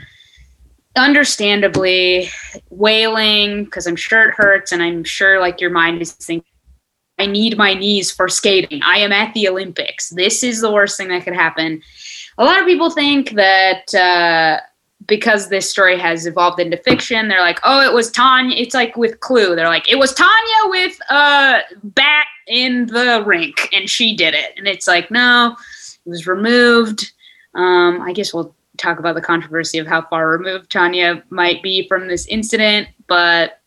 understandably 0.96 2.30
wailing 2.70 3.64
because 3.64 3.86
I'm 3.86 3.96
sure 3.96 4.28
it 4.28 4.34
hurts. 4.34 4.72
And 4.72 4.82
I'm 4.82 5.04
sure, 5.04 5.40
like, 5.40 5.60
your 5.60 5.70
mind 5.70 6.02
is 6.02 6.12
thinking, 6.12 6.46
I 7.18 7.26
need 7.26 7.58
my 7.58 7.74
knees 7.74 8.10
for 8.10 8.28
skating. 8.28 8.82
I 8.82 8.98
am 8.98 9.12
at 9.12 9.34
the 9.34 9.48
Olympics. 9.48 10.08
This 10.10 10.42
is 10.42 10.60
the 10.60 10.72
worst 10.72 10.96
thing 10.96 11.08
that 11.08 11.24
could 11.24 11.34
happen. 11.34 11.82
A 12.38 12.44
lot 12.44 12.58
of 12.58 12.66
people 12.66 12.90
think 12.90 13.32
that 13.32 13.94
uh, 13.94 14.60
because 15.06 15.48
this 15.48 15.70
story 15.70 15.98
has 15.98 16.26
evolved 16.26 16.60
into 16.60 16.78
fiction, 16.78 17.28
they're 17.28 17.40
like, 17.40 17.60
oh, 17.64 17.82
it 17.82 17.92
was 17.92 18.10
Tonya. 18.10 18.58
It's 18.58 18.74
like 18.74 18.96
with 18.96 19.20
Clue. 19.20 19.54
They're 19.54 19.68
like, 19.68 19.90
it 19.90 19.98
was 19.98 20.14
Tonya 20.14 20.70
with 20.70 20.98
a 21.10 21.60
bat 21.82 22.26
in 22.50 22.86
the 22.86 23.22
rink 23.24 23.68
and 23.72 23.88
she 23.88 24.14
did 24.14 24.34
it. 24.34 24.52
And 24.56 24.66
it's 24.66 24.86
like, 24.86 25.10
no, 25.10 25.56
it 26.04 26.08
was 26.08 26.26
removed. 26.26 27.12
Um, 27.54 28.02
I 28.02 28.12
guess 28.12 28.34
we'll 28.34 28.54
talk 28.76 28.98
about 28.98 29.14
the 29.14 29.22
controversy 29.22 29.78
of 29.78 29.86
how 29.86 30.02
far 30.02 30.28
removed 30.28 30.70
Tonya 30.70 31.22
might 31.30 31.62
be 31.62 31.86
from 31.88 32.08
this 32.08 32.26
incident, 32.26 32.88
but 33.06 33.60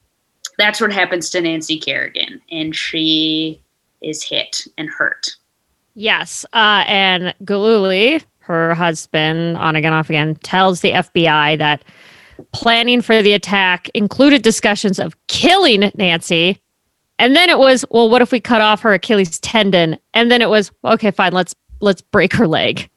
that's 0.57 0.81
what 0.81 0.91
happens 0.91 1.29
to 1.31 1.41
Nancy 1.41 1.79
Kerrigan. 1.79 2.41
And 2.51 2.75
she 2.75 3.61
is 4.01 4.21
hit 4.21 4.67
and 4.77 4.89
hurt. 4.89 5.31
Yes. 5.95 6.45
Uh, 6.53 6.83
and 6.87 7.33
Gillooly, 7.45 8.21
her 8.39 8.73
husband, 8.75 9.57
on 9.57 9.75
again, 9.75 9.93
off 9.93 10.09
again, 10.09 10.35
tells 10.35 10.81
the 10.81 10.91
FBI 10.91 11.57
that 11.57 11.83
planning 12.51 13.01
for 13.01 13.21
the 13.21 13.33
attack 13.33 13.89
included 13.93 14.41
discussions 14.41 14.99
of 14.99 15.15
killing 15.27 15.91
Nancy. 15.95 16.59
And 17.23 17.37
then 17.37 17.49
it 17.49 17.57
was, 17.57 17.85
well, 17.89 18.09
what 18.09 18.21
if 18.21 18.33
we 18.33 18.41
cut 18.41 18.59
off 18.59 18.81
her 18.81 18.93
Achilles 18.93 19.39
tendon? 19.39 19.97
And 20.13 20.29
then 20.29 20.41
it 20.41 20.49
was, 20.49 20.73
okay, 20.83 21.09
fine, 21.09 21.31
let's 21.31 21.55
let's 21.79 22.01
break 22.01 22.33
her 22.33 22.45
leg. 22.45 22.89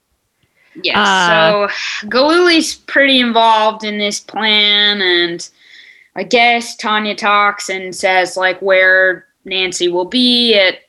Yeah, 0.82 1.00
Uh, 1.00 1.68
so 1.68 2.08
Gillooly's 2.08 2.74
pretty 2.74 3.20
involved 3.20 3.84
in 3.84 3.98
this 3.98 4.18
plan, 4.18 5.00
and 5.00 5.48
I 6.16 6.24
guess 6.24 6.76
Tonya 6.76 7.16
talks 7.16 7.68
and 7.68 7.94
says 7.94 8.36
like 8.36 8.60
where 8.60 9.26
Nancy 9.44 9.86
will 9.86 10.04
be 10.04 10.54
at, 10.54 10.74
at 10.74 10.80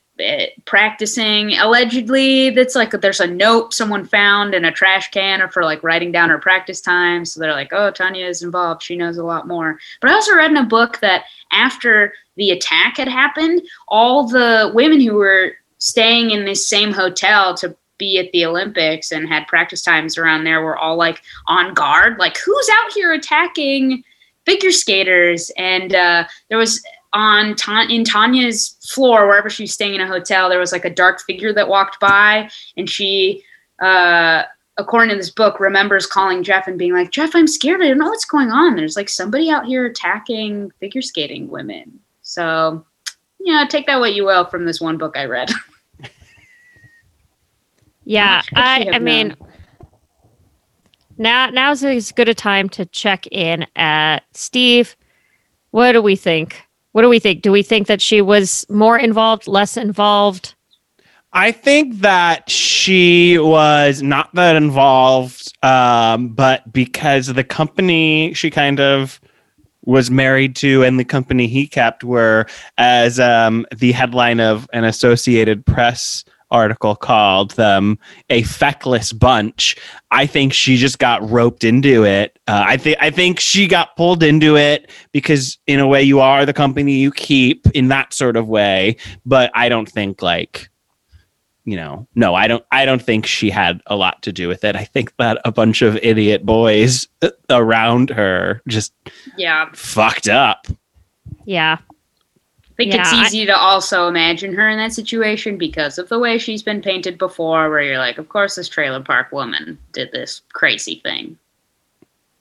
practicing. 0.66 1.58
Allegedly, 1.58 2.50
that's 2.52 2.76
like 2.76 2.92
there's 2.92 3.20
a 3.20 3.28
note 3.28 3.74
someone 3.74 4.06
found 4.06 4.54
in 4.54 4.66
a 4.66 4.72
trash 4.72 5.10
can 5.12 5.42
or 5.42 5.50
for 5.50 5.64
like 5.64 5.84
writing 5.84 6.12
down 6.12 6.30
her 6.30 6.40
practice 6.40 6.82
time. 6.82 7.26
So 7.26 7.40
they're 7.40 7.52
like, 7.52 7.74
oh, 7.74 7.92
Tonya 7.92 8.28
is 8.28 8.44
involved. 8.44 8.84
She 8.84 8.96
knows 8.96 9.18
a 9.18 9.24
lot 9.24 9.48
more. 9.48 9.80
But 10.02 10.12
I 10.12 10.14
also 10.14 10.36
read 10.36 10.52
in 10.52 10.58
a 10.58 10.64
book 10.64 11.00
that 11.00 11.26
after 11.52 12.14
the 12.36 12.52
attack 12.52 12.98
had 12.98 13.08
happened, 13.08 13.62
all 13.88 14.28
the 14.28 14.72
women 14.74 15.02
who 15.02 15.16
were 15.16 15.54
staying 15.80 16.32
in 16.32 16.46
this 16.46 16.68
same 16.68 16.92
hotel 16.92 17.56
to 17.56 17.76
be 17.98 18.20
at 18.20 18.32
the 18.32 18.46
Olympics 18.46 19.12
and 19.12 19.28
had 19.28 19.48
practice 19.48 19.82
times 19.82 20.18
around 20.18 20.44
there 20.44 20.62
were 20.62 20.78
all 20.78 20.98
like 20.98 21.22
on 21.48 21.74
guard, 21.74 22.18
like 22.20 22.38
who's 22.38 22.70
out 22.80 22.94
here 22.94 23.14
attacking 23.14 24.04
figure 24.46 24.72
skaters? 24.72 25.52
And 25.58 25.94
uh, 25.94 26.26
there 26.50 26.58
was 26.58 26.84
on 27.14 27.56
Ta- 27.56 27.88
in 27.90 28.04
Tonya's 28.04 28.76
floor 28.90 29.28
wherever 29.28 29.50
she 29.50 29.64
was 29.64 29.74
staying 29.74 29.96
in 29.96 30.02
a 30.02 30.08
hotel, 30.08 30.50
there 30.50 30.60
was 30.60 30.72
like 30.72 30.86
a 30.86 30.90
dark 30.90 31.22
figure 31.22 31.54
that 31.54 31.68
walked 31.68 32.00
by, 32.00 32.50
and 32.76 32.90
she. 32.90 33.44
Uh, 33.80 34.44
according 34.80 35.10
to 35.10 35.16
this 35.16 35.32
book, 35.32 35.60
remembers 35.60 36.06
calling 36.06 36.44
Jeff 36.44 36.68
and 36.68 36.78
being 36.78 36.94
like, 36.94 37.10
Jeff, 37.10 37.36
I'm 37.36 37.48
scared. 37.48 37.82
I 37.82 37.88
don't 37.88 37.98
know 37.98 38.10
what's 38.10 38.26
going 38.26 38.50
on. 38.52 38.76
There's 38.76 38.96
like 38.96 39.10
somebody 39.10 39.50
out 39.50 39.66
here 39.66 39.88
attacking 39.88 40.72
figure 40.80 41.02
skating 41.02 41.48
women. 41.50 42.00
So, 42.22 42.86
yeah, 43.40 43.66
take 43.68 43.88
that 43.88 44.00
what 44.00 44.14
you 44.14 44.24
will 44.24 44.46
from 44.46 44.66
this 44.66 44.80
one 44.80 44.98
book 44.98 45.18
I 45.18 45.26
read. 45.26 45.50
Yeah, 48.10 48.42
I, 48.56 48.90
I 48.94 49.00
mean, 49.00 49.36
now 51.18 51.50
now's 51.50 51.84
as 51.84 52.14
good 52.14 52.30
a 52.30 52.34
time 52.34 52.70
to 52.70 52.86
check 52.86 53.28
in 53.28 53.68
at 53.76 54.20
Steve. 54.32 54.96
What 55.72 55.92
do 55.92 56.02
we 56.02 56.16
think? 56.16 56.67
What 56.98 57.04
do 57.04 57.10
we 57.10 57.20
think? 57.20 57.44
Do 57.44 57.52
we 57.52 57.62
think 57.62 57.86
that 57.86 58.02
she 58.02 58.24
was 58.24 58.66
more 58.72 58.98
involved, 58.98 59.48
less 59.48 59.78
involved? 59.78 60.56
I 61.32 61.52
think 61.52 62.00
that 62.00 62.50
she 62.50 63.38
was 63.38 64.02
not 64.02 64.34
that 64.34 64.56
involved, 64.56 65.54
um, 65.64 66.30
but 66.30 66.74
because 66.74 67.28
the 67.28 67.44
company 67.44 68.34
she 68.34 68.50
kind 68.50 68.80
of 68.80 69.22
was 69.86 70.10
married 70.10 70.56
to 70.56 70.84
and 70.84 71.00
the 71.00 71.06
company 71.06 71.46
he 71.46 71.68
kept 71.68 72.04
were, 72.04 72.48
as 72.80 73.20
um, 73.20 73.68
the 73.76 73.92
headline 73.92 74.40
of 74.40 74.68
an 74.74 74.84
Associated 74.84 75.68
Press 75.68 76.26
article 76.52 76.96
called 76.96 77.52
them 77.52 78.00
a 78.30 78.44
feckless 78.44 79.14
bunch. 79.14 79.76
I 80.12 80.26
think 80.26 80.54
she 80.54 80.78
just 80.78 81.00
got 81.00 81.28
roped 81.30 81.64
into 81.64 82.06
it. 82.06 82.40
Uh, 82.48 82.64
I 82.66 82.78
think 82.78 82.98
I 83.00 83.10
think 83.10 83.40
she 83.40 83.68
got 83.68 83.96
pulled 83.96 84.24
into 84.24 84.58
it 84.58 84.92
because 85.12 85.58
in 85.68 85.80
a 85.80 85.88
way 85.88 86.04
you 86.04 86.20
are 86.20 86.46
the 86.46 86.54
company 86.54 86.94
you 86.94 87.12
keep 87.12 87.68
in 87.72 87.90
that 87.90 88.14
sort 88.14 88.36
of 88.38 88.48
way. 88.48 88.98
But 89.26 89.52
I 89.54 89.70
don't 89.70 89.90
think 89.90 90.22
like 90.22 90.70
you 91.66 91.76
know 91.76 92.08
no 92.16 92.34
i 92.34 92.48
don't 92.48 92.64
i 92.72 92.86
don't 92.86 93.02
think 93.02 93.26
she 93.26 93.50
had 93.50 93.82
a 93.88 93.96
lot 93.98 94.22
to 94.22 94.32
do 94.32 94.48
with 94.48 94.64
it 94.64 94.78
i 94.78 94.86
think 94.86 95.14
that 95.18 95.38
a 95.44 95.52
bunch 95.52 95.82
of 95.82 95.98
idiot 95.98 96.46
boys 96.46 97.06
around 97.50 98.10
her 98.10 98.62
just 98.70 98.94
yeah 99.38 99.70
fucked 99.74 100.30
up 100.30 100.66
Yeah. 101.46 101.78
I 102.80 102.84
think 102.84 102.94
Yeah, 102.94 103.02
it's 103.02 103.14
I- 103.14 103.26
easy 103.26 103.46
to 103.48 103.58
also 103.58 104.08
imagine 104.08 104.54
her 104.54 104.70
in 104.70 104.78
that 104.78 104.94
situation 104.94 105.58
because 105.58 105.98
of 105.98 106.10
the 106.10 106.20
way 106.20 106.38
she's 106.38 106.62
been 106.62 106.80
painted 106.82 107.18
before, 107.18 107.72
where 107.72 107.82
you're 107.82 107.98
like, 107.98 108.20
of 108.20 108.30
course, 108.30 108.54
this 108.54 108.70
trailer 108.70 109.02
park 109.02 109.32
woman 109.32 109.80
did 109.94 110.12
this 110.12 110.42
crazy 110.54 111.02
thing. 111.04 111.38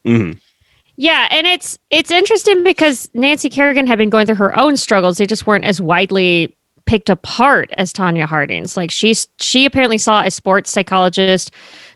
Mhm. 0.05 0.39
Yeah, 0.97 1.26
and 1.30 1.47
it's 1.47 1.78
it's 1.91 2.11
interesting 2.11 2.62
because 2.62 3.09
Nancy 3.14 3.49
Kerrigan 3.49 3.87
had 3.87 3.97
been 3.99 4.11
going 4.11 4.26
through 4.26 4.37
her 4.37 4.59
own 4.59 4.76
struggles. 4.76 5.18
They 5.18 5.26
just 5.26 5.47
weren't 5.47 5.64
as 5.64 5.80
widely 5.80 6.55
picked 6.84 7.09
apart 7.11 7.70
as 7.78 7.93
Tonya 7.93 8.26
Harding's. 8.26 8.76
Like 8.76 8.91
she's 8.91 9.28
she 9.41 9.64
apparently 9.64 9.99
saw 9.99 10.22
a 10.22 10.30
sports 10.30 10.70
psychologist 10.70 11.51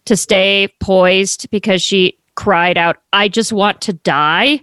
to 0.06 0.16
stay 0.16 0.68
poised 0.80 1.50
because 1.50 1.82
she 1.82 2.16
cried 2.36 2.76
out, 2.78 2.96
"I 3.12 3.28
just 3.28 3.52
want 3.52 3.80
to 3.82 3.92
die." 3.92 4.60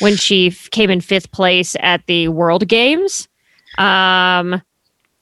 When 0.00 0.16
she 0.16 0.48
f- 0.48 0.70
came 0.70 0.90
in 0.90 1.00
fifth 1.00 1.30
place 1.32 1.76
at 1.80 2.04
the 2.06 2.28
World 2.28 2.66
Games. 2.68 3.28
Um 3.78 4.60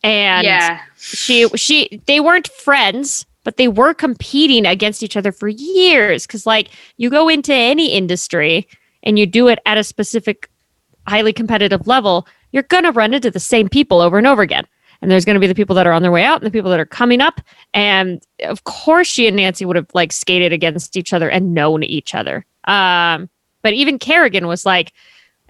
and 0.03 0.45
yeah, 0.45 0.81
she 0.97 1.49
she 1.51 2.03
they 2.07 2.21
weren't 2.21 2.49
friends 2.49 3.27
but 3.45 3.57
they 3.57 3.69
were 3.69 3.95
competing 3.95 4.67
against 4.67 5.03
each 5.03 5.17
other 5.17 5.33
for 5.33 5.49
years. 5.49 6.27
Because 6.27 6.45
like 6.45 6.69
you 6.99 7.09
go 7.09 7.29
into 7.29 7.55
any 7.55 7.93
industry 7.93 8.69
and 9.03 9.19
you 9.19 9.27
do 9.27 9.49
it 9.49 9.59
at 9.65 9.79
a 9.79 9.85
specific 9.85 10.51
highly 11.07 11.33
competitive 11.33 11.87
level 11.87 12.27
you're 12.53 12.63
going 12.65 12.85
to 12.85 12.93
run 12.93 13.15
into 13.15 13.31
the 13.31 13.41
same 13.41 13.69
people 13.69 14.01
over 14.01 14.19
and 14.19 14.27
over 14.27 14.43
again. 14.43 14.67
And 15.01 15.11
there's 15.11 15.25
going 15.25 15.35
to 15.35 15.41
be 15.41 15.47
the 15.47 15.55
people 15.55 15.77
that 15.77 15.87
are 15.87 15.93
on 15.93 16.03
their 16.03 16.11
way 16.11 16.25
out 16.25 16.41
and 16.41 16.47
the 16.47 16.51
people 16.51 16.71
that 16.71 16.81
are 16.81 16.87
coming 16.87 17.21
up. 17.21 17.41
And 17.73 18.23
of 18.43 18.65
course 18.65 19.07
she 19.07 19.27
and 19.27 19.37
nancy 19.37 19.65
would 19.65 19.77
have 19.77 19.89
like 19.95 20.13
skated 20.13 20.53
against 20.53 20.97
each 20.97 21.13
other 21.13 21.31
and 21.31 21.55
known 21.55 21.83
each 21.85 22.15
other. 22.15 22.45
Um 22.65 23.31
but 23.63 23.73
even 23.73 23.99
kerrigan 23.99 24.47
was 24.47 24.65
like 24.67 24.93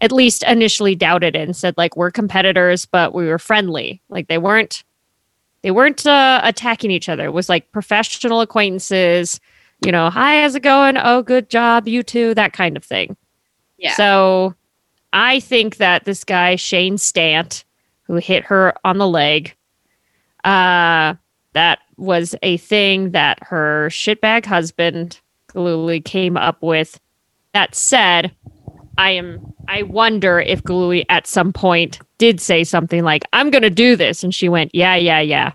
at 0.00 0.12
least 0.12 0.42
initially 0.44 0.94
doubted 0.94 1.34
it 1.34 1.42
and 1.42 1.56
said 1.56 1.74
like 1.76 1.96
we're 1.96 2.10
competitors 2.10 2.84
but 2.86 3.14
we 3.14 3.26
were 3.26 3.38
friendly. 3.38 4.00
Like 4.08 4.28
they 4.28 4.38
weren't 4.38 4.84
they 5.62 5.70
weren't 5.72 6.06
uh, 6.06 6.40
attacking 6.44 6.92
each 6.92 7.08
other. 7.08 7.24
It 7.24 7.32
was 7.32 7.48
like 7.48 7.72
professional 7.72 8.40
acquaintances 8.40 9.40
you 9.84 9.92
know 9.92 10.10
hi 10.10 10.42
how's 10.42 10.54
it 10.54 10.62
going? 10.62 10.96
Oh 10.98 11.22
good 11.22 11.50
job. 11.50 11.88
You 11.88 12.02
too 12.02 12.34
that 12.34 12.52
kind 12.52 12.76
of 12.76 12.84
thing. 12.84 13.16
Yeah. 13.76 13.94
so 13.94 14.54
i 15.12 15.38
think 15.38 15.76
that 15.76 16.04
this 16.04 16.24
guy 16.24 16.56
shane 16.56 16.98
stant 16.98 17.64
who 18.02 18.16
hit 18.16 18.42
her 18.44 18.74
on 18.84 18.98
the 18.98 19.06
leg 19.06 19.54
uh 20.42 21.14
that 21.52 21.78
was 21.96 22.34
a 22.42 22.56
thing 22.56 23.12
that 23.12 23.38
her 23.40 23.88
shitbag 23.88 24.46
husband 24.46 25.20
Gillooly 25.52 26.00
came 26.00 26.36
up 26.36 26.60
with 26.60 26.98
that 27.54 27.74
said 27.74 28.32
I 28.96 29.10
am 29.12 29.52
I 29.68 29.82
wonder 29.82 30.40
if 30.40 30.62
Gillooly 30.64 31.04
at 31.08 31.26
some 31.26 31.52
point 31.52 32.00
did 32.18 32.40
say 32.40 32.64
something 32.64 33.04
like, 33.04 33.22
I'm 33.32 33.50
gonna 33.50 33.70
do 33.70 33.94
this. 33.96 34.24
And 34.24 34.34
she 34.34 34.48
went, 34.48 34.74
Yeah, 34.74 34.96
yeah, 34.96 35.20
yeah. 35.20 35.52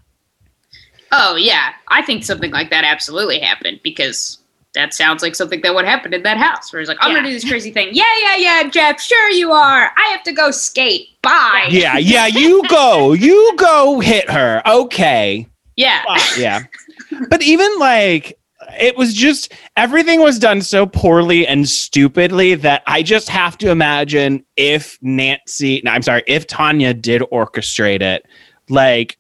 oh 1.12 1.36
yeah, 1.36 1.74
I 1.90 2.02
think 2.04 2.24
something 2.24 2.52
like 2.52 2.70
that 2.70 2.84
absolutely 2.84 3.40
happened 3.40 3.80
because 3.84 4.40
that 4.76 4.92
sounds 4.94 5.22
like 5.22 5.36
something 5.36 5.62
that 5.62 5.76
would 5.76 5.86
happen 5.86 6.14
in 6.16 6.24
that 6.24 6.38
house. 6.38 6.74
Where 6.74 6.80
he's 6.80 6.90
like, 6.90 6.98
I'm 7.02 7.12
Yeah. 7.12 7.18
gonna 7.18 7.28
do 7.28 7.34
this 7.34 7.48
crazy 7.48 7.72
thing. 7.72 7.90
Yeah, 7.92 8.04
yeah, 8.24 8.36
yeah, 8.38 8.70
Jeff. 8.70 9.00
Sure 9.00 9.30
you 9.30 9.52
are. 9.52 9.92
I 9.96 10.08
have 10.10 10.24
to 10.24 10.32
go 10.32 10.50
skate. 10.52 11.10
Bye. 11.22 11.68
yeah 11.70 11.98
yeah 11.98 12.26
you 12.28 12.62
go 12.68 13.14
you 13.28 13.56
go 13.58 14.00
hit 14.02 14.30
her 14.30 14.62
okay 14.66 15.48
Yeah. 15.78 16.04
yeah. 16.38 16.64
But 17.30 17.42
even 17.42 17.80
like 17.80 18.38
it 18.80 18.98
was 18.98 19.14
just 19.14 19.54
everything 19.78 20.22
was 20.22 20.40
done 20.40 20.62
so 20.62 20.86
poorly 20.86 21.46
and 21.48 21.68
stupidly 21.68 22.56
that 22.56 22.84
I 22.88 23.04
just 23.04 23.30
have 23.30 23.58
to 23.60 23.70
imagine 23.70 24.46
if 24.56 24.98
Nancy, 25.02 25.82
no, 25.84 25.92
I'm 25.92 26.02
sorry, 26.02 26.24
if 26.28 26.48
Tonya 26.48 27.00
did 27.00 27.22
orchestrate 27.24 28.02
it, 28.02 28.26
like 28.70 29.18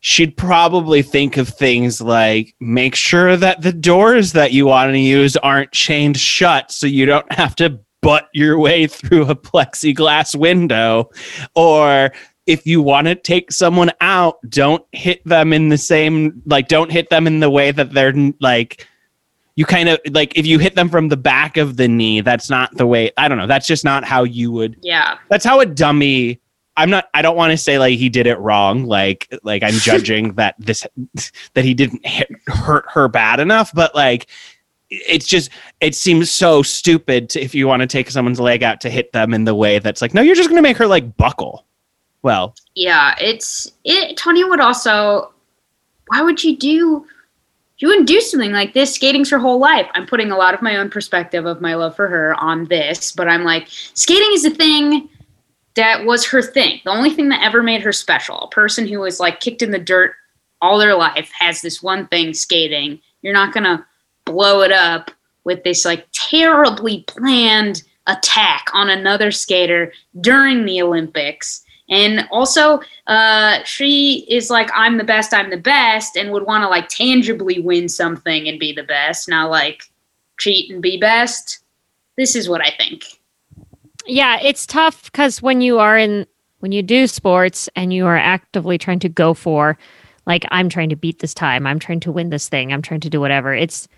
she'd 0.00 0.36
probably 0.36 1.02
think 1.02 1.36
of 1.36 1.48
things 1.48 2.00
like 2.00 2.54
make 2.60 2.94
sure 2.94 3.36
that 3.36 3.62
the 3.62 3.72
doors 3.72 4.32
that 4.32 4.52
you 4.52 4.66
want 4.66 4.92
to 4.92 4.98
use 4.98 5.36
aren't 5.38 5.72
chained 5.72 6.16
shut 6.16 6.70
so 6.70 6.86
you 6.86 7.04
don't 7.04 7.30
have 7.32 7.56
to 7.56 7.78
butt 8.00 8.28
your 8.32 8.58
way 8.58 8.86
through 8.86 9.22
a 9.22 9.34
plexiglass 9.34 10.34
window 10.34 11.10
or 11.54 12.12
if 12.48 12.66
you 12.66 12.80
want 12.80 13.06
to 13.06 13.14
take 13.14 13.52
someone 13.52 13.92
out, 14.00 14.38
don't 14.48 14.82
hit 14.92 15.22
them 15.26 15.52
in 15.52 15.68
the 15.68 15.76
same 15.76 16.42
like 16.46 16.66
don't 16.66 16.90
hit 16.90 17.10
them 17.10 17.26
in 17.26 17.40
the 17.40 17.50
way 17.50 17.70
that 17.70 17.92
they're 17.92 18.14
like 18.40 18.88
you 19.54 19.66
kind 19.66 19.88
of 19.88 20.00
like 20.12 20.36
if 20.36 20.46
you 20.46 20.58
hit 20.58 20.74
them 20.74 20.88
from 20.88 21.08
the 21.08 21.16
back 21.16 21.58
of 21.58 21.76
the 21.76 21.86
knee, 21.86 22.22
that's 22.22 22.48
not 22.48 22.74
the 22.76 22.86
way 22.86 23.12
I 23.18 23.28
don't 23.28 23.36
know, 23.36 23.46
that's 23.46 23.66
just 23.66 23.84
not 23.84 24.02
how 24.02 24.24
you 24.24 24.50
would 24.50 24.78
Yeah. 24.80 25.18
that's 25.28 25.44
how 25.44 25.60
a 25.60 25.66
dummy 25.66 26.40
I'm 26.78 26.88
not 26.88 27.10
I 27.12 27.20
don't 27.20 27.36
want 27.36 27.50
to 27.50 27.58
say 27.58 27.78
like 27.78 27.98
he 27.98 28.08
did 28.08 28.26
it 28.26 28.38
wrong 28.38 28.86
like 28.86 29.28
like 29.42 29.62
I'm 29.62 29.74
judging 29.74 30.32
that 30.34 30.54
this 30.58 30.86
that 31.52 31.64
he 31.66 31.74
didn't 31.74 32.04
hit, 32.06 32.30
hurt 32.46 32.86
her 32.88 33.08
bad 33.08 33.40
enough 33.40 33.74
but 33.74 33.94
like 33.94 34.26
it's 34.88 35.26
just 35.26 35.50
it 35.82 35.94
seems 35.94 36.30
so 36.30 36.62
stupid 36.62 37.28
to, 37.28 37.42
if 37.42 37.54
you 37.54 37.68
want 37.68 37.82
to 37.82 37.86
take 37.86 38.10
someone's 38.10 38.40
leg 38.40 38.62
out 38.62 38.80
to 38.80 38.88
hit 38.88 39.12
them 39.12 39.34
in 39.34 39.44
the 39.44 39.54
way 39.54 39.78
that's 39.80 40.00
like 40.00 40.14
no 40.14 40.22
you're 40.22 40.34
just 40.34 40.48
going 40.48 40.56
to 40.56 40.66
make 40.66 40.78
her 40.78 40.86
like 40.86 41.14
buckle 41.18 41.66
well 42.22 42.54
Yeah, 42.74 43.16
it's 43.20 43.72
it. 43.84 44.16
Tonya 44.16 44.48
would 44.48 44.60
also. 44.60 45.32
Why 46.06 46.22
would 46.22 46.42
you 46.42 46.56
do? 46.56 47.06
You 47.78 47.88
wouldn't 47.88 48.08
do 48.08 48.20
something 48.20 48.52
like 48.52 48.72
this. 48.72 48.94
Skating's 48.94 49.30
her 49.30 49.38
whole 49.38 49.58
life. 49.58 49.86
I'm 49.94 50.06
putting 50.06 50.30
a 50.30 50.36
lot 50.36 50.54
of 50.54 50.62
my 50.62 50.76
own 50.76 50.90
perspective 50.90 51.44
of 51.44 51.60
my 51.60 51.74
love 51.74 51.94
for 51.94 52.08
her 52.08 52.34
on 52.34 52.64
this, 52.66 53.12
but 53.12 53.28
I'm 53.28 53.44
like, 53.44 53.68
skating 53.68 54.30
is 54.32 54.44
a 54.44 54.50
thing 54.50 55.08
that 55.74 56.04
was 56.04 56.26
her 56.26 56.42
thing. 56.42 56.80
The 56.84 56.90
only 56.90 57.10
thing 57.10 57.28
that 57.28 57.42
ever 57.42 57.62
made 57.62 57.82
her 57.82 57.92
special. 57.92 58.40
A 58.40 58.50
person 58.50 58.88
who 58.88 59.00
was 59.00 59.20
like 59.20 59.40
kicked 59.40 59.62
in 59.62 59.70
the 59.70 59.78
dirt 59.78 60.14
all 60.60 60.78
their 60.78 60.96
life 60.96 61.30
has 61.38 61.60
this 61.60 61.82
one 61.82 62.08
thing, 62.08 62.34
skating. 62.34 63.00
You're 63.22 63.32
not 63.32 63.54
gonna 63.54 63.86
blow 64.24 64.62
it 64.62 64.72
up 64.72 65.10
with 65.44 65.62
this 65.64 65.84
like 65.84 66.06
terribly 66.12 67.04
planned 67.06 67.82
attack 68.06 68.66
on 68.72 68.88
another 68.88 69.30
skater 69.30 69.92
during 70.20 70.64
the 70.64 70.82
Olympics. 70.82 71.64
And 71.90 72.28
also, 72.30 72.80
uh, 73.06 73.62
she 73.64 74.26
is 74.28 74.50
like, 74.50 74.70
I'm 74.74 74.98
the 74.98 75.04
best, 75.04 75.32
I'm 75.32 75.50
the 75.50 75.56
best, 75.56 76.16
and 76.16 76.30
would 76.32 76.44
want 76.44 76.62
to 76.62 76.68
like 76.68 76.88
tangibly 76.88 77.60
win 77.60 77.88
something 77.88 78.46
and 78.46 78.58
be 78.60 78.72
the 78.72 78.82
best, 78.82 79.28
not 79.28 79.50
like 79.50 79.84
cheat 80.38 80.70
and 80.70 80.82
be 80.82 80.98
best. 80.98 81.60
This 82.16 82.36
is 82.36 82.48
what 82.48 82.60
I 82.60 82.70
think. 82.76 83.04
yeah, 84.06 84.38
it's 84.42 84.66
tough 84.66 85.04
because 85.04 85.42
when 85.42 85.60
you 85.60 85.78
are 85.78 85.96
in 85.96 86.26
when 86.60 86.72
you 86.72 86.82
do 86.82 87.06
sports 87.06 87.68
and 87.76 87.92
you 87.92 88.06
are 88.06 88.16
actively 88.16 88.78
trying 88.78 88.98
to 89.00 89.08
go 89.08 89.34
for 89.34 89.78
like 90.26 90.44
I'm 90.50 90.68
trying 90.68 90.88
to 90.90 90.96
beat 90.96 91.20
this 91.20 91.34
time, 91.34 91.66
I'm 91.66 91.78
trying 91.78 92.00
to 92.00 92.12
win 92.12 92.30
this 92.30 92.48
thing, 92.48 92.72
I'm 92.72 92.82
trying 92.82 93.00
to 93.00 93.10
do 93.10 93.20
whatever. 93.20 93.54
It's 93.54 93.88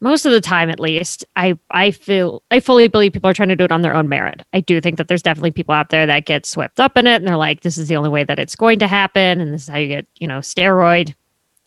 most 0.00 0.24
of 0.26 0.32
the 0.32 0.40
time 0.40 0.70
at 0.70 0.78
least 0.80 1.24
i 1.36 1.58
i 1.70 1.90
feel 1.90 2.42
i 2.50 2.60
fully 2.60 2.88
believe 2.88 3.12
people 3.12 3.28
are 3.28 3.34
trying 3.34 3.48
to 3.48 3.56
do 3.56 3.64
it 3.64 3.72
on 3.72 3.82
their 3.82 3.94
own 3.94 4.08
merit. 4.08 4.42
I 4.52 4.60
do 4.60 4.80
think 4.80 4.96
that 4.98 5.08
there's 5.08 5.22
definitely 5.22 5.50
people 5.50 5.74
out 5.74 5.90
there 5.90 6.06
that 6.06 6.24
get 6.26 6.46
swept 6.46 6.78
up 6.80 6.96
in 6.96 7.06
it 7.06 7.16
and 7.16 7.26
they're 7.26 7.36
like 7.36 7.62
this 7.62 7.76
is 7.78 7.88
the 7.88 7.96
only 7.96 8.10
way 8.10 8.24
that 8.24 8.38
it's 8.38 8.56
going 8.56 8.78
to 8.80 8.86
happen 8.86 9.40
and 9.40 9.52
this 9.52 9.62
is 9.62 9.68
how 9.68 9.78
you 9.78 9.88
get 9.88 10.06
you 10.18 10.28
know 10.28 10.38
steroid 10.38 11.14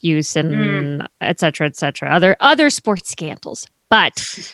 use 0.01 0.35
and 0.35 0.51
Mm. 0.51 1.07
etc 1.21 1.37
cetera 1.39 1.67
et 1.67 1.75
cetera. 1.75 2.09
Other 2.09 2.35
other 2.39 2.69
sports 2.69 3.09
scandals. 3.11 3.67
But 3.89 4.51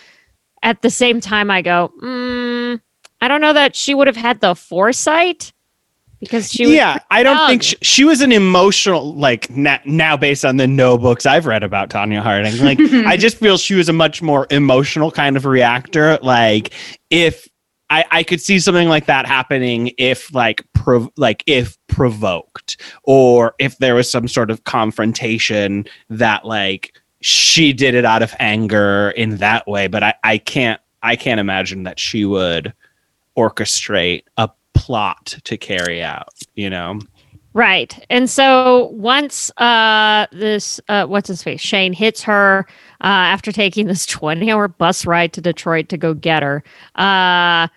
at 0.63 0.81
the 0.81 0.89
same 0.89 1.21
time 1.21 1.51
i 1.51 1.61
go 1.61 1.91
mm, 2.01 2.81
i 3.21 3.27
don't 3.27 3.41
know 3.41 3.53
that 3.53 3.75
she 3.75 3.93
would 3.93 4.07
have 4.07 4.15
had 4.17 4.41
the 4.41 4.55
foresight 4.55 5.53
because 6.19 6.51
she 6.51 6.65
was 6.65 6.75
yeah, 6.75 6.99
I 7.11 7.23
don't 7.23 7.37
young. 7.37 7.47
think 7.47 7.63
she, 7.63 7.75
she 7.81 8.03
was 8.05 8.21
an 8.21 8.31
emotional 8.31 9.13
like 9.15 9.49
na- 9.49 9.79
now 9.85 10.17
based 10.17 10.43
on 10.45 10.57
the 10.57 10.67
no 10.67 10.97
books 10.97 11.25
I've 11.25 11.45
read 11.45 11.63
about 11.63 11.89
Tonya 11.89 12.21
Harding. 12.21 12.57
Like 12.63 12.79
I 13.07 13.17
just 13.17 13.37
feel 13.37 13.57
she 13.57 13.75
was 13.75 13.89
a 13.89 13.93
much 13.93 14.21
more 14.21 14.47
emotional 14.49 15.11
kind 15.11 15.37
of 15.37 15.45
reactor. 15.45 16.17
Like 16.21 16.73
if 17.09 17.47
I, 17.89 18.05
I 18.11 18.23
could 18.23 18.41
see 18.41 18.59
something 18.59 18.89
like 18.89 19.05
that 19.05 19.25
happening 19.25 19.91
if 19.97 20.33
like 20.33 20.65
prov- 20.73 21.11
like 21.15 21.43
if 21.47 21.77
provoked 21.87 22.81
or 23.03 23.55
if 23.59 23.77
there 23.77 23.95
was 23.95 24.09
some 24.09 24.27
sort 24.27 24.51
of 24.51 24.63
confrontation 24.65 25.85
that 26.09 26.45
like 26.45 26.93
she 27.21 27.73
did 27.73 27.95
it 27.95 28.05
out 28.05 28.21
of 28.21 28.35
anger 28.39 29.11
in 29.11 29.37
that 29.37 29.67
way. 29.67 29.87
But 29.87 30.03
I, 30.03 30.13
I 30.23 30.37
can't 30.37 30.81
I 31.01 31.15
can't 31.15 31.39
imagine 31.39 31.83
that 31.83 31.99
she 31.99 32.25
would 32.25 32.73
orchestrate 33.37 34.23
a 34.37 34.49
plot 34.77 35.37
to 35.43 35.57
carry 35.57 36.01
out, 36.03 36.29
you 36.55 36.69
know? 36.69 36.99
Right. 37.53 38.05
And 38.09 38.29
so 38.29 38.85
once 38.93 39.51
uh 39.57 40.27
this 40.31 40.79
uh 40.89 41.05
what's 41.05 41.27
his 41.27 41.41
face? 41.41 41.59
Shane 41.61 41.93
hits 41.93 42.21
her 42.23 42.65
uh 43.01 43.33
after 43.33 43.51
taking 43.51 43.87
this 43.87 44.05
20-hour 44.15 44.67
bus 44.67 45.05
ride 45.05 45.33
to 45.33 45.41
Detroit 45.41 45.89
to 45.89 45.97
go 45.97 46.13
get 46.13 46.43
her. 46.43 46.63
Uh 46.95 47.67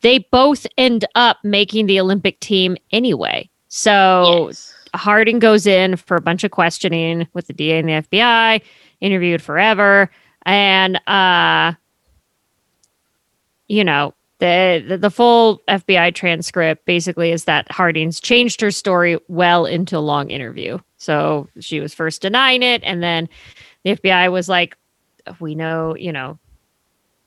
they 0.00 0.18
both 0.30 0.66
end 0.76 1.04
up 1.14 1.38
making 1.44 1.86
the 1.86 2.00
Olympic 2.00 2.40
team 2.40 2.76
anyway. 2.92 3.48
So 3.68 4.46
Yes. 4.48 4.70
Harding 4.94 5.40
goes 5.40 5.66
in 5.66 5.96
for 5.96 6.16
a 6.16 6.20
bunch 6.20 6.44
of 6.44 6.52
questioning 6.52 7.26
with 7.32 7.48
the 7.48 7.52
DA 7.52 7.80
and 7.80 7.88
the 7.88 7.92
FBI, 7.94 8.62
interviewed 9.00 9.42
forever, 9.42 10.08
and 10.46 10.96
uh, 11.08 11.72
you 13.66 13.82
know 13.82 14.14
the, 14.44 14.98
the 14.98 15.10
full 15.10 15.62
FBI 15.68 16.14
transcript 16.14 16.84
basically 16.84 17.32
is 17.32 17.44
that 17.44 17.70
Harding's 17.70 18.20
changed 18.20 18.60
her 18.60 18.70
story 18.70 19.18
well 19.28 19.64
into 19.64 19.96
a 19.96 20.00
long 20.00 20.30
interview. 20.30 20.78
So 20.96 21.48
she 21.60 21.80
was 21.80 21.94
first 21.94 22.22
denying 22.22 22.62
it, 22.62 22.82
and 22.84 23.02
then 23.02 23.28
the 23.84 23.96
FBI 23.96 24.30
was 24.30 24.48
like, 24.48 24.76
"We 25.40 25.54
know, 25.54 25.96
you 25.96 26.12
know." 26.12 26.38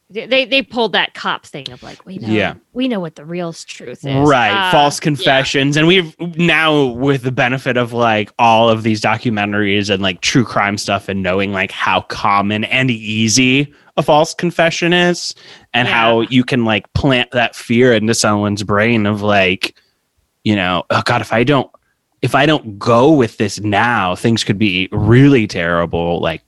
They 0.09 0.45
they 0.45 0.61
pulled 0.61 0.93
that 0.93 1.13
cop 1.15 1.45
thing 1.45 1.69
of 1.69 1.83
like 1.83 2.05
we 2.05 2.17
know 2.17 2.29
Yeah. 2.29 2.53
we 2.71 2.87
know 2.87 3.01
what 3.01 3.15
the 3.15 3.25
real 3.25 3.51
truth 3.51 4.05
is 4.05 4.27
Right. 4.27 4.51
Uh, 4.51 4.71
False 4.71 5.01
confessions. 5.01 5.75
And 5.75 5.85
we've 5.85 6.17
now, 6.37 6.85
with 6.85 7.23
the 7.23 7.31
benefit 7.31 7.75
of 7.75 7.91
like 7.91 8.31
all 8.39 8.69
of 8.69 8.83
these 8.83 9.01
documentaries 9.01 9.89
and 9.89 10.01
like 10.01 10.21
true 10.21 10.45
crime 10.45 10.77
stuff 10.77 11.09
and 11.09 11.21
knowing 11.21 11.51
like 11.51 11.71
how 11.71 12.01
common 12.01 12.63
and 12.65 12.89
easy 12.89 13.73
a 13.97 14.03
false 14.03 14.33
confession 14.33 14.93
is 14.93 15.35
and 15.73 15.89
how 15.89 16.21
you 16.21 16.43
can 16.45 16.63
like 16.63 16.91
plant 16.93 17.31
that 17.31 17.53
fear 17.55 17.91
into 17.93 18.13
someone's 18.13 18.63
brain 18.63 19.05
of 19.05 19.21
like, 19.23 19.75
you 20.45 20.55
know, 20.55 20.83
oh 20.89 21.01
God, 21.05 21.19
if 21.21 21.33
I 21.33 21.43
don't. 21.43 21.69
If 22.23 22.33
I 22.33 22.47
don't 22.47 22.79
go 22.79 23.11
with 23.11 23.37
this 23.37 23.59
now, 23.59 24.15
things 24.15 24.43
could 24.43 24.57
be 24.57 24.89
really 24.91 25.45
terrible. 25.45 26.19
Like, 26.19 26.41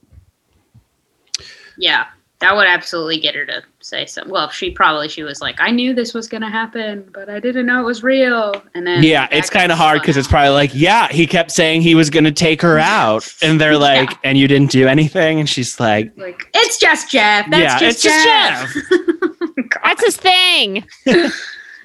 Yeah, 1.77 2.05
that 2.39 2.55
would 2.55 2.67
absolutely 2.67 3.19
get 3.19 3.35
her 3.35 3.45
to 3.45 3.61
say 3.81 4.05
something. 4.05 4.31
Well, 4.31 4.49
she 4.49 4.71
probably 4.71 5.09
she 5.09 5.23
was 5.23 5.41
like, 5.41 5.59
I 5.59 5.71
knew 5.71 5.93
this 5.93 6.13
was 6.13 6.27
gonna 6.27 6.49
happen, 6.49 7.09
but 7.13 7.29
I 7.29 7.39
didn't 7.39 7.65
know 7.65 7.81
it 7.81 7.85
was 7.85 8.01
real. 8.01 8.53
And 8.73 8.87
then 8.87 9.03
yeah, 9.03 9.27
it's 9.31 9.49
kind 9.49 9.71
of 9.71 9.77
hard 9.77 10.01
because 10.01 10.15
it's 10.15 10.27
probably 10.27 10.51
like, 10.51 10.71
yeah, 10.73 11.09
he 11.09 11.27
kept 11.27 11.51
saying 11.51 11.81
he 11.81 11.95
was 11.95 12.09
going 12.09 12.23
to 12.23 12.31
take 12.31 12.61
her 12.61 12.79
out. 12.79 13.27
And 13.41 13.59
they're 13.59 13.77
like, 13.77 14.11
Yeah. 14.11 14.17
and 14.23 14.37
you 14.37 14.47
didn't 14.47 14.71
do 14.71 14.87
anything. 14.87 15.39
And 15.39 15.49
she's 15.49 15.79
like, 15.79 16.11
like 16.17 16.39
it's 16.53 16.77
just 16.77 17.11
Jeff. 17.11 17.49
That's 17.49 17.61
yeah, 17.61 17.79
just 17.79 17.95
it's 17.95 18.03
just 18.03 18.25
Jeff. 18.25 18.73
Jeff. 18.73 19.81
That's 19.83 20.03
his 20.05 20.17
thing. 20.17 20.85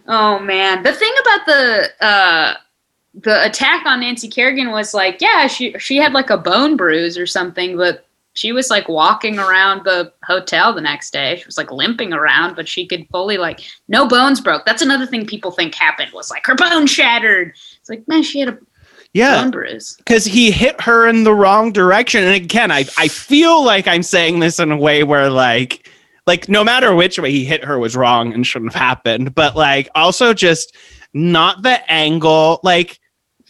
Oh 0.07 0.39
man, 0.39 0.83
the 0.83 0.93
thing 0.93 1.13
about 1.23 1.47
the 1.47 1.89
uh, 2.05 2.55
the 3.15 3.47
attack 3.47 3.87
on 3.87 4.01
Nancy 4.01 4.29
Kerrigan 4.29 4.71
was 4.71 4.93
like, 4.93 5.21
yeah, 5.23 5.47
she 5.47 5.75
she 5.79 5.97
had 5.97 6.13
like 6.13 6.29
a 6.29 6.37
bone 6.37 6.77
bruise 6.77 7.17
or 7.17 7.27
something, 7.27 7.77
but 7.77 8.07
she 8.35 8.53
was 8.53 8.69
like 8.71 8.89
walking 8.89 9.39
around 9.39 9.85
the 9.85 10.13
hotel 10.25 10.73
the 10.73 10.81
next 10.81 11.13
day. 11.13 11.37
She 11.37 11.47
was 11.47 11.57
like 11.57 11.71
limping 11.73 12.13
around, 12.13 12.57
but 12.57 12.69
she 12.69 12.87
could 12.87 13.07
fully 13.11 13.39
like 13.39 13.61
no 13.89 14.07
bones 14.07 14.41
broke. 14.41 14.65
That's 14.67 14.83
another 14.83 15.07
thing 15.07 15.27
people 15.27 15.51
think 15.51 15.75
happened 15.75 16.13
was 16.13 16.31
like 16.31 16.45
her 16.47 16.55
bone 16.55 16.87
shattered. 16.87 17.55
It's 17.81 17.89
like 17.89 18.07
man, 18.09 18.23
she 18.23 18.41
had 18.41 18.49
a 18.51 18.59
Yeah, 19.13 19.41
bone 19.43 19.51
bruise. 19.53 19.95
because 19.99 20.25
he 20.25 20.51
hit 20.51 20.81
her 20.81 21.07
in 21.09 21.25
the 21.25 21.35
wrong 21.35 21.73
direction. 21.73 22.25
And 22.25 22.35
again, 22.35 22.71
I, 22.71 22.85
I 22.99 23.09
feel 23.09 23.65
like 23.65 23.87
I'm 23.87 24.03
saying 24.03 24.41
this 24.41 24.59
in 24.59 24.71
a 24.73 24.77
way 24.77 25.05
where 25.05 25.31
like 25.31 25.89
like 26.27 26.49
no 26.49 26.65
matter 26.65 26.95
which 26.95 27.19
way 27.19 27.31
he 27.31 27.45
hit 27.45 27.63
her 27.65 27.79
was 27.79 27.95
wrong 27.95 28.33
and 28.33 28.47
shouldn't 28.47 28.73
have 28.73 28.81
happened. 28.83 29.35
But 29.35 29.55
like 29.57 29.89
also 29.95 30.35
just 30.35 30.75
not 31.13 31.63
the 31.63 31.89
angle, 31.91 32.59
like 32.65 32.99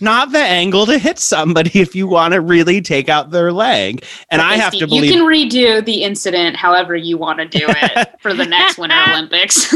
not 0.01 0.33
the 0.33 0.39
angle 0.39 0.87
to 0.87 0.99
hit 0.99 1.19
somebody 1.19 1.81
if 1.81 1.95
you 1.95 2.07
want 2.07 2.35
to 2.35 2.41
really 2.41 2.81
take 2.81 3.09
out 3.09 3.31
their 3.31 3.53
leg. 3.53 4.05
And 4.31 4.43
I 4.43 4.57
have 4.57 4.73
to 4.75 4.87
believe 4.87 5.05
you 5.05 5.13
can 5.13 5.25
redo 5.25 5.85
the 5.85 6.03
incident 6.03 6.57
however 6.57 6.97
you 6.97 7.17
want 7.17 7.39
to 7.39 7.47
do 7.47 7.67
it 7.69 8.21
for 8.21 8.35
the 8.35 8.45
next 8.45 8.79
Winter 8.79 8.97
Olympics. 9.09 9.73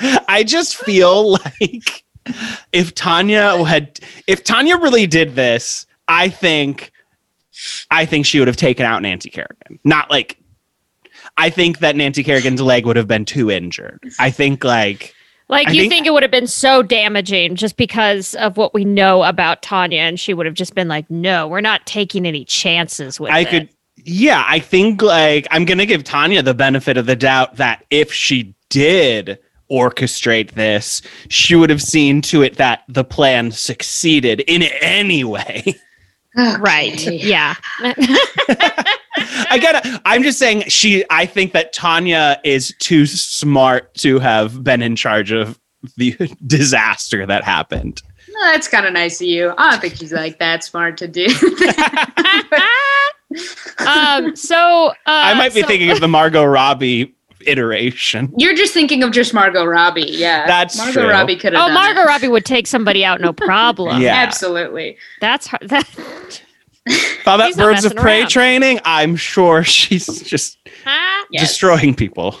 I 0.28 0.44
just 0.44 0.76
feel 0.76 1.32
like 1.44 2.04
if 2.72 2.94
Tonya 2.94 3.66
had 3.66 4.00
if 4.26 4.44
Tonya 4.44 4.80
really 4.80 5.06
did 5.06 5.34
this, 5.34 5.86
I 6.06 6.28
think 6.28 6.92
I 7.90 8.06
think 8.06 8.26
she 8.26 8.38
would 8.38 8.48
have 8.48 8.56
taken 8.56 8.86
out 8.86 9.02
Nancy 9.02 9.30
Kerrigan. 9.30 9.78
Not 9.84 10.10
like 10.10 10.38
I 11.36 11.50
think 11.50 11.78
that 11.80 11.96
Nancy 11.96 12.24
Kerrigan's 12.24 12.60
leg 12.60 12.86
would 12.86 12.96
have 12.96 13.08
been 13.08 13.24
too 13.24 13.50
injured. 13.50 14.00
I 14.18 14.30
think 14.30 14.64
like 14.64 15.14
Like 15.48 15.68
I 15.68 15.72
you 15.72 15.82
think- 15.82 15.92
think, 15.92 16.06
it 16.06 16.12
would 16.12 16.22
have 16.22 16.30
been 16.32 16.46
so 16.46 16.82
damaging 16.82 17.54
just 17.56 17.76
because 17.76 18.34
of 18.34 18.56
what 18.56 18.74
we 18.74 18.84
know 18.84 19.22
about 19.24 19.62
Tonya, 19.62 19.98
and 19.98 20.20
she 20.20 20.34
would 20.34 20.46
have 20.46 20.54
just 20.54 20.74
been 20.74 20.88
like, 20.88 21.10
"No, 21.10 21.48
we're 21.48 21.60
not 21.62 21.86
taking 21.86 22.26
any 22.26 22.44
chances 22.44 23.18
with 23.18 23.32
I 23.32 23.40
it." 23.40 23.48
could 23.48 23.68
yeah, 24.04 24.44
I 24.46 24.58
think 24.60 25.02
like 25.02 25.46
I'm 25.50 25.64
gonna 25.64 25.86
give 25.86 26.04
Tonya 26.04 26.44
the 26.44 26.54
benefit 26.54 26.96
of 26.96 27.06
the 27.06 27.16
doubt 27.16 27.56
that 27.56 27.84
if 27.90 28.12
she 28.12 28.54
did 28.68 29.38
orchestrate 29.70 30.52
this, 30.52 31.02
she 31.28 31.54
would 31.54 31.70
have 31.70 31.82
seen 31.82 32.22
to 32.22 32.42
it 32.42 32.56
that 32.56 32.84
the 32.88 33.04
plan 33.04 33.50
succeeded 33.50 34.40
in 34.40 34.62
any 34.62 35.24
way. 35.24 35.76
right? 36.36 37.04
Yeah. 37.06 37.54
I 39.50 39.58
gotta. 39.60 40.00
I'm 40.04 40.22
just 40.22 40.38
saying 40.38 40.64
she 40.68 41.04
I 41.10 41.26
think 41.26 41.52
that 41.52 41.74
Tonya 41.74 42.38
is 42.44 42.74
too 42.78 43.06
smart 43.06 43.94
to 43.94 44.18
have 44.18 44.62
been 44.62 44.82
in 44.82 44.96
charge 44.96 45.32
of 45.32 45.58
the 45.96 46.16
disaster 46.46 47.26
that 47.26 47.44
happened. 47.44 48.02
No, 48.28 48.40
that's 48.52 48.68
kind 48.68 48.86
of 48.86 48.92
nice 48.92 49.20
of 49.20 49.26
you. 49.26 49.52
I 49.56 49.70
don't 49.70 49.80
think 49.80 49.96
she's 49.96 50.12
like 50.12 50.38
that 50.38 50.62
smart 50.62 50.96
to 50.98 51.08
do. 51.08 51.26
that. 51.28 53.12
um. 53.86 54.36
So 54.36 54.88
uh, 54.88 54.92
I 55.06 55.34
might 55.34 55.54
be 55.54 55.62
so- 55.62 55.66
thinking 55.66 55.90
of 55.90 56.00
the 56.00 56.08
Margot 56.08 56.44
Robbie 56.44 57.14
iteration. 57.46 58.32
You're 58.36 58.54
just 58.54 58.72
thinking 58.74 59.02
of 59.02 59.12
just 59.12 59.32
Margot 59.34 59.64
Robbie. 59.64 60.02
Yeah, 60.02 60.46
That's 60.46 60.76
Margot 60.76 60.92
true. 60.92 61.10
Robbie 61.10 61.36
could 61.36 61.52
have. 61.52 61.62
Oh, 61.62 61.66
done 61.66 61.74
Margot 61.74 62.00
it. 62.02 62.06
Robbie 62.06 62.28
would 62.28 62.44
take 62.44 62.66
somebody 62.66 63.04
out, 63.04 63.20
no 63.20 63.32
problem. 63.34 64.00
Yeah. 64.02 64.14
Absolutely. 64.14 64.96
That's 65.20 65.46
her. 65.48 65.58
That, 65.62 66.42
All 67.26 67.36
that 67.38 67.54
birds 67.56 67.84
of 67.84 67.94
prey 67.96 68.20
around. 68.20 68.30
training, 68.30 68.80
I'm 68.84 69.14
sure 69.16 69.62
she's 69.62 70.22
just 70.22 70.58
huh? 70.84 71.26
Yes. 71.30 71.48
destroying 71.48 71.94
people. 71.94 72.34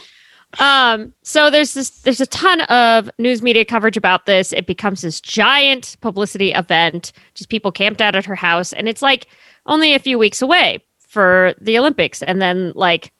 Um, 0.58 1.12
so 1.22 1.50
there's 1.50 1.74
this 1.74 1.90
there's 2.00 2.22
a 2.22 2.26
ton 2.26 2.62
of 2.62 3.10
news 3.18 3.42
media 3.42 3.66
coverage 3.66 3.98
about 3.98 4.24
this. 4.24 4.54
It 4.54 4.66
becomes 4.66 5.02
this 5.02 5.20
giant 5.20 5.98
publicity 6.00 6.52
event. 6.52 7.12
Just 7.34 7.50
people 7.50 7.70
camped 7.70 8.00
out 8.00 8.16
at 8.16 8.24
her 8.24 8.34
house, 8.34 8.72
and 8.72 8.88
it's 8.88 9.02
like 9.02 9.26
only 9.66 9.94
a 9.94 9.98
few 9.98 10.18
weeks 10.18 10.40
away 10.40 10.82
for 11.06 11.54
the 11.60 11.78
Olympics. 11.78 12.22
And 12.22 12.40
then 12.40 12.72
like 12.74 13.12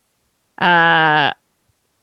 uh 0.56 1.34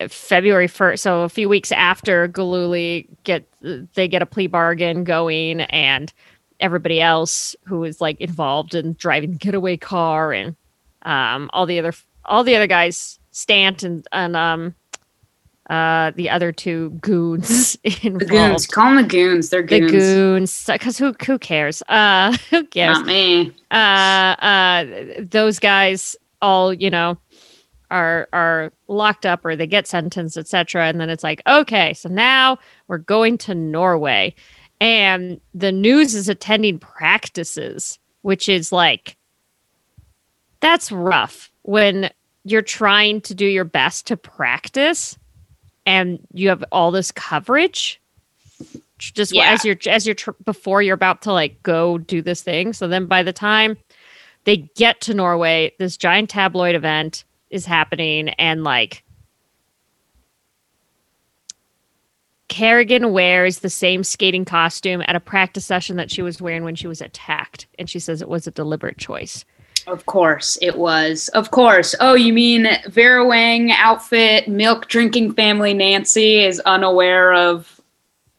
February 0.09 0.67
first, 0.67 1.03
so 1.03 1.21
a 1.21 1.29
few 1.29 1.47
weeks 1.47 1.71
after 1.71 2.27
Gillooly 2.27 3.07
get 3.23 3.47
they 3.93 4.07
get 4.07 4.21
a 4.21 4.25
plea 4.25 4.47
bargain 4.47 5.03
going 5.03 5.61
and 5.61 6.11
everybody 6.59 7.01
else 7.01 7.55
who 7.65 7.83
is 7.83 8.01
like 8.01 8.19
involved 8.21 8.75
in 8.75 8.93
driving 8.93 9.31
the 9.31 9.37
getaway 9.37 9.77
car 9.77 10.31
and 10.33 10.55
um 11.03 11.49
all 11.53 11.65
the 11.65 11.79
other 11.79 11.93
all 12.25 12.43
the 12.43 12.55
other 12.55 12.67
guys 12.67 13.19
Stant 13.31 13.83
and 13.83 14.07
and 14.11 14.35
um 14.35 14.75
uh, 15.69 16.11
the 16.15 16.29
other 16.29 16.51
two 16.51 16.91
goons 17.01 17.75
involved. 17.83 18.19
The 18.19 18.25
goons. 18.25 18.67
Call 18.67 18.85
them 18.93 18.95
the 18.97 19.03
goons. 19.09 19.49
They're 19.49 19.63
goons. 19.63 19.91
The 19.91 19.97
goons, 19.97 20.65
because 20.67 20.97
who 20.99 21.15
who 21.25 21.39
cares? 21.39 21.81
Uh, 21.89 22.37
who 22.51 22.63
cares? 22.65 22.99
Not 22.99 23.07
me. 23.07 23.51
uh, 23.71 23.73
uh, 23.73 24.85
those 25.19 25.57
guys 25.59 26.15
all 26.41 26.71
you 26.71 26.89
know 26.91 27.17
are 27.95 28.27
are 28.33 28.71
locked 28.87 29.25
up 29.25 29.45
or 29.45 29.55
they 29.55 29.67
get 29.67 29.87
sentenced, 29.87 30.37
etc. 30.37 30.85
And 30.87 30.99
then 30.99 31.09
it's 31.09 31.23
like, 31.23 31.41
okay, 31.47 31.93
so 31.93 32.09
now 32.09 32.57
we're 32.87 32.97
going 32.97 33.37
to 33.39 33.55
Norway, 33.55 34.35
and 34.81 35.39
the 35.53 35.71
news 35.71 36.13
is 36.13 36.27
attending 36.29 36.77
practices, 36.79 37.97
which 38.21 38.49
is 38.49 38.71
like 38.71 39.15
that's 40.59 40.91
rough 40.91 41.51
when 41.63 42.09
you're 42.43 42.61
trying 42.61 43.21
to 43.21 43.33
do 43.35 43.45
your 43.45 43.63
best 43.65 44.07
to 44.07 44.17
practice 44.17 45.17
and 45.85 46.19
you 46.33 46.49
have 46.49 46.63
all 46.71 46.91
this 46.91 47.11
coverage 47.11 47.99
just 48.97 49.33
Yeah. 49.33 49.51
as 49.51 49.65
you're 49.65 49.77
as 49.87 50.05
you're 50.05 50.15
tr- 50.15 50.31
before 50.45 50.81
you're 50.81 50.95
about 50.95 51.21
to 51.23 51.33
like 51.33 51.61
go 51.63 51.97
do 51.97 52.21
this 52.21 52.41
thing 52.41 52.71
so 52.73 52.87
then 52.87 53.05
by 53.05 53.21
the 53.23 53.33
time 53.33 53.77
they 54.45 54.57
get 54.75 55.01
to 55.01 55.13
norway 55.13 55.73
this 55.79 55.97
giant 55.97 56.29
tabloid 56.29 56.75
event 56.75 57.25
is 57.49 57.65
happening 57.65 58.29
and 58.29 58.63
like 58.63 59.03
Kerrigan 62.47 63.11
wears 63.11 63.59
the 63.59 63.69
same 63.69 64.03
skating 64.03 64.45
costume 64.45 65.03
at 65.07 65.15
a 65.15 65.19
practice 65.19 65.65
session 65.65 65.97
that 65.97 66.11
she 66.11 66.21
was 66.21 66.41
wearing 66.41 66.63
when 66.63 66.75
she 66.75 66.87
was 66.87 67.01
attacked 67.01 67.67
and 67.79 67.89
she 67.89 67.99
says 67.99 68.21
it 68.21 68.29
was 68.29 68.47
a 68.47 68.51
deliberate 68.51 68.97
choice 68.97 69.43
Of 69.87 70.05
course 70.05 70.57
it 70.61 70.77
was. 70.77 71.27
Of 71.29 71.51
course. 71.51 71.95
Oh, 71.99 72.13
you 72.15 72.33
mean 72.33 72.67
Vera 72.87 73.25
Wang 73.25 73.71
outfit, 73.71 74.47
milk 74.47 74.87
drinking 74.87 75.33
family 75.33 75.73
Nancy 75.73 76.43
is 76.43 76.59
unaware 76.61 77.33
of 77.33 77.79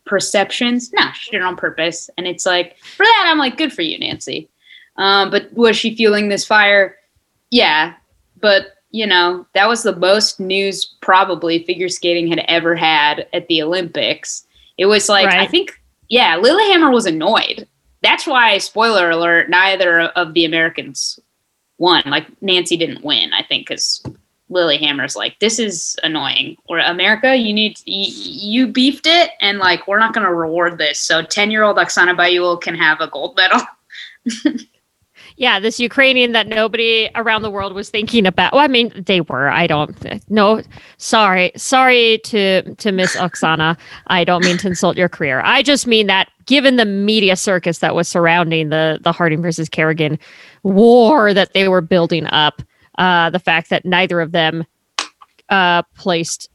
perceptions? 0.07 0.93
No, 0.93 1.11
she 1.13 1.33
did 1.33 1.39
it 1.39 1.43
on 1.43 1.57
purpose. 1.57 2.09
And 2.17 2.27
it's 2.27 2.47
like, 2.47 2.79
for 2.79 3.05
that, 3.05 3.27
I'm 3.29 3.39
like, 3.39 3.57
good 3.59 3.73
for 3.73 3.83
you, 3.83 3.99
Nancy. 3.99 4.49
Um, 4.97 5.31
but 5.31 5.53
was 5.53 5.77
she 5.77 5.95
feeling 5.95 6.29
this 6.29 6.47
fire? 6.47 6.97
Yeah. 7.51 7.95
But, 8.41 8.76
you 8.91 9.07
know, 9.07 9.47
that 9.55 9.69
was 9.69 9.83
the 9.83 9.97
most 9.97 10.41
news 10.41 10.95
probably 11.01 11.65
figure 11.65 11.89
skating 11.89 12.29
had 12.29 12.45
ever 12.49 12.75
had 12.75 13.27
at 13.33 13.47
the 13.49 13.63
Olympics. 13.63 14.47
It 14.79 14.87
was 14.87 15.09
like, 15.09 15.27
I 15.27 15.47
think, 15.47 15.81
yeah, 16.09 16.37
Lillehammer 16.37 16.91
was 16.91 17.07
annoyed. 17.07 17.67
That's 18.03 18.27
why, 18.27 18.59
spoiler 18.59 19.11
alert, 19.11 19.51
neither 19.51 20.01
of 20.01 20.35
the 20.35 20.45
Americans 20.45 21.19
won. 21.79 22.03
Like 22.07 22.27
Nancy 22.43 22.77
didn't 22.77 23.05
win, 23.05 23.33
I 23.33 23.43
think, 23.43 23.67
because 23.67 24.03
Lillehammer's 24.49 25.17
like, 25.17 25.39
this 25.41 25.59
is 25.59 25.97
annoying. 26.03 26.57
Or 26.67 26.79
America, 26.79 27.35
you 27.35 27.53
need 27.53 27.81
you, 27.85 28.67
you 28.67 28.73
beefed 28.73 29.07
it, 29.07 29.31
and 29.41 29.59
like 29.59 29.89
we're 29.89 29.99
not 29.99 30.15
going 30.15 30.27
to 30.27 30.33
reward 30.33 30.79
this. 30.79 30.99
So 31.01 31.23
ten 31.23 31.51
year 31.51 31.65
old 31.65 31.77
Oksana 31.79 32.17
Bayul 32.17 32.61
can 32.61 32.75
have 32.75 33.01
a 33.01 33.09
gold 33.09 33.37
medal. 33.37 33.61
Yeah, 35.39 35.61
this 35.61 35.79
Ukrainian 35.79 36.33
that 36.33 36.47
nobody 36.49 37.11
around 37.15 37.43
the 37.43 37.51
world 37.51 37.75
was 37.75 37.91
thinking 37.91 38.27
about. 38.27 38.53
Well, 38.55 38.63
I 38.63 38.69
mean, 38.69 38.93
they 39.07 39.21
were. 39.21 39.49
I 39.49 39.67
don't. 39.67 39.95
No, 40.31 40.63
sorry, 40.97 41.53
sorry 41.57 42.19
to 42.25 42.75
to 42.77 42.93
Miss 42.93 43.17
Oksana. 43.17 43.77
I 44.07 44.25
don't 44.25 44.43
mean 44.45 44.57
to 44.59 44.69
insult 44.69 44.97
your 44.97 45.11
career. 45.11 45.43
I 45.45 45.63
just 45.63 45.87
mean 45.87 46.07
that 46.07 46.31
given 46.47 46.77
the 46.77 46.87
media 46.87 47.37
circus 47.37 47.79
that 47.81 47.95
was 47.95 48.09
surrounding 48.09 48.71
the 48.71 48.99
the 49.03 49.13
Harding 49.13 49.43
versus 49.43 49.69
Kerrigan 49.69 50.19
war 50.63 51.35
that 51.35 51.53
they 51.53 51.69
were 51.69 51.83
building 51.83 52.27
up, 52.29 52.63
uh, 52.99 53.29
the 53.31 53.39
fact 53.39 53.69
that 53.71 53.85
neither 53.85 54.23
of 54.23 54.33
them 54.33 54.65
uh, 55.51 55.83
placed 55.97 56.49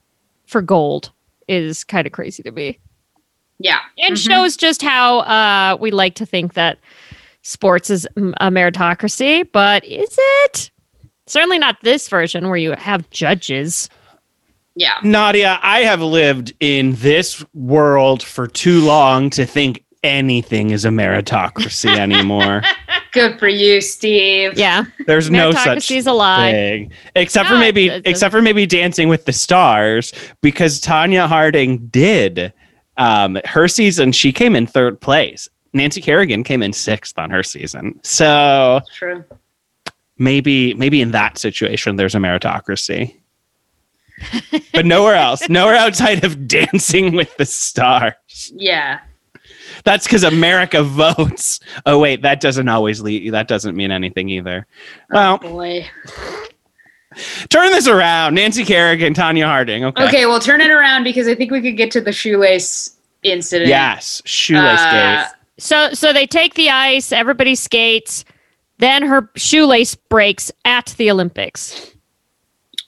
for 0.47 0.61
gold 0.61 1.11
is 1.47 1.83
kind 1.83 2.07
of 2.07 2.13
crazy 2.13 2.43
to 2.43 2.51
me 2.51 2.79
Yeah, 3.59 3.79
and 3.99 4.15
Mhm. 4.15 4.27
shows 4.27 4.57
just 4.57 4.81
how 4.81 5.19
uh, 5.19 5.77
we 5.79 5.91
like 5.91 6.15
to 6.15 6.25
think 6.25 6.53
that 6.55 6.79
sports 7.41 7.89
is 7.89 8.05
a 8.15 8.49
meritocracy, 8.51 9.47
but 9.51 9.83
is 9.85 10.15
it? 10.45 10.71
Certainly 11.27 11.59
not 11.59 11.77
this 11.81 12.07
version 12.09 12.47
where 12.47 12.57
you 12.57 12.71
have 12.73 13.09
judges. 13.09 13.89
yeah. 14.75 14.95
Nadia, 15.03 15.59
I 15.61 15.79
have 15.81 16.01
lived 16.01 16.53
in 16.59 16.93
this 16.95 17.43
world 17.53 18.21
for 18.23 18.47
too 18.47 18.81
long 18.81 19.29
to 19.31 19.45
think 19.45 19.83
anything 20.03 20.71
is 20.71 20.83
a 20.83 20.89
meritocracy 20.89 21.95
anymore. 21.97 22.63
Good 23.11 23.37
for 23.39 23.47
you, 23.47 23.81
Steve. 23.81 24.53
Yeah, 24.57 24.85
There's 25.05 25.29
no 25.29 25.51
such 25.51 25.79
meritocracy 25.79 25.97
is 25.97 26.07
a 26.07 26.13
lie. 26.13 26.51
thing, 26.51 26.91
except 27.15 27.49
No, 27.49 27.55
for 27.55 27.59
maybe 27.59 27.85
it's- 27.85 27.99
it's- 27.99 28.11
except 28.11 28.31
for 28.31 28.41
maybe 28.41 28.65
Dancing 28.65 29.09
with 29.09 29.25
the 29.25 29.33
Stars, 29.33 30.11
because 30.41 30.81
Tonya 30.81 31.27
Harding 31.27 31.87
did 31.87 32.51
um, 32.97 33.37
her 33.45 33.67
season. 33.67 34.11
She 34.11 34.31
came 34.31 34.55
in 34.55 34.65
third 34.67 34.99
place. 34.99 35.47
Nancy 35.73 36.01
Kerrigan 36.01 36.43
came 36.43 36.61
in 36.61 36.73
sixth 36.73 37.17
on 37.17 37.29
her 37.29 37.43
season. 37.43 37.99
So 38.03 38.81
True. 38.95 39.23
maybe 40.17 40.73
maybe 40.73 41.01
in 41.01 41.11
that 41.11 41.37
situation 41.37 41.95
there's 41.95 42.15
a 42.15 42.19
meritocracy. 42.19 43.15
but 44.73 44.85
nowhere 44.85 45.15
else, 45.15 45.49
nowhere 45.49 45.75
outside 45.75 46.23
of 46.23 46.47
Dancing 46.47 47.15
with 47.15 47.35
the 47.37 47.45
Stars. 47.45 48.51
Yeah. 48.53 48.99
That's 49.83 50.05
because 50.05 50.23
America 50.23 50.83
votes. 50.83 51.59
Oh 51.85 51.97
wait, 51.99 52.21
that 52.21 52.39
doesn't 52.41 52.67
always 52.67 53.01
lead. 53.01 53.33
That 53.33 53.47
doesn't 53.47 53.75
mean 53.75 53.91
anything 53.91 54.29
either. 54.29 54.67
Well, 55.09 55.37
Boy. 55.39 55.87
turn 57.49 57.71
this 57.71 57.87
around. 57.87 58.35
Nancy 58.35 58.63
Kerrigan, 58.63 59.13
Tonya 59.13 59.45
Harding. 59.45 59.85
Okay. 59.85 60.07
Okay, 60.07 60.25
well, 60.25 60.39
turn 60.39 60.61
it 60.61 60.69
around 60.69 61.03
because 61.03 61.27
I 61.27 61.33
think 61.35 61.51
we 61.51 61.61
could 61.61 61.77
get 61.77 61.91
to 61.91 62.01
the 62.01 62.11
shoelace 62.11 62.97
incident. 63.23 63.69
Yes, 63.69 64.21
shoelace 64.25 64.79
Uh, 64.81 64.91
gate. 64.91 65.31
So, 65.61 65.93
so 65.93 66.11
they 66.11 66.25
take 66.25 66.55
the 66.55 66.69
ice. 66.71 67.11
Everybody 67.11 67.53
skates. 67.53 68.25
Then 68.79 69.03
her 69.03 69.29
shoelace 69.35 69.93
breaks 69.93 70.51
at 70.65 70.87
the 70.97 71.11
Olympics. 71.11 71.91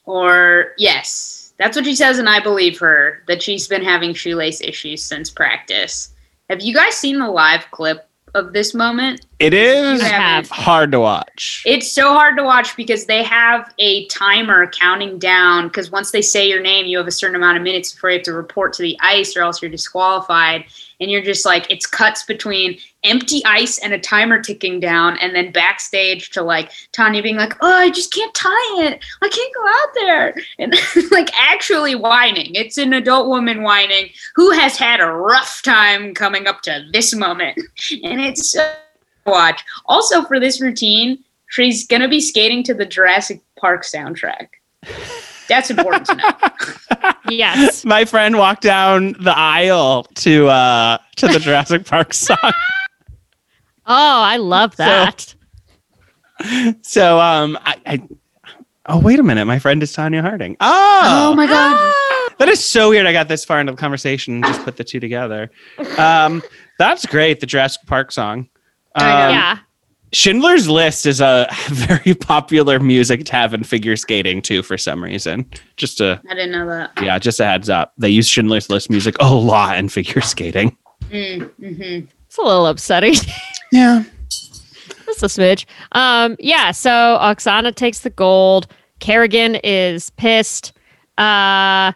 Or 0.06 0.72
yes, 0.76 1.54
that's 1.56 1.76
what 1.76 1.84
she 1.84 1.94
says, 1.94 2.18
and 2.18 2.28
I 2.28 2.40
believe 2.40 2.78
her 2.80 3.22
that 3.28 3.42
she's 3.42 3.68
been 3.68 3.84
having 3.84 4.12
shoelace 4.12 4.60
issues 4.60 5.04
since 5.04 5.30
practice. 5.30 6.12
Have 6.50 6.62
you 6.62 6.74
guys 6.74 6.94
seen 6.94 7.20
the 7.20 7.28
live 7.30 7.64
clip 7.70 8.08
of 8.34 8.52
this 8.52 8.74
moment? 8.74 9.24
It 9.38 9.54
is 9.54 10.02
You 10.02 10.08
have. 10.08 10.50
hard 10.50 10.90
to 10.92 11.00
watch. 11.00 11.62
It's 11.64 11.90
so 11.92 12.12
hard 12.12 12.36
to 12.38 12.42
watch 12.42 12.76
because 12.76 13.06
they 13.06 13.22
have 13.22 13.72
a 13.78 14.06
timer 14.06 14.66
counting 14.66 15.20
down. 15.20 15.68
Because 15.68 15.92
once 15.92 16.10
they 16.10 16.22
say 16.22 16.48
your 16.48 16.60
name, 16.60 16.86
you 16.86 16.98
have 16.98 17.06
a 17.06 17.12
certain 17.12 17.36
amount 17.36 17.56
of 17.56 17.62
minutes 17.62 17.92
before 17.92 18.10
you 18.10 18.16
have 18.18 18.24
to 18.24 18.32
report 18.32 18.72
to 18.74 18.82
the 18.82 18.98
ice, 19.00 19.36
or 19.36 19.42
else 19.42 19.62
you're 19.62 19.70
disqualified. 19.70 20.64
And 21.00 21.10
you're 21.10 21.22
just 21.22 21.44
like, 21.44 21.70
it's 21.70 21.86
cuts 21.86 22.22
between 22.22 22.78
empty 23.04 23.44
ice 23.44 23.78
and 23.78 23.92
a 23.92 23.98
timer 23.98 24.40
ticking 24.40 24.80
down, 24.80 25.16
and 25.18 25.34
then 25.34 25.52
backstage 25.52 26.30
to 26.30 26.42
like 26.42 26.70
Tonya 26.92 27.22
being 27.22 27.36
like, 27.36 27.54
"Oh, 27.60 27.72
I 27.72 27.90
just 27.90 28.12
can't 28.12 28.34
tie 28.34 28.84
it. 28.84 29.04
I 29.22 29.28
can't 29.28 29.54
go 29.54 29.66
out 29.68 29.94
there," 29.94 30.34
and 30.58 31.10
like 31.10 31.30
actually 31.36 31.94
whining. 31.94 32.54
It's 32.54 32.78
an 32.78 32.92
adult 32.92 33.28
woman 33.28 33.62
whining 33.62 34.10
who 34.34 34.50
has 34.52 34.76
had 34.76 35.00
a 35.00 35.12
rough 35.12 35.62
time 35.62 36.14
coming 36.14 36.46
up 36.46 36.62
to 36.62 36.84
this 36.92 37.14
moment, 37.14 37.56
and 38.02 38.20
it's 38.20 38.50
so 38.50 38.72
watch. 39.26 39.64
Also, 39.86 40.22
for 40.24 40.40
this 40.40 40.60
routine, 40.60 41.22
she's 41.48 41.86
gonna 41.86 42.08
be 42.08 42.20
skating 42.20 42.62
to 42.64 42.74
the 42.74 42.86
Jurassic 42.86 43.40
Park 43.56 43.84
soundtrack. 43.84 44.48
That's 45.48 45.70
important 45.70 46.06
to 46.06 46.14
know. 46.14 46.30
Yes. 47.30 47.84
My 47.86 48.04
friend 48.04 48.36
walked 48.36 48.62
down 48.62 49.14
the 49.18 49.32
aisle 49.36 50.04
to 50.16 50.48
uh 50.48 50.98
to 51.16 51.26
the 51.28 51.38
Jurassic 51.38 51.86
Park 51.86 52.12
song. 52.14 52.36
Oh, 52.42 52.52
I 53.86 54.36
love 54.36 54.76
that. 54.76 55.34
So 56.82 57.18
um 57.20 57.58
I, 57.64 57.76
I 57.86 58.08
Oh 58.86 58.98
wait 58.98 59.18
a 59.18 59.22
minute, 59.22 59.46
my 59.46 59.58
friend 59.58 59.82
is 59.82 59.94
Tonya 59.96 60.20
Harding. 60.20 60.56
Oh, 60.60 61.30
oh 61.30 61.34
my 61.34 61.46
god. 61.46 61.94
that 62.38 62.48
is 62.48 62.62
so 62.62 62.90
weird. 62.90 63.06
I 63.06 63.12
got 63.12 63.28
this 63.28 63.44
far 63.44 63.60
into 63.60 63.72
the 63.72 63.78
conversation 63.78 64.34
and 64.34 64.44
just 64.44 64.62
put 64.62 64.76
the 64.76 64.84
two 64.84 65.00
together. 65.00 65.50
Um 65.96 66.42
that's 66.78 67.06
great, 67.06 67.40
the 67.40 67.46
Jurassic 67.46 67.86
Park 67.86 68.12
song. 68.12 68.48
I 68.94 69.00
know. 69.04 69.26
Um, 69.28 69.30
yeah. 69.34 69.58
Schindler's 70.14 70.68
List 70.68 71.06
is 71.06 71.20
a 71.20 71.46
very 71.68 72.14
popular 72.14 72.78
music 72.80 73.24
to 73.26 73.32
have 73.32 73.52
in 73.52 73.64
figure 73.64 73.96
skating 73.96 74.40
too, 74.40 74.62
for 74.62 74.78
some 74.78 75.02
reason. 75.02 75.48
Just 75.76 76.00
a 76.00 76.20
I 76.30 76.34
didn't 76.34 76.52
know 76.52 76.66
that. 76.66 76.92
yeah, 77.02 77.18
just 77.18 77.40
a 77.40 77.44
heads 77.44 77.68
up. 77.68 77.92
They 77.98 78.08
use 78.08 78.28
Schindler's 78.28 78.70
List 78.70 78.90
music 78.90 79.16
a 79.20 79.32
lot 79.34 79.76
in 79.78 79.88
figure 79.88 80.20
skating. 80.22 80.76
Mm, 81.10 81.50
hmm 81.56 82.06
It's 82.26 82.38
a 82.38 82.42
little 82.42 82.66
upsetting. 82.66 83.14
Yeah. 83.72 84.04
That's 85.04 85.22
a 85.24 85.26
smidge. 85.26 85.64
Um, 85.92 86.36
yeah, 86.38 86.70
so 86.70 86.90
Oksana 87.20 87.74
takes 87.74 88.00
the 88.00 88.10
gold. 88.10 88.68
Kerrigan 89.00 89.56
is 89.64 90.10
pissed. 90.10 90.72
Uh, 91.18 91.90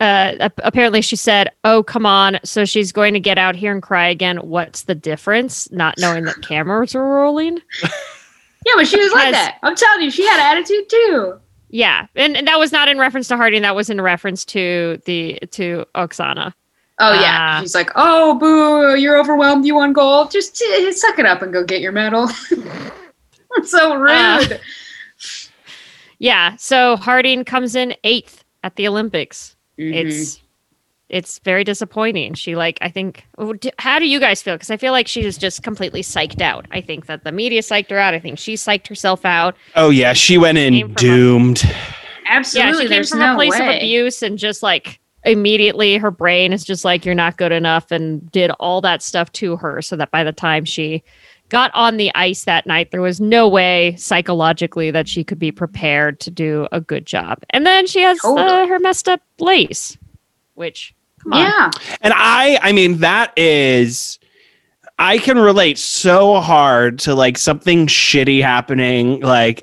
uh, 0.00 0.48
apparently 0.64 1.02
she 1.02 1.14
said, 1.16 1.50
"Oh, 1.64 1.82
come 1.82 2.06
on!" 2.06 2.38
So 2.44 2.64
she's 2.64 2.90
going 2.92 3.14
to 3.14 3.20
get 3.20 3.38
out 3.38 3.54
here 3.54 3.72
and 3.72 3.82
cry 3.82 4.08
again. 4.08 4.38
What's 4.38 4.82
the 4.84 4.94
difference? 4.94 5.70
Not 5.70 5.96
knowing 5.98 6.24
that 6.24 6.40
cameras 6.42 6.94
are 6.94 7.04
rolling. 7.04 7.58
Yeah, 8.66 8.74
but 8.76 8.86
she 8.86 9.00
was 9.00 9.10
like 9.14 9.32
that. 9.32 9.56
I'm 9.62 9.74
telling 9.74 10.02
you, 10.04 10.10
she 10.10 10.26
had 10.26 10.52
attitude 10.54 10.86
too. 10.90 11.40
Yeah, 11.70 12.06
and, 12.14 12.36
and 12.36 12.46
that 12.46 12.58
was 12.58 12.72
not 12.72 12.88
in 12.90 12.98
reference 12.98 13.26
to 13.28 13.36
Harding. 13.38 13.62
That 13.62 13.74
was 13.74 13.88
in 13.88 13.98
reference 14.02 14.44
to 14.46 15.00
the 15.06 15.38
to 15.52 15.86
Oksana. 15.94 16.52
Oh 16.98 17.14
yeah, 17.14 17.56
Ah. 17.56 17.60
he's 17.62 17.74
like, 17.74 17.88
"Oh 17.96 18.34
boo, 18.38 18.96
you're 19.00 19.18
overwhelmed. 19.18 19.64
You 19.64 19.76
won 19.76 19.94
gold. 19.94 20.30
Just 20.30 20.62
uh, 20.62 20.92
suck 20.92 21.18
it 21.18 21.24
up 21.24 21.40
and 21.40 21.54
go 21.54 21.64
get 21.64 21.80
your 21.80 21.92
medal." 21.92 22.26
That's 23.56 23.70
so 23.70 23.94
rude. 23.94 24.10
Ah. 24.12 24.46
Yeah, 26.18 26.56
so 26.56 26.96
Harding 26.96 27.46
comes 27.46 27.74
in 27.74 27.94
eighth 28.04 28.44
at 28.62 28.76
the 28.76 28.86
Olympics. 28.86 29.56
Mhm. 29.80 29.94
It's 29.94 30.40
it's 31.08 31.40
very 31.40 31.64
disappointing. 31.64 32.34
She 32.34 32.54
like 32.54 32.78
I 32.82 32.88
think. 32.88 33.24
oh, 33.38 33.54
How 33.78 33.98
do 33.98 34.06
you 34.06 34.20
guys 34.20 34.42
feel? 34.42 34.54
Because 34.54 34.70
I 34.70 34.76
feel 34.76 34.92
like 34.92 35.08
she 35.08 35.24
is 35.24 35.36
just 35.36 35.62
completely 35.64 36.02
psyched 36.02 36.40
out. 36.40 36.66
I 36.70 36.80
think 36.80 37.06
that 37.06 37.24
the 37.24 37.32
media 37.32 37.62
psyched 37.62 37.90
her 37.90 37.98
out. 37.98 38.14
I 38.14 38.20
think 38.20 38.38
she 38.38 38.54
psyched 38.54 38.86
herself 38.86 39.24
out. 39.24 39.56
Oh 39.74 39.90
yeah, 39.90 40.12
she 40.12 40.38
went 40.38 40.56
Came 40.56 40.74
in 40.74 40.82
from 40.82 40.92
a- 40.92 40.94
doomed. 40.94 41.62
absolutely. 42.26 42.82
yeah, 42.84 42.88
she 42.88 42.88
came 42.94 43.04
from 43.04 43.18
no 43.18 43.32
a 43.32 43.34
place 43.34 43.58
way. 43.58 43.76
of 43.76 43.82
abuse 43.82 44.22
and 44.22 44.38
just 44.38 44.62
like 44.62 45.00
immediately 45.24 45.98
her 45.98 46.10
brain 46.10 46.52
is 46.52 46.64
just 46.64 46.84
like 46.84 47.04
you're 47.04 47.14
not 47.14 47.36
good 47.36 47.52
enough 47.52 47.90
and 47.90 48.30
did 48.32 48.50
all 48.60 48.80
that 48.80 49.02
stuff 49.02 49.30
to 49.32 49.56
her 49.56 49.82
so 49.82 49.94
that 49.96 50.10
by 50.10 50.24
the 50.24 50.32
time 50.32 50.64
she 50.64 51.02
got 51.50 51.70
on 51.74 51.98
the 51.98 52.10
ice 52.14 52.44
that 52.44 52.66
night 52.66 52.90
there 52.90 53.02
was 53.02 53.20
no 53.20 53.48
way 53.48 53.94
psychologically 53.96 54.90
that 54.90 55.06
she 55.06 55.22
could 55.22 55.38
be 55.38 55.52
prepared 55.52 56.18
to 56.20 56.30
do 56.30 56.66
a 56.72 56.80
good 56.80 57.04
job. 57.04 57.42
And 57.50 57.66
then 57.66 57.86
she 57.86 58.00
has 58.00 58.18
uh, 58.24 58.66
her 58.66 58.78
messed 58.78 59.08
up 59.08 59.20
lace 59.38 59.98
which 60.60 60.94
come 61.22 61.32
on. 61.32 61.40
Yeah, 61.40 61.70
And 62.02 62.12
I, 62.14 62.58
I 62.62 62.72
mean, 62.72 62.98
that 62.98 63.32
is, 63.36 64.18
I 64.98 65.16
can 65.18 65.38
relate 65.38 65.78
so 65.78 66.38
hard 66.38 66.98
to 67.00 67.14
like 67.14 67.38
something 67.38 67.86
shitty 67.86 68.42
happening, 68.42 69.20
like 69.20 69.62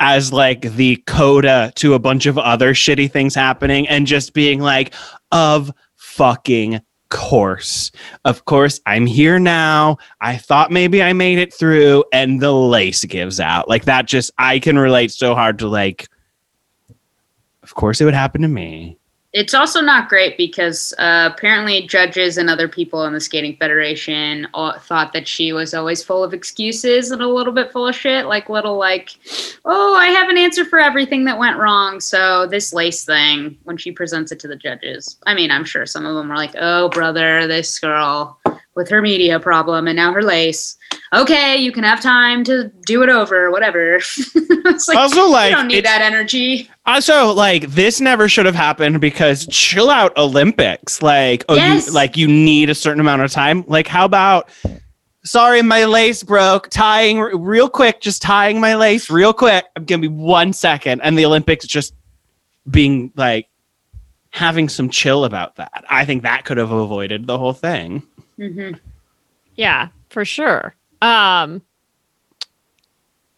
as 0.00 0.32
like 0.32 0.62
the 0.62 0.96
coda 1.06 1.70
to 1.76 1.92
a 1.92 1.98
bunch 1.98 2.24
of 2.24 2.38
other 2.38 2.72
shitty 2.72 3.12
things 3.12 3.34
happening, 3.34 3.86
and 3.88 4.06
just 4.06 4.32
being 4.32 4.60
like, 4.60 4.94
of 5.30 5.70
fucking 5.96 6.80
course. 7.08 7.90
Of 8.24 8.44
course, 8.44 8.80
I'm 8.86 9.06
here 9.06 9.38
now. 9.38 9.98
I 10.20 10.36
thought 10.36 10.70
maybe 10.70 11.02
I 11.02 11.12
made 11.12 11.38
it 11.38 11.52
through, 11.52 12.04
and 12.12 12.40
the 12.40 12.52
lace 12.52 13.04
gives 13.04 13.40
out. 13.40 13.68
Like 13.68 13.84
that 13.84 14.06
just, 14.06 14.30
I 14.38 14.58
can 14.58 14.78
relate 14.78 15.10
so 15.10 15.34
hard 15.34 15.58
to 15.60 15.68
like, 15.68 16.08
of 17.62 17.74
course, 17.74 18.00
it 18.00 18.04
would 18.04 18.14
happen 18.14 18.42
to 18.42 18.48
me. 18.48 18.98
It's 19.38 19.54
also 19.54 19.80
not 19.80 20.08
great 20.08 20.36
because 20.36 20.92
uh, 20.98 21.30
apparently 21.32 21.86
judges 21.86 22.38
and 22.38 22.50
other 22.50 22.66
people 22.66 23.04
in 23.04 23.12
the 23.12 23.20
skating 23.20 23.56
federation 23.56 24.48
all, 24.52 24.76
thought 24.80 25.12
that 25.12 25.28
she 25.28 25.52
was 25.52 25.74
always 25.74 26.02
full 26.02 26.24
of 26.24 26.34
excuses 26.34 27.12
and 27.12 27.22
a 27.22 27.28
little 27.28 27.52
bit 27.52 27.70
full 27.70 27.86
of 27.86 27.94
shit 27.94 28.26
like 28.26 28.48
little 28.48 28.76
like 28.76 29.10
oh 29.64 29.94
i 29.94 30.06
have 30.06 30.28
an 30.28 30.36
answer 30.36 30.64
for 30.64 30.80
everything 30.80 31.24
that 31.24 31.38
went 31.38 31.56
wrong. 31.56 32.00
So 32.00 32.48
this 32.48 32.72
lace 32.72 33.04
thing 33.04 33.56
when 33.62 33.76
she 33.76 33.92
presents 33.92 34.32
it 34.32 34.40
to 34.40 34.48
the 34.48 34.56
judges 34.56 35.18
i 35.24 35.34
mean 35.34 35.52
i'm 35.52 35.64
sure 35.64 35.86
some 35.86 36.04
of 36.04 36.16
them 36.16 36.28
were 36.28 36.34
like 36.34 36.56
oh 36.58 36.88
brother 36.88 37.46
this 37.46 37.78
girl 37.78 38.40
with 38.78 38.88
her 38.88 39.02
media 39.02 39.38
problem 39.38 39.86
and 39.86 39.96
now 39.96 40.12
her 40.12 40.22
lace 40.22 40.76
okay 41.12 41.56
you 41.56 41.70
can 41.72 41.82
have 41.84 42.00
time 42.00 42.44
to 42.44 42.70
do 42.86 43.02
it 43.02 43.08
over 43.10 43.50
whatever 43.50 43.96
it's 44.06 44.88
like 44.88 44.96
also, 44.96 45.28
like, 45.28 45.50
you 45.50 45.56
don't 45.56 45.66
need 45.66 45.84
that 45.84 46.00
energy 46.00 46.70
Also, 46.86 47.32
like 47.32 47.64
this 47.68 48.00
never 48.00 48.28
should 48.28 48.46
have 48.46 48.54
happened 48.54 49.00
because 49.00 49.46
chill 49.48 49.90
out 49.90 50.16
Olympics. 50.16 51.02
Like, 51.02 51.44
oh, 51.50 51.54
Yes. 51.56 51.88
you, 51.88 51.92
like 51.92 52.16
you 52.16 52.26
need 52.26 52.70
a 52.70 52.74
certain 52.74 53.00
amount 53.00 53.20
of 53.20 53.30
time. 53.30 53.62
Like, 53.66 53.86
how 53.86 54.06
about? 54.06 54.48
Sorry, 55.24 55.60
my 55.60 55.84
lace 55.84 56.22
broke. 56.22 56.70
Tying 56.70 57.18
r- 57.18 57.36
real 57.36 57.68
quick, 57.68 58.00
just 58.00 58.22
tying 58.22 58.58
my 58.58 58.74
lace 58.76 59.10
real 59.10 59.34
quick. 59.34 59.66
I'm 59.76 59.84
gonna 59.84 60.00
be 60.00 60.08
one 60.08 60.54
second, 60.54 61.02
and 61.02 61.18
the 61.18 61.26
Olympics 61.26 61.66
just 61.66 61.92
being 62.70 63.12
like 63.16 63.48
having 64.30 64.70
some 64.70 64.88
chill 64.88 65.24
about 65.26 65.56
that. 65.56 65.84
I 65.90 66.06
think 66.06 66.22
that 66.22 66.46
could 66.46 66.56
have 66.56 66.70
avoided 66.70 67.26
the 67.26 67.36
whole 67.36 67.52
thing. 67.52 68.02
Hmm 68.38 68.72
Yeah, 69.56 69.88
for 70.10 70.24
sure. 70.24 70.74
Um 71.02 71.62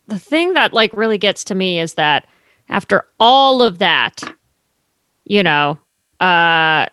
the 0.06 0.18
thing 0.18 0.54
that 0.54 0.72
like 0.72 0.92
really 0.92 1.18
gets 1.18 1.44
to 1.44 1.54
me 1.54 1.78
is 1.80 1.94
that 1.94 2.26
after 2.68 3.06
all 3.18 3.62
of 3.62 3.78
that, 3.78 4.22
you 5.24 5.42
know, 5.42 5.78
uh 6.20 6.86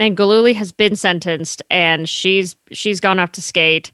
and 0.00 0.16
Gillooly 0.16 0.52
has 0.52 0.70
been 0.70 0.94
sentenced 0.94 1.62
and 1.70 2.08
she's 2.08 2.56
she's 2.70 3.00
gone 3.00 3.18
off 3.18 3.32
to 3.32 3.42
skate. 3.42 3.90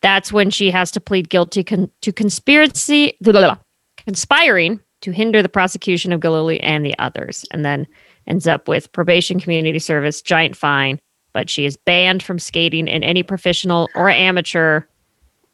That's 0.00 0.32
when 0.32 0.50
she 0.50 0.70
has 0.70 0.90
to 0.92 1.00
plead 1.00 1.28
guilty 1.28 1.64
con- 1.64 1.90
to 2.02 2.12
conspiracy 2.12 3.16
blah, 3.20 3.32
blah, 3.32 3.40
blah, 3.42 3.58
conspiring 3.98 4.80
to 5.02 5.10
hinder 5.10 5.42
the 5.42 5.48
prosecution 5.50 6.12
of 6.12 6.20
Gillooly 6.20 6.60
and 6.60 6.84
the 6.84 6.98
others 6.98 7.44
and 7.50 7.64
then 7.64 7.86
ends 8.26 8.46
up 8.46 8.68
with 8.68 8.90
probation 8.92 9.38
community 9.38 9.78
service 9.78 10.22
giant 10.22 10.56
fine 10.56 10.98
but 11.34 11.50
she 11.50 11.66
is 11.66 11.76
banned 11.76 12.22
from 12.22 12.38
skating 12.38 12.88
in 12.88 13.02
any 13.04 13.22
professional 13.22 13.90
or 13.94 14.08
amateur 14.08 14.80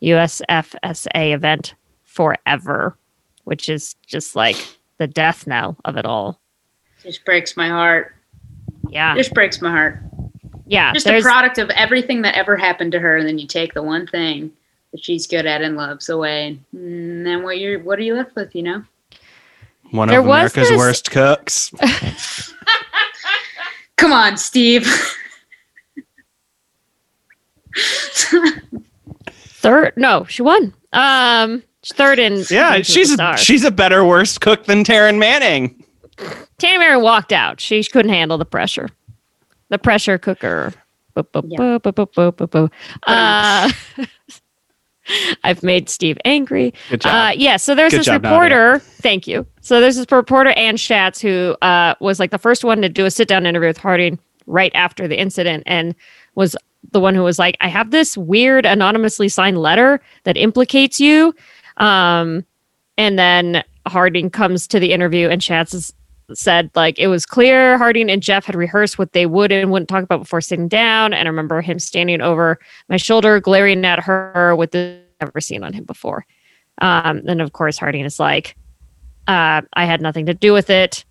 USFSA 0.02 1.32
event 1.34 1.74
forever, 2.04 2.96
which 3.44 3.68
is 3.68 3.96
just 4.06 4.36
like 4.36 4.56
the 4.98 5.06
death 5.08 5.46
knell 5.48 5.76
of 5.84 5.96
it 5.96 6.04
all. 6.06 6.38
just 7.02 7.24
breaks 7.24 7.56
my 7.56 7.68
heart 7.68 8.14
Yeah. 8.88 9.16
just 9.16 9.32
breaks 9.34 9.60
my 9.62 9.70
heart 9.70 9.98
Yeah. 10.66 10.92
just 10.92 11.06
a 11.06 11.20
product 11.22 11.58
of 11.58 11.70
everything 11.70 12.22
that 12.22 12.36
ever 12.36 12.56
happened 12.56 12.92
to 12.92 13.00
her 13.00 13.16
and 13.16 13.26
then 13.26 13.38
you 13.38 13.46
take 13.46 13.72
the 13.74 13.82
one 13.82 14.06
thing 14.06 14.52
that 14.92 15.02
she's 15.02 15.26
good 15.26 15.46
at 15.46 15.62
and 15.62 15.76
loves 15.76 16.08
away 16.10 16.58
and 16.72 17.22
mm, 17.22 17.24
then 17.24 17.42
what 17.42 17.58
you're 17.58 17.78
what 17.78 17.98
are 17.98 18.02
you 18.02 18.14
left 18.14 18.34
with 18.36 18.54
you 18.54 18.62
know 18.62 18.84
One 19.92 20.08
There 20.08 20.20
of 20.20 20.26
America's 20.26 20.68
this- 20.68 20.76
worst 20.78 21.10
cooks. 21.10 21.72
come 23.96 24.12
on 24.12 24.36
steve 24.36 24.86
third. 29.30 29.92
No, 29.96 30.24
she 30.24 30.42
won. 30.42 30.74
Um, 30.92 31.62
she's 31.82 31.96
third 31.96 32.18
in. 32.18 32.44
Yeah, 32.50 32.82
she's 32.82 33.18
a, 33.18 33.36
she's 33.36 33.64
a 33.64 33.70
better 33.70 34.04
worst 34.04 34.40
cook 34.40 34.64
than 34.64 34.84
Taryn 34.84 35.18
Manning. 35.18 35.84
Tammy 36.58 36.78
Mary 36.78 37.00
walked 37.00 37.32
out. 37.32 37.60
She 37.60 37.82
couldn't 37.84 38.12
handle 38.12 38.38
the 38.38 38.44
pressure. 38.44 38.88
The 39.70 39.78
pressure 39.78 40.18
cooker. 40.18 40.74
Yeah. 41.44 41.78
Uh, 43.02 43.70
I've 45.44 45.62
made 45.62 45.88
Steve 45.88 46.18
angry. 46.24 46.72
Good 46.88 47.00
job. 47.02 47.12
Uh, 47.12 47.32
yeah, 47.34 47.56
so 47.56 47.74
there's 47.74 47.92
Good 47.92 48.00
this 48.00 48.06
job, 48.06 48.22
reporter. 48.22 48.78
Thank 48.78 49.26
you. 49.26 49.46
So 49.60 49.80
there's 49.80 49.96
this 49.96 50.10
reporter, 50.10 50.50
Ann 50.50 50.76
Schatz, 50.76 51.20
who 51.20 51.56
uh, 51.62 51.94
was 52.00 52.20
like 52.20 52.30
the 52.30 52.38
first 52.38 52.64
one 52.64 52.80
to 52.82 52.88
do 52.88 53.06
a 53.06 53.10
sit 53.10 53.28
down 53.28 53.46
interview 53.46 53.68
with 53.68 53.78
Harding 53.78 54.18
right 54.46 54.72
after 54.74 55.08
the 55.08 55.20
incident 55.20 55.62
and 55.66 55.94
was 56.34 56.56
the 56.92 57.00
one 57.00 57.14
who 57.14 57.22
was 57.22 57.38
like, 57.38 57.56
I 57.60 57.68
have 57.68 57.90
this 57.90 58.16
weird 58.16 58.66
anonymously 58.66 59.28
signed 59.28 59.58
letter 59.58 60.00
that 60.24 60.36
implicates 60.36 61.00
you. 61.00 61.34
Um, 61.76 62.44
and 62.96 63.18
then 63.18 63.62
Harding 63.86 64.30
comes 64.30 64.66
to 64.68 64.80
the 64.80 64.92
interview 64.92 65.28
and 65.28 65.42
Schatz 65.42 65.74
is, 65.74 65.92
said 66.32 66.70
like 66.74 66.98
it 66.98 67.08
was 67.08 67.26
clear 67.26 67.76
Harding 67.76 68.08
and 68.08 68.22
Jeff 68.22 68.44
had 68.44 68.54
rehearsed 68.54 68.98
what 68.98 69.12
they 69.12 69.26
would 69.26 69.50
and 69.50 69.70
wouldn't 69.70 69.88
talk 69.88 70.04
about 70.04 70.20
before 70.20 70.40
sitting 70.40 70.68
down. 70.68 71.12
And 71.12 71.26
I 71.26 71.30
remember 71.30 71.60
him 71.60 71.78
standing 71.78 72.20
over 72.20 72.58
my 72.88 72.96
shoulder, 72.96 73.40
glaring 73.40 73.84
at 73.84 74.00
her 74.00 74.54
with 74.56 74.70
the 74.70 75.00
never 75.20 75.40
seen 75.40 75.62
on 75.62 75.72
him 75.72 75.84
before. 75.84 76.24
Um, 76.80 77.22
and 77.26 77.42
of 77.42 77.52
course, 77.52 77.78
Harding 77.78 78.04
is 78.04 78.18
like, 78.18 78.56
uh, 79.26 79.62
I 79.74 79.84
had 79.84 80.00
nothing 80.00 80.26
to 80.26 80.34
do 80.34 80.52
with 80.52 80.70
it. 80.70 81.04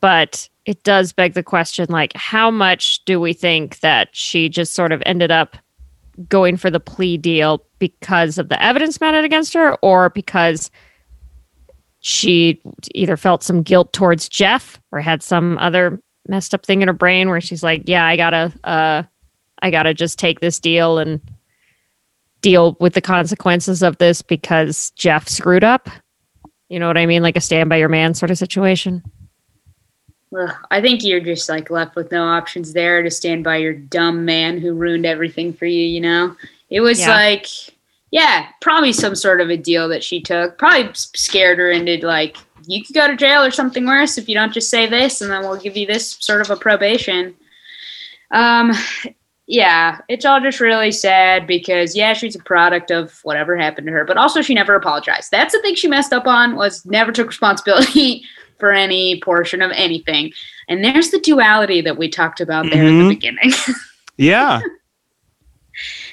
But 0.00 0.48
it 0.66 0.82
does 0.82 1.12
beg 1.12 1.34
the 1.34 1.44
question 1.44 1.86
like, 1.88 2.12
how 2.14 2.50
much 2.50 3.04
do 3.04 3.20
we 3.20 3.32
think 3.32 3.78
that 3.80 4.08
she 4.12 4.48
just 4.48 4.74
sort 4.74 4.92
of 4.92 5.02
ended 5.06 5.30
up 5.30 5.56
going 6.28 6.56
for 6.56 6.70
the 6.70 6.80
plea 6.80 7.16
deal 7.16 7.64
because 7.78 8.36
of 8.36 8.48
the 8.48 8.60
evidence 8.62 9.00
mounted 9.00 9.24
against 9.24 9.54
her 9.54 9.76
or 9.76 10.10
because 10.10 10.70
she 12.00 12.60
either 12.94 13.16
felt 13.16 13.42
some 13.42 13.62
guilt 13.62 13.92
towards 13.92 14.28
Jeff 14.28 14.80
or 14.90 15.00
had 15.00 15.22
some 15.22 15.56
other 15.58 16.00
messed 16.28 16.52
up 16.52 16.66
thing 16.66 16.82
in 16.82 16.88
her 16.88 16.94
brain 16.94 17.28
where 17.28 17.40
she's 17.40 17.62
like, 17.62 17.82
yeah, 17.86 18.04
I 18.04 18.16
gotta, 18.16 18.52
uh, 18.64 19.02
I 19.62 19.70
gotta 19.70 19.94
just 19.94 20.18
take 20.18 20.40
this 20.40 20.58
deal 20.58 20.98
and 20.98 21.20
deal 22.40 22.76
with 22.80 22.94
the 22.94 23.00
consequences 23.00 23.82
of 23.82 23.98
this 23.98 24.20
because 24.20 24.90
Jeff 24.92 25.28
screwed 25.28 25.64
up. 25.64 25.88
You 26.68 26.80
know 26.80 26.88
what 26.88 26.98
I 26.98 27.06
mean? 27.06 27.22
Like 27.22 27.36
a 27.36 27.40
stand 27.40 27.68
by 27.68 27.76
your 27.76 27.88
man 27.88 28.14
sort 28.14 28.32
of 28.32 28.38
situation. 28.38 29.02
Ugh, 30.38 30.54
I 30.70 30.80
think 30.80 31.02
you're 31.04 31.20
just 31.20 31.48
like 31.48 31.70
left 31.70 31.96
with 31.96 32.12
no 32.12 32.24
options 32.24 32.72
there 32.72 33.02
to 33.02 33.10
stand 33.10 33.44
by 33.44 33.56
your 33.56 33.72
dumb 33.74 34.24
man 34.24 34.58
who 34.58 34.74
ruined 34.74 35.06
everything 35.06 35.52
for 35.52 35.66
you, 35.66 35.84
you 35.86 36.00
know? 36.00 36.36
It 36.70 36.80
was 36.80 37.00
Yeah. 37.00 37.14
like, 37.14 37.46
yeah, 38.10 38.48
probably 38.60 38.92
some 38.92 39.14
sort 39.14 39.40
of 39.40 39.50
a 39.50 39.56
deal 39.56 39.88
that 39.88 40.04
she 40.04 40.20
took. 40.20 40.58
Probably 40.58 40.90
scared 40.94 41.58
her 41.58 41.70
into 41.70 42.04
like, 42.06 42.36
you 42.66 42.84
could 42.84 42.94
go 42.94 43.06
to 43.06 43.16
jail 43.16 43.42
or 43.44 43.50
something 43.50 43.86
worse 43.86 44.18
if 44.18 44.28
you 44.28 44.34
don't 44.34 44.52
just 44.52 44.70
say 44.70 44.86
this, 44.86 45.20
and 45.20 45.30
then 45.30 45.42
we'll 45.42 45.56
give 45.60 45.76
you 45.76 45.86
this 45.86 46.16
sort 46.20 46.40
of 46.40 46.50
a 46.50 46.56
probation. 46.56 47.34
Um, 48.32 48.72
yeah, 49.46 50.00
it's 50.08 50.24
all 50.24 50.40
just 50.40 50.58
really 50.58 50.90
sad 50.90 51.46
because 51.46 51.94
yeah, 51.94 52.12
she's 52.12 52.34
a 52.34 52.40
product 52.40 52.90
of 52.90 53.20
whatever 53.22 53.56
happened 53.56 53.86
to 53.86 53.92
her, 53.92 54.04
but 54.04 54.16
also 54.16 54.42
she 54.42 54.54
never 54.54 54.74
apologized. 54.74 55.30
That's 55.30 55.54
the 55.54 55.62
thing 55.62 55.76
she 55.76 55.86
messed 55.86 56.12
up 56.12 56.26
on 56.26 56.56
was 56.56 56.84
never 56.84 57.12
took 57.12 57.28
responsibility 57.28 58.24
for 58.58 58.72
any 58.72 59.20
portion 59.20 59.62
of 59.62 59.70
anything. 59.74 60.32
And 60.68 60.84
there's 60.84 61.10
the 61.10 61.20
duality 61.20 61.80
that 61.82 61.96
we 61.98 62.08
talked 62.08 62.40
about 62.40 62.66
there 62.70 62.84
in 62.84 62.94
Mhm. 62.94 63.08
the 63.08 63.14
beginning. 63.14 63.52
Yeah. 64.18 64.60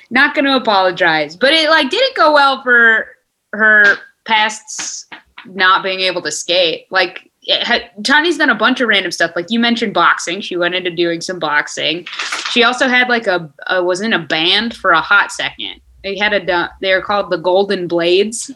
Not 0.10 0.36
going 0.36 0.44
to 0.46 0.58
apologize, 0.58 1.36
but 1.38 1.54
it 1.54 1.70
like 1.70 1.90
didn't 1.90 2.16
go 2.18 2.34
well 2.34 2.62
for 2.62 3.08
her 3.54 3.96
pasts 4.26 5.06
not 5.46 5.84
being 5.84 6.02
able 6.02 6.22
to 6.24 6.32
skate. 6.32 6.86
Like 6.92 7.32
it 7.44 7.66
had, 7.66 7.90
Tonya's 8.04 8.38
done 8.38 8.50
a 8.50 8.56
bunch 8.56 8.82
of 8.82 8.90
random 8.90 9.12
stuff. 9.12 9.32
Like 9.38 9.50
you 9.50 9.60
mentioned 9.60 9.94
boxing, 9.94 10.42
she 10.42 10.58
went 10.58 10.76
into 10.76 10.92
doing 10.92 11.22
some 11.22 11.40
boxing. 11.40 12.06
She 12.52 12.64
also 12.64 12.88
had 12.90 13.08
like 13.08 13.26
a, 13.26 13.50
a 13.68 13.82
was 13.82 14.02
in 14.02 14.12
a 14.14 14.20
band 14.20 14.76
for 14.76 14.92
a 14.92 15.02
hot 15.02 15.32
second. 15.32 15.80
They 16.04 16.18
had 16.18 16.34
a 16.34 16.70
they 16.82 16.94
were 16.94 17.02
called 17.02 17.32
the 17.32 17.38
Golden 17.38 17.88
Blades, 17.88 18.52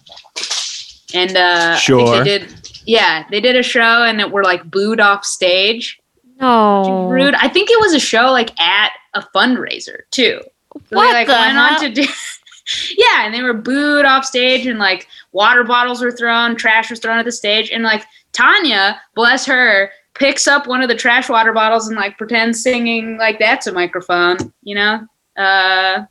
and 1.13 1.37
uh, 1.37 1.39
I 1.39 1.69
think 1.71 1.81
Sure. 1.81 2.23
they 2.23 2.39
did 2.39 2.66
yeah 2.87 3.25
they 3.29 3.39
did 3.39 3.55
a 3.55 3.63
show 3.63 4.03
and 4.03 4.19
that 4.19 4.31
were 4.31 4.43
like 4.43 4.69
booed 4.69 4.99
off 4.99 5.23
stage. 5.23 5.99
No. 6.39 7.09
Rude. 7.09 7.35
I 7.35 7.47
think 7.47 7.69
it 7.69 7.79
was 7.79 7.93
a 7.93 7.99
show 7.99 8.31
like 8.31 8.59
at 8.59 8.91
a 9.13 9.21
fundraiser 9.35 10.01
too. 10.11 10.41
So 10.89 10.95
What 10.95 11.07
they 11.07 11.13
like 11.13 11.27
the 11.27 11.33
went 11.33 11.57
on 11.57 11.79
to 11.81 11.89
do 11.89 12.07
Yeah, 12.97 13.25
and 13.25 13.33
they 13.33 13.41
were 13.41 13.53
booed 13.53 14.05
off 14.05 14.25
stage 14.25 14.65
and 14.67 14.77
like 14.77 15.07
water 15.31 15.63
bottles 15.63 16.01
were 16.01 16.11
thrown, 16.11 16.55
trash 16.55 16.89
was 16.89 16.99
thrown 16.99 17.17
at 17.17 17.25
the 17.25 17.31
stage, 17.31 17.71
and 17.71 17.83
like 17.83 18.03
Tonya, 18.33 18.97
bless 19.15 19.45
her, 19.45 19.89
picks 20.13 20.47
up 20.47 20.67
one 20.67 20.81
of 20.81 20.89
the 20.89 20.95
trash 20.95 21.29
water 21.29 21.53
bottles 21.53 21.87
and 21.87 21.97
like 21.97 22.17
pretends 22.17 22.61
singing 22.61 23.17
like 23.17 23.39
that's 23.39 23.67
a 23.67 23.71
microphone, 23.71 24.37
you 24.63 24.75
know? 24.75 25.05
Uh 25.37 26.05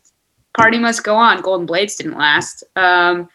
party 0.57 0.79
must 0.79 1.05
go 1.05 1.15
on. 1.15 1.43
Golden 1.43 1.67
Blades 1.67 1.97
didn't 1.97 2.17
last. 2.17 2.65
Um 2.77 3.29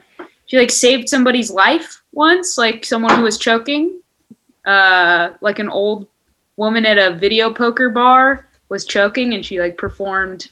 she 0.48 0.58
like 0.58 0.72
saved 0.72 1.08
somebody's 1.08 1.52
life 1.52 2.01
once, 2.12 2.58
like 2.58 2.86
someone 2.86 3.16
who 3.16 3.24
was 3.24 3.38
choking. 3.38 4.00
Uh 4.66 5.32
like 5.42 5.58
an 5.60 5.70
old 5.70 6.08
woman 6.56 6.86
at 6.86 6.98
a 6.98 7.18
video 7.18 7.52
poker 7.52 7.90
bar 7.90 8.48
was 8.70 8.86
choking 8.86 9.34
and 9.34 9.44
she 9.46 9.60
like 9.60 9.78
performed 9.78 10.50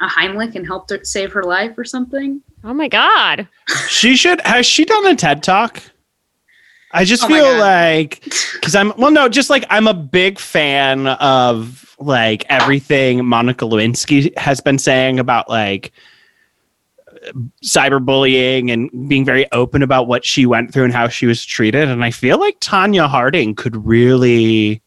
a 0.00 0.06
Heimlich 0.06 0.54
and 0.54 0.66
helped 0.66 0.90
her 0.90 1.04
save 1.04 1.32
her 1.32 1.42
life 1.42 1.76
or 1.76 1.84
something. 1.84 2.42
Oh 2.64 2.74
my 2.74 2.88
god. 2.88 3.46
She 3.88 4.16
should 4.16 4.40
has 4.42 4.66
she 4.66 4.84
done 4.84 5.06
a 5.06 5.14
TED 5.14 5.42
talk? 5.42 5.82
I 6.92 7.04
just 7.04 7.24
Oh 7.24 7.28
feel 7.28 7.58
like 7.58 8.24
because 8.54 8.74
I'm 8.74 8.92
well 8.96 9.10
no, 9.10 9.28
just 9.28 9.50
like 9.50 9.64
I'm 9.70 9.86
a 9.86 9.94
big 9.94 10.38
fan 10.38 11.06
of 11.06 11.94
like 11.98 12.44
everything 12.48 13.24
Monica 13.24 13.64
Lewinsky 13.64 14.36
has 14.38 14.60
been 14.60 14.78
saying 14.78 15.18
about 15.18 15.48
like 15.48 15.92
cyberbullying 17.64 18.72
and 18.72 19.08
being 19.08 19.24
very 19.24 19.50
open 19.52 19.82
about 19.82 20.08
what 20.08 20.24
she 20.24 20.46
went 20.46 20.72
through 20.72 20.84
and 20.84 20.92
how 20.92 21.08
she 21.08 21.26
was 21.26 21.44
treated. 21.44 21.88
And 21.88 22.04
I 22.04 22.10
feel 22.10 22.38
like 22.38 22.60
Tonya 22.60 23.08
Harding 23.08 23.54
could 23.54 23.86
really 23.86 24.82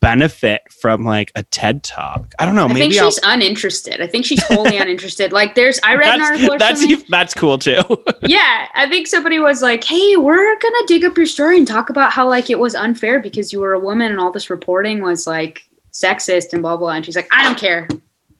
benefit 0.00 0.62
from 0.72 1.04
like 1.04 1.30
a 1.34 1.42
TED 1.44 1.82
talk. 1.82 2.34
I 2.38 2.46
don't 2.46 2.54
know, 2.54 2.64
I 2.64 2.68
think 2.68 2.78
maybe 2.78 2.98
I'll 2.98 3.10
she's 3.10 3.20
uninterested. 3.22 4.00
I 4.00 4.06
think 4.06 4.24
she's 4.24 4.42
totally 4.46 4.76
uninterested. 4.78 5.32
Like 5.32 5.54
there's 5.54 5.78
I 5.84 5.94
read 5.94 6.14
an 6.14 6.22
article 6.22 6.58
that's, 6.58 6.80
something. 6.80 6.98
that's, 6.98 7.10
that's 7.10 7.34
cool 7.34 7.58
too. 7.58 7.82
yeah, 8.22 8.68
I 8.74 8.88
think 8.88 9.06
somebody 9.06 9.38
was 9.38 9.62
like, 9.62 9.84
"Hey, 9.84 10.16
we're 10.16 10.58
gonna 10.58 10.86
dig 10.86 11.04
up 11.04 11.16
your 11.16 11.26
story 11.26 11.58
and 11.58 11.66
talk 11.66 11.90
about 11.90 12.12
how 12.12 12.28
like 12.28 12.50
it 12.50 12.58
was 12.58 12.74
unfair 12.74 13.20
because 13.20 13.52
you 13.52 13.60
were 13.60 13.74
a 13.74 13.80
woman 13.80 14.10
and 14.10 14.20
all 14.20 14.32
this 14.32 14.50
reporting 14.50 15.02
was 15.02 15.26
like 15.26 15.62
sexist 15.92 16.52
and 16.52 16.62
blah 16.62 16.76
blah." 16.76 16.92
And 16.92 17.04
she's 17.04 17.16
like, 17.16 17.28
"I 17.30 17.42
don't 17.42 17.58
care, 17.58 17.86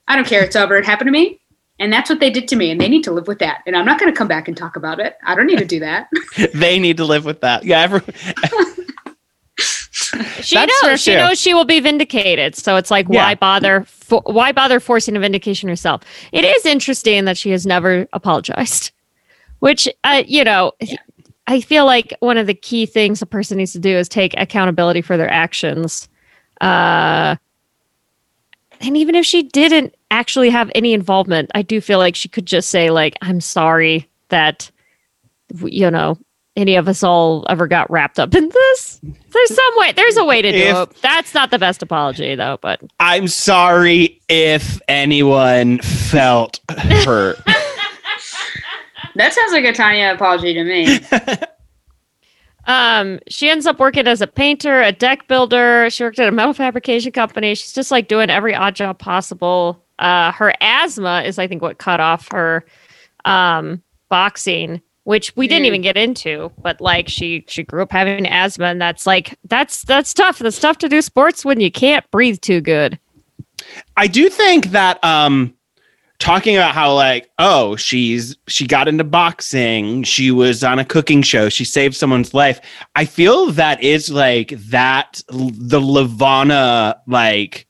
I 0.08 0.16
don't 0.16 0.26
care. 0.26 0.42
It's 0.42 0.56
over. 0.56 0.76
It 0.76 0.86
happened 0.86 1.08
to 1.08 1.12
me, 1.12 1.39
and 1.80 1.92
that's 1.92 2.08
what 2.08 2.20
they 2.20 2.30
did 2.30 2.46
to 2.48 2.56
me, 2.56 2.70
and 2.70 2.80
they 2.80 2.88
need 2.88 3.02
to 3.04 3.10
live 3.12 3.26
with 3.26 3.40
that. 3.40 3.62
And 3.66 3.76
I'm 3.76 3.84
not 3.84 3.98
gonna 3.98 4.12
come 4.12 4.28
back 4.28 4.46
and 4.46 4.56
talk 4.56 4.76
about 4.76 5.00
it. 5.00 5.16
I 5.24 5.34
don't 5.34 5.46
need 5.46 5.58
to 5.58 5.64
do 5.64 5.80
that." 5.80 6.08
they 6.54 6.78
need 6.78 6.96
to 6.98 7.04
live 7.04 7.24
with 7.24 7.40
that. 7.40 7.64
Yeah, 7.64 7.80
every, 7.80 8.00
She 10.42 10.56
That's 10.56 10.82
knows. 10.82 11.00
She 11.00 11.12
too. 11.12 11.18
knows 11.18 11.40
she 11.40 11.54
will 11.54 11.64
be 11.64 11.80
vindicated. 11.80 12.56
So 12.56 12.76
it's 12.76 12.90
like, 12.90 13.06
Yeah. 13.08 13.24
why 13.24 13.34
bother? 13.34 13.84
Fo- 13.84 14.22
why 14.24 14.52
bother 14.52 14.80
forcing 14.80 15.16
a 15.16 15.20
vindication 15.20 15.68
herself? 15.68 16.02
It 16.32 16.44
is 16.44 16.66
interesting 16.66 17.26
that 17.26 17.36
she 17.36 17.50
has 17.50 17.66
never 17.66 18.06
apologized. 18.12 18.92
Which, 19.60 19.86
uh, 20.04 20.22
you 20.26 20.42
know, 20.42 20.72
I 21.46 21.60
feel 21.60 21.84
like 21.84 22.14
one 22.20 22.38
of 22.38 22.46
the 22.46 22.54
key 22.54 22.86
things 22.86 23.20
a 23.20 23.26
person 23.26 23.58
needs 23.58 23.72
to 23.72 23.78
do 23.78 23.94
is 23.96 24.08
take 24.08 24.34
accountability 24.38 25.02
for 25.02 25.16
their 25.16 25.30
actions. 25.30 26.08
Uh, 26.60 27.36
and 28.80 28.96
even 28.96 29.14
if 29.14 29.26
she 29.26 29.42
didn't 29.42 29.94
actually 30.10 30.50
have 30.50 30.70
any 30.74 30.92
involvement, 30.92 31.50
I 31.54 31.62
do 31.62 31.80
feel 31.80 31.98
like 31.98 32.16
she 32.16 32.28
could 32.28 32.46
just 32.46 32.68
say, 32.70 32.90
like, 32.90 33.16
"I'm 33.22 33.40
sorry 33.40 34.08
that, 34.28 34.70
you 35.64 35.90
know." 35.90 36.18
Any 36.56 36.74
of 36.74 36.88
us 36.88 37.04
all 37.04 37.46
ever 37.48 37.68
got 37.68 37.88
wrapped 37.90 38.18
up 38.18 38.34
in 38.34 38.48
this? 38.48 39.00
There's 39.02 39.54
some 39.54 39.72
way. 39.76 39.92
There's 39.92 40.16
a 40.16 40.24
way 40.24 40.42
to 40.42 40.50
do 40.50 40.58
If- 40.58 40.76
it. 40.90 40.96
That's 41.00 41.32
not 41.32 41.52
the 41.52 41.60
best 41.60 41.80
apology, 41.80 42.34
though. 42.34 42.58
But 42.60 42.80
I'm 42.98 43.28
sorry 43.28 44.20
if 44.28 44.80
anyone 44.88 45.78
felt 45.78 46.58
hurt. 46.68 47.38
That 49.14 49.32
sounds 49.32 49.52
like 49.52 49.64
a 49.64 49.72
Tonya 49.72 50.14
apology 50.14 50.54
to 50.54 50.64
me. 50.64 51.00
um, 52.66 53.18
she 53.28 53.48
ends 53.48 53.66
up 53.66 53.78
working 53.78 54.06
as 54.06 54.20
a 54.20 54.26
painter, 54.26 54.82
a 54.82 54.92
deck 54.92 55.26
builder. 55.28 55.90
She 55.90 56.04
worked 56.04 56.18
at 56.18 56.28
a 56.28 56.32
metal 56.32 56.54
fabrication 56.54 57.12
company. 57.12 57.54
She's 57.54 57.72
just 57.72 57.90
like 57.90 58.08
doing 58.08 58.30
every 58.30 58.54
odd 58.54 58.76
job 58.76 58.98
possible. 58.98 59.82
Uh, 60.00 60.32
her 60.32 60.52
asthma 60.60 61.22
is, 61.24 61.38
I 61.38 61.46
think, 61.46 61.62
what 61.62 61.78
cut 61.78 62.00
off 62.00 62.28
her 62.32 62.64
um, 63.24 63.82
boxing, 64.08 64.80
which 65.04 65.34
we 65.36 65.46
didn't 65.46 65.64
Mm. 65.64 65.68
even 65.68 65.82
get 65.82 65.96
into. 65.96 66.50
But 66.58 66.80
like, 66.80 67.08
she 67.08 67.44
she 67.46 67.62
grew 67.62 67.82
up 67.82 67.92
having 67.92 68.26
asthma, 68.26 68.66
and 68.66 68.80
that's 68.80 69.06
like 69.06 69.38
that's 69.44 69.82
that's 69.82 70.12
tough. 70.14 70.38
That's 70.38 70.58
tough 70.58 70.78
to 70.78 70.88
do 70.88 71.02
sports 71.02 71.44
when 71.44 71.60
you 71.60 71.70
can't 71.70 72.10
breathe 72.10 72.40
too 72.40 72.60
good. 72.60 72.98
I 73.96 74.06
do 74.06 74.28
think 74.30 74.66
that 74.68 75.02
um 75.04 75.54
talking 76.18 76.54
about 76.56 76.74
how 76.74 76.94
like 76.94 77.30
oh 77.38 77.76
she's 77.76 78.36
she 78.46 78.66
got 78.66 78.88
into 78.88 79.02
boxing 79.04 80.02
she 80.02 80.30
was 80.30 80.62
on 80.62 80.78
a 80.78 80.84
cooking 80.84 81.22
show 81.22 81.48
she 81.48 81.64
saved 81.64 81.96
someone's 81.96 82.34
life 82.34 82.60
i 82.94 83.06
feel 83.06 83.46
that 83.52 83.82
is 83.82 84.10
like 84.10 84.50
that 84.68 85.22
the 85.30 85.80
LaVona 85.80 86.96
like 87.06 87.66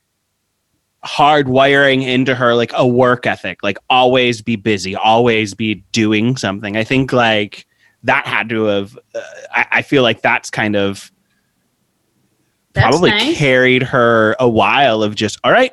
hard 1.03 1.49
wiring 1.49 2.03
into 2.03 2.35
her 2.35 2.55
like 2.55 2.73
a 2.75 2.87
work 2.87 3.27
ethic 3.27 3.63
like 3.63 3.79
always 3.89 4.43
be 4.43 4.55
busy 4.57 4.95
always 4.95 5.55
be 5.55 5.77
doing 5.93 6.37
something 6.37 6.77
i 6.77 6.85
think 6.85 7.13
like 7.13 7.67
that 8.03 8.27
had 8.27 8.49
to 8.51 8.65
have 8.65 8.99
uh, 9.15 9.21
I, 9.53 9.67
I 9.73 9.83
feel 9.83 10.03
like 10.03 10.21
that's 10.23 10.51
kind 10.51 10.77
of 10.77 11.11
That's 12.75 12.89
probably 12.89 13.11
nice. 13.11 13.37
carried 13.37 13.83
her 13.83 14.37
a 14.39 14.49
while 14.49 15.03
of 15.03 15.15
just 15.15 15.39
all 15.43 15.53
right 15.53 15.73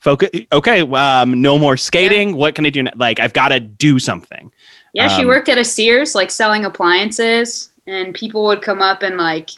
focus 0.00 0.30
okay 0.52 0.80
um 0.92 1.40
no 1.42 1.58
more 1.58 1.76
skating 1.76 2.36
what 2.36 2.54
can 2.54 2.64
i 2.64 2.70
do 2.70 2.84
now? 2.84 2.92
like 2.96 3.18
i've 3.20 3.32
got 3.32 3.48
to 3.48 3.58
do 3.60 3.98
something 3.98 4.50
Yeah, 4.94 5.08
she 5.08 5.22
Um, 5.22 5.28
worked 5.28 5.48
at 5.48 5.58
a 5.58 5.64
Sears, 5.64 6.14
like 6.14 6.30
selling 6.30 6.64
appliances, 6.64 7.70
and 7.86 8.14
people 8.14 8.44
would 8.46 8.62
come 8.62 8.80
up 8.80 9.02
and 9.02 9.16
like 9.16 9.50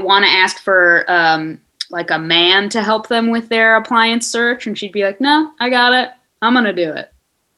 want 0.00 0.24
to 0.24 0.30
ask 0.30 0.58
for 0.60 1.04
um, 1.08 1.60
like 1.90 2.10
a 2.10 2.18
man 2.18 2.68
to 2.70 2.82
help 2.82 3.08
them 3.08 3.30
with 3.30 3.48
their 3.48 3.76
appliance 3.76 4.26
search, 4.26 4.66
and 4.66 4.78
she'd 4.78 4.92
be 4.92 5.04
like, 5.04 5.20
"No, 5.20 5.52
I 5.60 5.70
got 5.70 5.92
it. 5.92 6.10
I'm 6.42 6.54
gonna 6.54 6.72
do 6.72 6.90
it. 6.92 7.12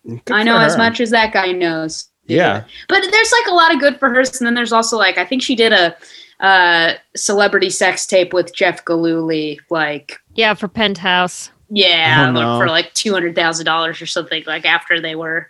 Good 0.06 0.22
I 0.34 0.42
know 0.42 0.56
for 0.58 0.64
as 0.64 0.76
much 0.76 1.00
as 1.00 1.10
that 1.10 1.32
guy 1.32 1.52
knows." 1.52 2.08
Yeah. 2.26 2.64
but 2.88 3.02
there's 3.10 3.32
like 3.32 3.46
a 3.50 3.54
lot 3.54 3.74
of 3.74 3.80
good 3.80 3.98
for 3.98 4.08
her, 4.08 4.20
and 4.20 4.46
then 4.46 4.54
there's 4.54 4.72
also 4.72 4.96
like 4.96 5.18
I 5.18 5.24
think 5.24 5.42
she 5.42 5.54
did 5.56 5.72
a 5.72 5.94
uh, 6.40 6.94
celebrity 7.14 7.68
sex 7.70 8.06
tape 8.06 8.32
with 8.32 8.54
Jeff 8.54 8.84
Gillooly, 8.84 9.60
like 9.70 10.18
Yeah, 10.34 10.54
for 10.54 10.66
Penthouse. 10.68 11.50
yeah, 11.68 12.26
Oh, 12.28 12.32
no. 12.32 12.58
for 12.58 12.68
like 12.68 12.92
two 12.94 13.12
hundred 13.12 13.34
thousand 13.34 13.66
dollars 13.66 14.00
or 14.00 14.06
something, 14.06 14.42
like 14.46 14.64
after 14.64 15.00
they 15.00 15.14
were. 15.14 15.48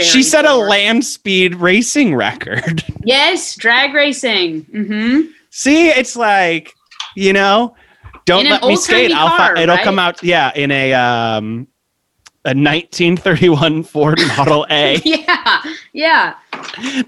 She 0.00 0.22
set 0.22 0.44
a 0.44 0.54
land 0.54 1.04
speed 1.04 1.56
racing 1.56 2.14
record 2.14 2.84
Yes, 3.04 3.56
drag 3.56 3.92
racing. 3.92 4.64
Mm-hmm. 4.66 5.22
see 5.50 5.88
it's 5.88 6.14
like 6.16 6.72
you 7.16 7.32
know 7.32 7.74
don't 8.24 8.44
let 8.48 8.62
me 8.62 8.68
old-timey 8.70 9.04
skate 9.06 9.12
i'll 9.12 9.36
fi- 9.36 9.60
it'll 9.62 9.76
right? 9.76 9.84
come 9.84 9.98
out 9.98 10.22
yeah 10.22 10.52
in 10.54 10.70
a 10.70 10.92
um 10.94 11.66
a 12.46 12.48
1931 12.52 13.82
ford 13.82 14.20
model 14.36 14.66
a 14.70 15.00
Yeah, 15.04 15.62
yeah. 15.94 16.34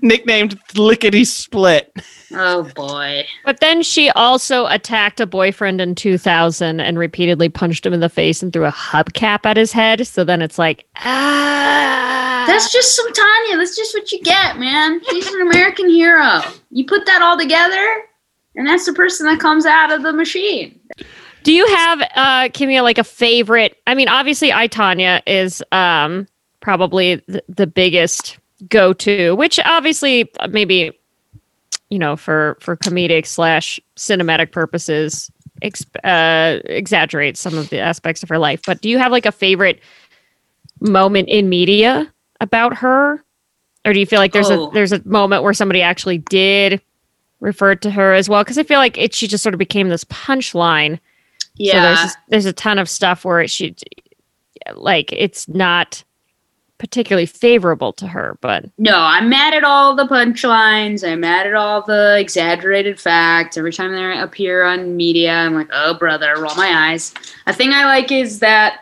nicknamed 0.01 0.59
lickety 0.77 1.25
split 1.25 1.93
Oh 2.33 2.65
boy. 2.75 3.25
But 3.45 3.61
then 3.61 3.83
she 3.85 4.11
also 4.11 4.67
attacked 4.67 5.21
a 5.21 5.27
boyfriend 5.27 5.81
in 5.81 5.95
2000 5.95 6.81
and 6.81 6.99
repeatedly 6.99 7.49
punched 7.49 7.87
him 7.87 7.93
in 7.93 8.01
the 8.01 8.09
face 8.09 8.43
and 8.43 8.53
threw 8.53 8.65
a 8.65 8.73
hubcap 8.73 9.47
at 9.47 9.57
his 9.57 9.71
head. 9.71 10.05
So 10.09 10.25
then 10.25 10.43
it's 10.43 10.59
like, 10.59 10.87
ah. 10.97 12.45
That's 12.49 12.73
just 12.73 12.97
some 12.97 13.07
Tonya. 13.13 13.57
That's 13.59 13.77
just 13.77 13.95
what 13.95 14.11
you 14.11 14.21
get, 14.23 14.59
man. 14.59 15.01
She's 15.11 15.27
an 15.33 15.41
American 15.43 15.89
hero. 15.89 16.41
You 16.71 16.85
put 16.85 17.07
that 17.07 17.23
all 17.23 17.39
together, 17.39 18.03
and 18.57 18.67
that's 18.67 18.87
the 18.87 18.93
person 18.93 19.27
that 19.27 19.39
comes 19.41 19.67
out 19.67 19.93
of 19.93 20.03
the 20.03 20.13
machine. 20.13 20.79
Do 21.43 21.53
you 21.53 21.67
have 21.69 22.01
uh 22.15 22.49
Kimia 22.49 22.83
like 22.83 22.99
a 22.99 23.05
favorite? 23.05 23.77
I 23.87 23.95
mean, 23.95 24.09
obviously 24.09 24.53
I 24.53 24.67
Tonya 24.69 25.23
is 25.27 25.63
um 25.73 26.27
probably 26.61 27.17
the, 27.29 27.43
the 27.49 27.67
biggest 27.67 28.39
go 28.69 28.93
to, 28.95 29.35
which 29.37 29.61
obviously 29.65 30.31
uh, 30.41 30.49
maybe 30.49 30.91
you 31.91 31.99
know 31.99 32.17
for 32.17 32.57
for 32.61 32.77
comedic 32.77 33.27
slash 33.27 33.79
cinematic 33.97 34.51
purposes 34.51 35.31
ex- 35.63 35.87
uh, 36.03 36.59
exaggerates 36.65 37.39
some 37.39 37.57
of 37.57 37.69
the 37.71 37.79
aspects 37.79 38.23
of 38.25 38.29
her 38.29 38.39
life. 38.39 38.61
But 38.67 38.81
do 38.81 38.89
you 38.89 38.99
have 38.99 39.13
like 39.13 39.27
a 39.27 39.33
favorite 39.33 39.81
moment 40.81 41.29
in 41.29 41.49
media 41.49 42.13
about 42.41 42.77
her, 42.79 43.23
or 43.85 43.93
do 43.93 44.01
you 44.01 44.07
feel 44.07 44.19
like 44.19 44.33
there's 44.33 44.51
Oh. 44.51 44.69
a 44.69 44.73
there's 44.73 44.93
a 44.93 45.01
moment 45.07 45.43
where 45.45 45.55
somebody 45.55 45.81
actually 45.81 46.19
did 46.19 46.81
refer 47.41 47.75
to 47.77 47.91
her 47.91 48.13
as 48.15 48.29
well? 48.29 48.43
Because 48.43 48.59
I 48.59 48.63
feel 48.63 48.79
like 48.79 48.99
it 48.99 49.15
she 49.15 49.27
just 49.27 49.43
sort 49.43 49.55
of 49.55 49.59
became 49.59 49.89
this 49.89 50.05
punchline. 50.05 50.99
Yeah. 51.55 51.73
So 51.73 51.81
there's 51.81 52.17
there's 52.29 52.47
a 52.47 52.53
ton 52.53 52.79
of 52.79 52.89
stuff 52.89 53.25
where 53.25 53.41
it 53.41 53.51
should 53.51 53.83
like 54.75 55.13
it's 55.13 55.49
not 55.49 56.03
particularly 56.79 57.27
favorable 57.27 57.93
to 57.95 58.07
her, 58.07 58.37
but 58.41 58.67
No, 58.79 58.99
I'm 58.99 59.29
mad 59.29 59.55
at 59.55 59.65
all 59.65 59.95
the 59.95 60.07
punchlines. 60.07 61.07
I'm 61.07 61.21
mad 61.21 61.47
at 61.47 61.55
all 61.55 61.83
the 61.83 62.19
exaggerated 62.19 63.01
facts. 63.01 63.57
Every 63.57 63.73
time 63.73 63.93
they 63.93 64.21
appear 64.21 64.63
on 64.63 64.97
media, 64.97 65.33
I'm 65.33 65.55
like, 65.55 65.71
oh, 65.73 65.95
brother, 65.95 66.35
roll 66.37 66.55
my 66.55 66.91
eyes. 66.91 67.15
A 67.47 67.53
thing 67.53 67.73
I 67.73 67.87
like 67.87 68.13
is 68.13 68.41
that 68.41 68.81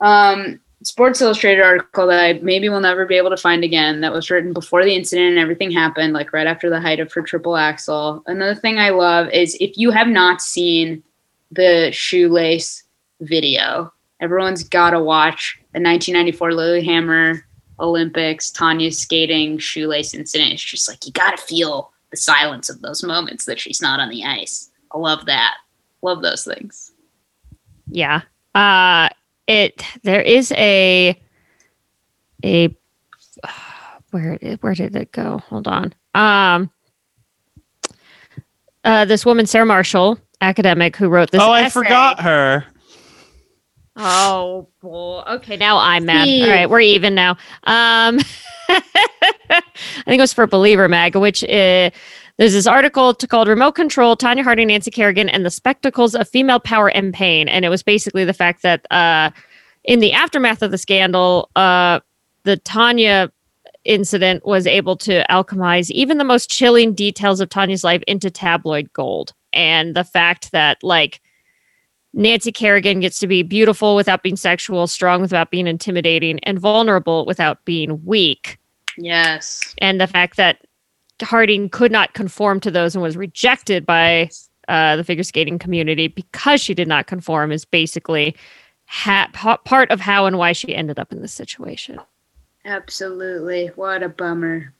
um, 0.00 0.58
Sports 0.82 1.20
Illustrated 1.20 1.62
article 1.62 2.06
that 2.08 2.20
I 2.24 2.32
maybe 2.42 2.68
will 2.68 2.80
never 2.80 3.06
be 3.06 3.16
able 3.16 3.30
to 3.30 3.36
find 3.36 3.64
again 3.64 4.00
that 4.00 4.12
was 4.12 4.30
written 4.30 4.52
before 4.52 4.84
the 4.84 4.94
incident 4.94 5.30
and 5.30 5.38
everything 5.38 5.70
happened, 5.70 6.12
like 6.12 6.32
right 6.32 6.46
after 6.46 6.68
the 6.70 6.80
height 6.80 7.00
of 7.00 7.12
her 7.12 7.22
triple 7.22 7.56
axel. 7.56 8.22
Another 8.26 8.54
thing 8.54 8.78
I 8.78 8.90
love 8.90 9.28
is 9.30 9.56
if 9.60 9.76
you 9.76 9.90
have 9.90 10.08
not 10.08 10.40
seen 10.42 11.02
the 11.50 11.90
shoelace 11.92 12.84
video, 13.20 13.92
everyone's 14.20 14.64
got 14.64 14.90
to 14.90 15.00
watch 15.02 15.58
the 15.72 15.80
1994 15.80 16.52
Lillehammer 16.52 17.44
Olympics, 17.80 18.50
Tonya 18.50 18.94
skating 18.94 19.58
shoelace 19.58 20.14
incident. 20.14 20.52
It's 20.52 20.62
just 20.62 20.88
like 20.88 21.04
you 21.06 21.12
got 21.12 21.36
to 21.36 21.42
feel 21.42 21.92
the 22.10 22.16
silence 22.16 22.68
of 22.68 22.80
those 22.82 23.02
moments 23.02 23.44
that 23.46 23.58
she's 23.58 23.82
not 23.82 24.00
on 24.00 24.10
the 24.10 24.24
ice. 24.24 24.70
I 24.92 24.98
love 24.98 25.26
that. 25.26 25.56
Love 26.02 26.22
those 26.22 26.44
things. 26.44 26.92
yeah. 27.88 28.22
Uh 28.54 29.08
it 29.46 29.82
there 30.02 30.22
is 30.22 30.52
a 30.52 31.20
a 32.44 32.76
where 34.10 34.36
where 34.60 34.74
did 34.74 34.96
it 34.96 35.12
go? 35.12 35.38
Hold 35.48 35.68
on. 35.68 35.94
Um 36.14 36.70
uh 38.84 39.04
this 39.04 39.24
woman 39.24 39.46
Sarah 39.46 39.66
Marshall, 39.66 40.18
academic 40.40 40.96
who 40.96 41.08
wrote 41.08 41.30
this 41.30 41.40
oh, 41.42 41.50
I 41.50 41.68
forgot 41.68 42.20
her. 42.20 42.66
Oh, 43.96 44.68
boy. 44.80 45.22
okay. 45.28 45.56
Now 45.56 45.78
I'm 45.78 46.06
mad. 46.06 46.22
Steve. 46.22 46.44
All 46.44 46.50
right, 46.50 46.70
we're 46.70 46.80
even 46.80 47.14
now. 47.14 47.32
Um, 47.64 48.18
I 48.68 49.62
think 50.04 50.18
it 50.18 50.20
was 50.20 50.32
for 50.32 50.46
Believer 50.46 50.88
Mag, 50.88 51.14
which 51.14 51.44
uh, 51.44 51.90
there's 52.42 52.54
this 52.54 52.66
article 52.66 53.14
called 53.14 53.46
"Remote 53.46 53.76
Control: 53.76 54.16
Tonya 54.16 54.42
Harding, 54.42 54.66
Nancy 54.66 54.90
Kerrigan, 54.90 55.28
and 55.28 55.46
the 55.46 55.50
Spectacles 55.50 56.16
of 56.16 56.28
Female 56.28 56.58
Power 56.58 56.88
and 56.88 57.14
Pain," 57.14 57.48
and 57.48 57.64
it 57.64 57.68
was 57.68 57.84
basically 57.84 58.24
the 58.24 58.34
fact 58.34 58.62
that 58.62 58.84
uh, 58.90 59.30
in 59.84 60.00
the 60.00 60.12
aftermath 60.12 60.60
of 60.60 60.72
the 60.72 60.78
scandal, 60.78 61.50
uh, 61.54 62.00
the 62.42 62.56
Tonya 62.56 63.30
incident 63.84 64.44
was 64.44 64.66
able 64.66 64.96
to 64.96 65.24
alchemize 65.30 65.88
even 65.92 66.18
the 66.18 66.24
most 66.24 66.50
chilling 66.50 66.94
details 66.94 67.40
of 67.40 67.48
Tonya's 67.48 67.84
life 67.84 68.02
into 68.08 68.28
tabloid 68.28 68.92
gold, 68.92 69.32
and 69.52 69.94
the 69.94 70.02
fact 70.02 70.50
that 70.50 70.82
like 70.82 71.20
Nancy 72.12 72.50
Kerrigan 72.50 72.98
gets 72.98 73.20
to 73.20 73.28
be 73.28 73.44
beautiful 73.44 73.94
without 73.94 74.24
being 74.24 74.34
sexual, 74.34 74.88
strong 74.88 75.20
without 75.20 75.52
being 75.52 75.68
intimidating, 75.68 76.40
and 76.40 76.58
vulnerable 76.58 77.24
without 77.24 77.64
being 77.64 78.04
weak. 78.04 78.58
Yes. 78.98 79.76
And 79.78 80.00
the 80.00 80.08
fact 80.08 80.36
that 80.38 80.58
Harding 81.22 81.68
could 81.68 81.92
not 81.92 82.14
conform 82.14 82.60
to 82.60 82.70
those 82.70 82.94
and 82.94 83.02
was 83.02 83.16
rejected 83.16 83.86
by 83.86 84.30
uh, 84.68 84.96
the 84.96 85.04
figure 85.04 85.24
skating 85.24 85.58
community 85.58 86.08
because 86.08 86.60
she 86.60 86.74
did 86.74 86.88
not 86.88 87.06
conform 87.06 87.50
is 87.52 87.64
basically 87.64 88.36
ha- 88.86 89.28
part 89.64 89.90
of 89.90 90.00
how 90.00 90.26
and 90.26 90.38
why 90.38 90.52
she 90.52 90.74
ended 90.74 90.98
up 90.98 91.12
in 91.12 91.20
this 91.22 91.32
situation. 91.32 91.98
Absolutely. 92.64 93.68
What 93.68 94.02
a 94.02 94.08
bummer. 94.08 94.72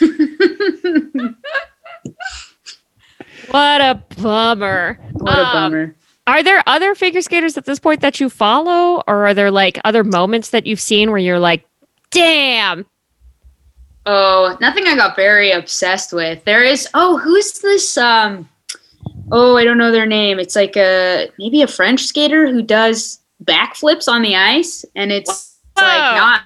What 3.50 3.80
a 3.80 4.02
bummer. 4.20 4.98
What 5.12 5.38
a 5.38 5.46
Um, 5.46 5.52
bummer. 5.52 5.94
Are 6.26 6.42
there 6.42 6.62
other 6.66 6.94
figure 6.94 7.20
skaters 7.20 7.56
at 7.58 7.64
this 7.64 7.80
point 7.80 8.00
that 8.00 8.20
you 8.20 8.30
follow, 8.30 9.02
or 9.08 9.26
are 9.26 9.34
there 9.34 9.50
like 9.50 9.80
other 9.84 10.04
moments 10.04 10.50
that 10.50 10.66
you've 10.66 10.80
seen 10.80 11.10
where 11.10 11.18
you're 11.18 11.40
like, 11.40 11.66
damn, 12.10 12.86
Oh, 14.04 14.56
nothing 14.60 14.86
I 14.86 14.96
got 14.96 15.14
very 15.16 15.52
obsessed 15.52 16.12
with. 16.12 16.44
There 16.44 16.64
is 16.64 16.88
oh, 16.94 17.18
who's 17.18 17.52
this 17.60 17.96
um 17.96 18.48
oh, 19.30 19.56
I 19.56 19.64
don't 19.64 19.78
know 19.78 19.92
their 19.92 20.06
name. 20.06 20.38
It's 20.38 20.56
like 20.56 20.76
a 20.76 21.28
maybe 21.38 21.62
a 21.62 21.66
French 21.66 22.04
skater 22.04 22.50
who 22.50 22.62
does 22.62 23.20
backflips 23.44 24.08
on 24.08 24.22
the 24.22 24.36
ice 24.36 24.84
and 24.96 25.10
it's 25.12 25.56
Whoa. 25.76 25.84
like 25.86 26.16
not 26.16 26.42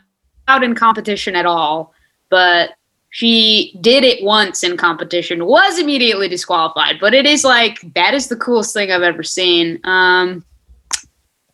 out 0.49 0.63
in 0.63 0.75
competition 0.75 1.35
at 1.35 1.47
all, 1.47 1.93
but 2.31 2.71
she 3.11 3.77
did 3.81 4.05
it 4.05 4.23
once 4.23 4.63
in 4.63 4.77
competition, 4.77 5.47
was 5.47 5.79
immediately 5.79 6.29
disqualified, 6.29 6.97
but 7.01 7.15
it 7.15 7.25
is 7.25 7.43
like 7.45 7.81
that 7.95 8.13
is 8.13 8.29
the 8.29 8.37
coolest 8.37 8.75
thing 8.75 8.93
I've 8.93 9.03
ever 9.03 9.23
seen. 9.23 9.81
Um 9.85 10.45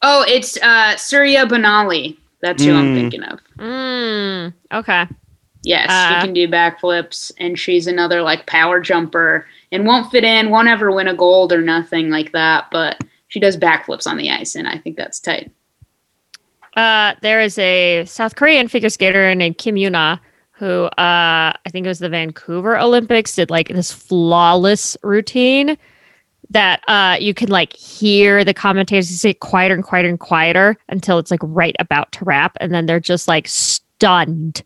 Oh, 0.05 0.25
it's 0.27 0.57
uh 0.61 0.97
Surya 0.97 1.47
Bonaly. 1.47 2.17
That's 2.41 2.65
who 2.65 2.75
I'm 2.75 2.87
Mm. 2.93 2.95
thinking 2.97 3.23
of. 3.23 3.39
Mm, 3.59 4.53
okay. 4.73 5.07
Yes, 5.63 5.91
Uh, 5.91 6.09
she 6.21 6.27
can 6.27 6.35
do 6.35 6.49
backflips, 6.49 7.31
and 7.39 7.59
she's 7.59 7.87
another 7.87 8.23
like 8.23 8.47
power 8.47 8.81
jumper, 8.81 9.47
and 9.71 9.87
won't 9.87 10.11
fit 10.11 10.25
in, 10.25 10.51
won't 10.51 10.69
ever 10.69 10.91
win 10.91 11.09
a 11.09 11.15
gold 11.15 11.53
or 11.53 11.63
nothing 11.63 12.11
like 12.11 12.33
that. 12.33 12.67
But 12.73 13.01
she 13.29 13.39
does 13.41 13.57
backflips 13.57 14.07
on 14.07 14.17
the 14.17 14.31
ice, 14.31 14.55
and 14.55 14.67
I 14.67 14.79
think 14.79 14.97
that's 14.97 15.21
tight. 15.21 15.51
Uh, 16.77 17.15
there 17.23 17.41
is 17.41 17.59
a 17.59 18.05
South 18.07 18.35
Korean 18.35 18.67
figure 18.67 18.89
skater 18.89 19.35
named 19.35 19.59
Kim 19.59 19.77
Yuna 19.77 20.19
who 20.63 20.85
uh, 20.85 20.93
I 21.57 21.71
think 21.71 21.87
it 21.87 21.89
was 21.89 21.99
the 21.99 22.09
Vancouver 22.09 22.79
Olympics 22.79 23.35
did 23.35 23.51
like 23.51 23.69
this 23.69 23.91
flawless 23.91 24.97
routine 25.03 25.77
that 26.51 26.83
uh, 26.87 27.17
you 27.19 27.35
can 27.35 27.49
like 27.49 27.73
hear 27.73 28.45
the 28.45 28.55
commentators 28.55 29.09
say 29.09 29.35
quieter 29.35 29.75
and 29.75 29.83
quieter 29.83 30.09
and 30.09 30.21
quieter 30.21 30.77
until 30.89 31.19
it's 31.19 31.33
like 31.33 31.41
right 31.43 31.75
about 31.81 32.13
to 32.13 32.25
wrap, 32.25 32.57
and 32.61 32.73
then 32.73 32.87
they're 32.87 33.01
just 33.01 33.27
like 33.27 33.49
stunned. 33.49 34.63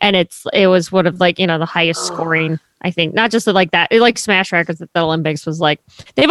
And 0.00 0.16
it's 0.16 0.46
it 0.52 0.66
was 0.68 0.92
one 0.92 1.06
of 1.06 1.20
like 1.20 1.38
you 1.38 1.46
know 1.46 1.58
the 1.58 1.66
highest 1.66 2.06
scoring 2.06 2.58
I 2.82 2.90
think 2.90 3.14
not 3.14 3.30
just 3.30 3.46
like 3.46 3.70
that 3.72 3.88
it 3.90 4.00
like 4.00 4.18
smash 4.18 4.52
records 4.52 4.80
at 4.80 4.92
the 4.92 5.00
Olympics 5.00 5.44
was 5.44 5.60
like 5.60 5.80
they've 6.14 6.28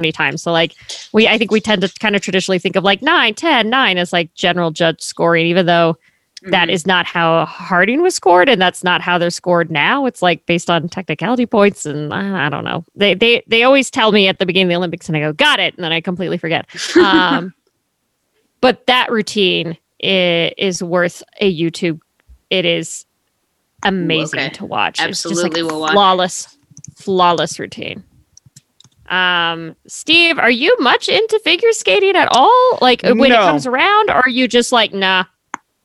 many 0.00 0.12
times 0.12 0.42
so 0.42 0.52
like 0.52 0.74
we 1.12 1.26
I 1.28 1.38
think 1.38 1.50
we 1.50 1.60
tend 1.60 1.82
to 1.82 1.92
kind 2.00 2.16
of 2.16 2.22
traditionally 2.22 2.58
think 2.58 2.76
of 2.76 2.84
like 2.84 3.02
9, 3.02 3.34
10, 3.34 3.70
9 3.70 3.98
as 3.98 4.12
like 4.12 4.32
general 4.34 4.70
judge 4.70 5.00
scoring, 5.00 5.46
even 5.46 5.66
though 5.66 5.96
that 6.48 6.68
Mhm. 6.68 6.72
is 6.72 6.86
not 6.86 7.06
how 7.06 7.46
Harding 7.46 8.02
was 8.02 8.14
scored, 8.14 8.50
and 8.50 8.60
that's 8.60 8.84
not 8.84 9.00
how 9.00 9.16
they're 9.16 9.30
scored 9.30 9.70
now. 9.70 10.04
It's 10.04 10.20
like 10.20 10.44
based 10.44 10.68
on 10.68 10.88
technicality 10.90 11.46
points, 11.46 11.86
and 11.86 12.12
I, 12.12 12.46
I 12.46 12.48
don't 12.50 12.64
know. 12.64 12.84
They 12.94 13.14
they 13.14 13.42
they 13.46 13.62
always 13.62 13.90
tell 13.90 14.12
me 14.12 14.28
at 14.28 14.38
the 14.38 14.44
beginning 14.46 14.66
of 14.66 14.70
the 14.70 14.76
Olympics, 14.76 15.08
and 15.08 15.16
I 15.16 15.20
go, 15.20 15.32
"Got 15.32 15.58
it," 15.58 15.74
and 15.74 15.82
then 15.82 15.90
I 15.92 16.00
completely 16.02 16.36
forget. 16.38 16.66
Um, 16.96 17.54
but 18.60 18.86
that 18.86 19.10
routine 19.10 19.76
is, 20.00 20.52
is 20.58 20.82
worth 20.82 21.22
a 21.40 21.50
YouTube. 21.58 22.00
It 22.50 22.64
is 22.64 23.06
amazing 23.82 24.40
okay. 24.40 24.50
to 24.50 24.64
watch. 24.64 24.98
it's 24.98 25.24
Absolutely 25.24 25.60
just 25.60 25.62
like 25.62 25.72
will 25.72 25.80
watch. 25.80 25.92
flawless, 25.92 26.58
flawless 26.96 27.58
routine. 27.58 28.04
Um, 29.08 29.76
Steve, 29.86 30.38
are 30.38 30.50
you 30.50 30.76
much 30.80 31.08
into 31.08 31.38
figure 31.44 31.72
skating 31.72 32.16
at 32.16 32.28
all? 32.30 32.78
Like 32.80 33.02
when 33.02 33.30
it 33.30 33.36
comes 33.36 33.66
around, 33.66 34.10
or 34.10 34.16
are 34.16 34.28
you 34.28 34.48
just 34.48 34.72
like, 34.72 34.94
nah? 34.94 35.24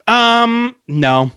Um, 0.08 0.76
no. 0.88 1.32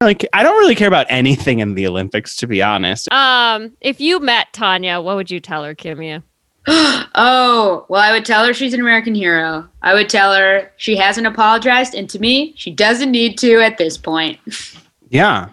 Like 0.00 0.26
I 0.32 0.42
don't 0.42 0.56
really 0.58 0.74
care 0.74 0.88
about 0.88 1.06
anything 1.08 1.58
in 1.58 1.74
the 1.74 1.86
Olympics, 1.86 2.36
to 2.36 2.46
be 2.46 2.62
honest. 2.62 3.10
Um, 3.12 3.72
if 3.80 4.00
you 4.00 4.20
met 4.20 4.52
Tonya, 4.52 5.02
what 5.02 5.16
would 5.16 5.30
you 5.30 5.40
tell 5.40 5.64
her, 5.64 5.74
Kimia? 5.74 6.22
oh, 7.14 7.84
well, 7.88 8.00
I 8.00 8.12
would 8.12 8.24
tell 8.24 8.44
her 8.46 8.54
she's 8.54 8.74
an 8.74 8.80
American 8.80 9.14
hero. 9.14 9.68
I 9.82 9.94
would 9.94 10.08
tell 10.08 10.34
her 10.34 10.70
she 10.76 10.96
hasn't 10.96 11.26
apologized, 11.26 11.94
and 11.94 12.08
to 12.10 12.18
me, 12.18 12.54
she 12.56 12.70
doesn't 12.70 13.10
need 13.10 13.36
to 13.38 13.60
at 13.60 13.78
this 13.78 13.96
point. 13.96 14.38
Yeah. 15.10 15.48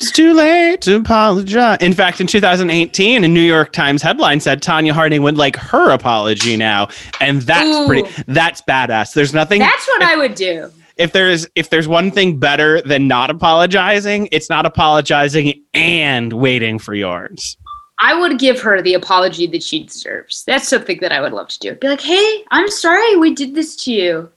It's 0.00 0.10
too 0.10 0.32
late 0.34 0.80
to 0.80 0.96
apologize. 0.96 1.78
In 1.80 1.92
fact, 1.92 2.20
in 2.20 2.26
2018, 2.26 3.22
a 3.22 3.28
New 3.28 3.40
York 3.40 3.72
Times 3.72 4.02
headline 4.02 4.40
said 4.40 4.62
Tonya 4.62 4.90
Harding 4.90 5.22
would 5.22 5.36
like 5.36 5.54
her 5.56 5.90
apology 5.90 6.56
now, 6.56 6.88
and 7.20 7.42
that's 7.42 7.68
Ooh. 7.68 7.86
pretty. 7.86 8.10
That's 8.26 8.62
badass. 8.62 9.12
There's 9.12 9.32
nothing. 9.32 9.60
That's 9.60 9.86
what 9.86 10.02
I 10.02 10.16
would 10.16 10.34
do. 10.34 10.72
if 10.96 11.12
there's 11.12 11.46
if 11.54 11.70
there's 11.70 11.86
one 11.86 12.10
thing 12.10 12.38
better 12.38 12.80
than 12.80 13.06
not 13.06 13.30
apologizing, 13.30 14.28
it's 14.32 14.50
not 14.50 14.66
apologizing 14.66 15.62
and 15.72 16.32
waiting 16.32 16.80
for 16.80 16.94
yours. 16.94 17.56
I 18.02 18.18
would 18.18 18.38
give 18.38 18.60
her 18.60 18.80
the 18.80 18.94
apology 18.94 19.46
that 19.48 19.62
she 19.62 19.84
deserves. 19.84 20.44
That's 20.46 20.68
something 20.68 20.98
that 21.00 21.12
I 21.12 21.20
would 21.20 21.32
love 21.32 21.48
to 21.48 21.58
do. 21.58 21.74
Be 21.74 21.88
like, 21.88 22.00
hey, 22.00 22.44
I'm 22.50 22.70
sorry 22.70 23.16
we 23.16 23.34
did 23.34 23.54
this 23.54 23.76
to 23.84 23.92
you. 23.92 24.30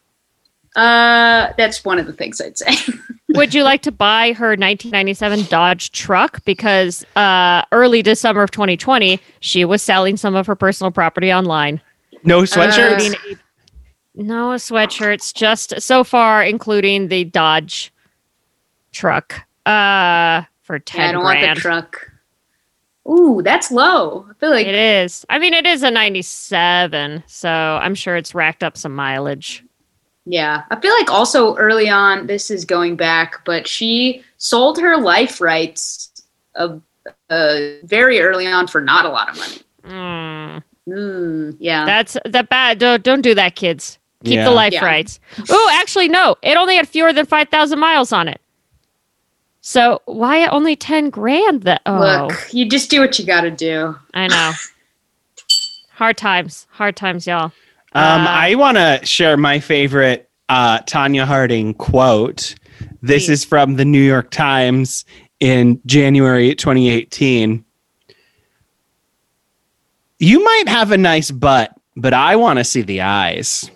Uh, 0.75 1.53
that's 1.57 1.85
one 1.85 1.99
of 1.99 2.07
the 2.07 2.13
things 2.13 2.41
I'd 2.41 2.57
say. 2.57 2.75
Would 3.29 3.53
you 3.53 3.63
like 3.63 3.81
to 3.83 3.91
buy 3.91 4.33
her 4.33 4.49
1997 4.49 5.43
Dodge 5.45 5.91
truck? 5.91 6.43
Because 6.45 7.05
uh, 7.15 7.63
early 7.71 8.01
December 8.01 8.43
of 8.43 8.51
2020, 8.51 9.19
she 9.39 9.65
was 9.65 9.81
selling 9.81 10.17
some 10.17 10.35
of 10.35 10.45
her 10.47 10.55
personal 10.55 10.91
property 10.91 11.31
online. 11.31 11.79
No 12.23 12.41
sweatshirts. 12.41 13.13
Uh, 13.13 13.35
No 14.15 14.49
sweatshirts, 14.51 15.33
just 15.33 15.79
so 15.81 16.03
far, 16.03 16.43
including 16.43 17.07
the 17.07 17.23
Dodge 17.23 17.93
truck 18.91 19.41
uh, 19.65 20.43
for 20.61 20.79
10 20.79 21.01
yeah, 21.01 21.09
I 21.09 21.11
don't 21.11 21.23
grand. 21.23 21.45
want 21.47 21.55
the 21.55 21.61
truck. 21.61 22.12
Ooh, 23.09 23.41
that's 23.43 23.69
low. 23.71 24.25
I 24.29 24.33
feel 24.39 24.51
like 24.51 24.65
It 24.65 24.75
is. 24.75 25.25
I 25.29 25.37
mean, 25.39 25.53
it 25.53 25.65
is 25.65 25.83
a 25.83 25.91
97, 25.91 27.23
so 27.27 27.49
I'm 27.49 27.95
sure 27.95 28.15
it's 28.15 28.33
racked 28.33 28.63
up 28.63 28.77
some 28.77 28.95
mileage. 28.95 29.63
Yeah, 30.25 30.63
I 30.71 30.79
feel 30.79 30.93
like 30.97 31.11
also 31.11 31.55
early 31.57 31.89
on, 31.89 32.27
this 32.27 32.49
is 32.49 32.63
going 32.63 32.95
back, 32.95 33.43
but 33.43 33.67
she 33.67 34.23
sold 34.37 34.79
her 34.79 34.95
life 34.97 35.41
rights 35.41 36.11
of 36.55 36.81
uh, 37.29 37.59
very 37.83 38.21
early 38.21 38.47
on 38.47 38.67
for 38.67 38.79
not 38.79 39.03
a 39.05 39.09
lot 39.09 39.29
of 39.29 39.37
money. 39.37 39.57
Mm, 39.83 40.63
Mm, 40.87 41.55
yeah, 41.59 41.85
that's 41.85 42.17
that 42.25 42.49
bad. 42.49 42.77
Don't, 42.77 43.03
don't 43.03 43.21
do 43.21 43.33
that, 43.35 43.55
kids. 43.55 43.97
Keep 44.25 44.35
Yeah. 44.35 44.43
the 44.45 44.51
life 44.51 44.73
Yeah. 44.73 44.85
rights. 44.85 45.19
Oh, 45.49 45.69
actually, 45.73 46.07
no. 46.09 46.35
It 46.41 46.55
only 46.57 46.75
had 46.75 46.87
fewer 46.89 47.11
than 47.13 47.25
5,000 47.25 47.79
miles 47.79 48.11
on 48.13 48.27
it. 48.27 48.39
So 49.65 50.01
why 50.05 50.45
only 50.47 50.75
10 50.75 51.09
grand? 51.09 51.63
That 51.63 51.81
oh, 51.85 51.97
look, 51.97 52.53
you 52.53 52.67
just 52.67 52.89
do 52.91 52.99
what 52.99 53.17
you 53.17 53.25
got 53.25 53.41
to 53.41 53.49
do. 53.51 53.95
I 54.13 54.27
know. 54.27 54.51
Hard 55.91 56.17
times. 56.17 56.67
Hard 56.69 56.97
times, 56.97 57.25
y'all. 57.25 57.45
Um, 57.93 58.21
Uh, 58.21 58.27
I 58.27 58.55
want 58.55 58.75
to 58.75 58.99
share 59.05 59.37
my 59.37 59.61
favorite 59.61 60.29
uh, 60.49 60.79
Tonya 60.79 61.23
Harding 61.23 61.73
quote. 61.75 62.55
This 63.01 63.27
Please. 63.27 63.29
is 63.29 63.45
from 63.45 63.75
the 63.77 63.85
New 63.85 64.01
York 64.01 64.31
Times 64.31 65.05
in 65.39 65.79
January 65.85 66.53
2018. 66.55 67.63
You 70.19 70.43
might 70.43 70.67
have 70.67 70.91
a 70.91 70.97
nice 70.97 71.31
butt, 71.31 71.73
but 71.95 72.13
I 72.13 72.35
want 72.35 72.59
to 72.59 72.65
see 72.65 72.81
the 72.81 73.01
eyes. 73.01 73.71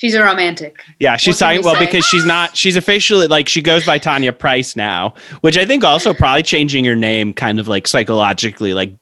She's 0.00 0.14
a 0.14 0.22
romantic. 0.22 0.78
Yeah, 0.98 1.18
she's 1.18 1.34
What 1.34 1.46
talking 1.46 1.62
well 1.64 1.74
say? 1.74 1.84
because 1.84 2.06
she's 2.06 2.24
not. 2.24 2.56
She's 2.56 2.74
officially 2.76 3.26
like 3.26 3.48
she 3.48 3.60
goes 3.60 3.84
by 3.84 3.98
Tonya 3.98 4.36
Price 4.36 4.74
now, 4.74 5.12
which 5.42 5.58
I 5.58 5.66
think 5.66 5.84
also 5.84 6.14
probably 6.14 6.42
changing 6.42 6.86
your 6.86 6.96
name 6.96 7.34
kind 7.34 7.60
of 7.60 7.68
like 7.68 7.86
psychologically 7.86 8.72
like 8.72 8.94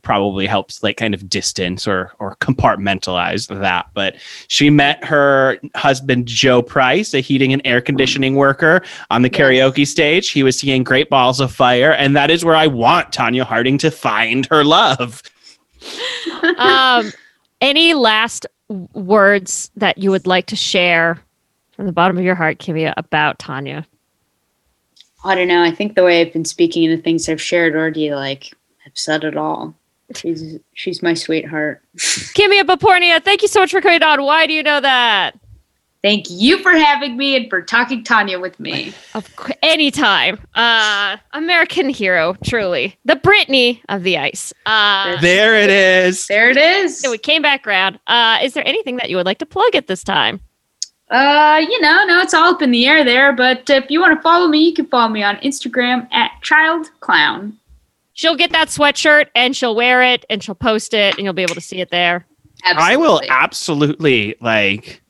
probably 0.00 0.46
helps 0.46 0.82
like 0.84 0.96
kind 0.96 1.12
of 1.12 1.28
distance 1.28 1.86
or 1.86 2.12
or 2.20 2.36
compartmentalize 2.36 3.48
that. 3.60 3.86
But 3.92 4.16
she 4.48 4.70
met 4.70 5.04
her 5.04 5.58
husband 5.74 6.24
Joe 6.26 6.62
Price, 6.62 7.12
a 7.12 7.20
heating 7.20 7.52
and 7.52 7.60
air 7.66 7.82
conditioning 7.82 8.36
worker, 8.36 8.82
on 9.10 9.20
the 9.20 9.28
Yes. 9.30 9.38
karaoke 9.38 9.86
stage. 9.86 10.30
He 10.30 10.42
was 10.42 10.58
singing 10.58 10.84
"Great 10.84 11.10
Balls 11.10 11.38
of 11.38 11.52
Fire," 11.52 11.92
and 11.92 12.16
that 12.16 12.30
is 12.30 12.46
where 12.46 12.56
I 12.56 12.66
want 12.66 13.12
Tonya 13.12 13.42
Harding 13.42 13.76
to 13.78 13.90
find 13.90 14.46
her 14.46 14.64
love. 14.64 15.22
um, 16.58 17.12
any 17.60 17.92
last 17.94 18.42
w- 18.42 18.55
words 18.68 19.70
that 19.76 19.98
you 19.98 20.10
would 20.10 20.26
like 20.26 20.46
to 20.46 20.56
share 20.56 21.18
from 21.72 21.86
the 21.86 21.92
bottom 21.92 22.18
of 22.18 22.24
your 22.24 22.34
heart, 22.34 22.58
Kimia, 22.58 22.94
about 22.96 23.38
Tonya? 23.38 23.84
I 25.24 25.34
don't 25.34 25.48
know. 25.48 25.62
I 25.62 25.70
think 25.70 25.94
the 25.94 26.04
way 26.04 26.20
I've 26.20 26.32
been 26.32 26.44
speaking 26.44 26.88
and 26.88 26.98
the 26.98 27.02
things 27.02 27.28
I've 27.28 27.40
shared 27.40 27.74
already, 27.74 28.14
like, 28.14 28.54
have 28.84 28.92
said 28.94 29.24
it 29.24 29.36
all. 29.36 29.74
She's 30.14 30.58
she's 30.74 31.02
my 31.02 31.14
sweetheart. 31.14 31.82
Kimia 31.96 32.62
Behpoornia, 32.62 33.22
thank 33.24 33.42
you 33.42 33.48
so 33.48 33.60
much 33.60 33.72
for 33.72 33.80
coming 33.80 34.02
on. 34.02 34.22
Why 34.22 34.46
do 34.46 34.52
you 34.52 34.62
know 34.62 34.80
that? 34.80 35.36
Thank 36.06 36.26
you 36.30 36.58
for 36.62 36.70
having 36.70 37.16
me 37.16 37.34
and 37.34 37.50
for 37.50 37.60
talking 37.60 38.04
Tonya 38.04 38.40
with 38.40 38.60
me. 38.60 38.94
Of 39.14 39.34
cou- 39.34 39.52
anytime. 39.60 40.38
Uh, 40.54 41.16
American 41.32 41.88
hero, 41.88 42.36
truly. 42.44 42.96
The 43.04 43.16
Brittany 43.16 43.82
of 43.88 44.04
the 44.04 44.16
ice. 44.16 44.52
Uh, 44.66 45.20
There 45.20 45.56
it 45.56 45.68
is. 45.68 46.28
There 46.28 46.48
it 46.48 46.56
is. 46.56 47.00
so 47.00 47.10
we 47.10 47.18
came 47.18 47.42
back 47.42 47.66
around. 47.66 47.98
Uh, 48.06 48.38
is 48.40 48.54
there 48.54 48.62
anything 48.64 48.98
that 48.98 49.10
you 49.10 49.16
would 49.16 49.26
like 49.26 49.38
to 49.38 49.46
plug 49.46 49.74
at 49.74 49.88
this 49.88 50.04
time? 50.04 50.38
Uh, 51.10 51.60
you 51.68 51.80
know, 51.80 52.04
no, 52.06 52.20
it's 52.20 52.34
all 52.34 52.54
up 52.54 52.62
in 52.62 52.70
the 52.70 52.86
air 52.86 53.04
there. 53.04 53.32
But 53.32 53.68
if 53.68 53.90
you 53.90 54.00
want 54.00 54.16
to 54.16 54.22
follow 54.22 54.46
me, 54.46 54.60
you 54.68 54.74
can 54.74 54.86
follow 54.86 55.08
me 55.08 55.24
on 55.24 55.38
Instagram 55.38 56.06
at 56.12 56.30
Child 56.42 56.88
Clown. 57.00 57.58
She'll 58.12 58.36
get 58.36 58.52
that 58.52 58.68
sweatshirt 58.68 59.26
and 59.34 59.56
she'll 59.56 59.74
wear 59.74 60.04
it 60.04 60.24
and 60.30 60.40
she'll 60.40 60.54
post 60.54 60.94
it 60.94 61.16
and 61.16 61.24
you'll 61.24 61.34
be 61.34 61.42
able 61.42 61.56
to 61.56 61.60
see 61.60 61.80
it 61.80 61.90
there. 61.90 62.24
I 62.64 62.94
will 62.96 63.20
Absolutely. 63.28 63.28
absolutely 63.28 64.34
like 64.40 65.02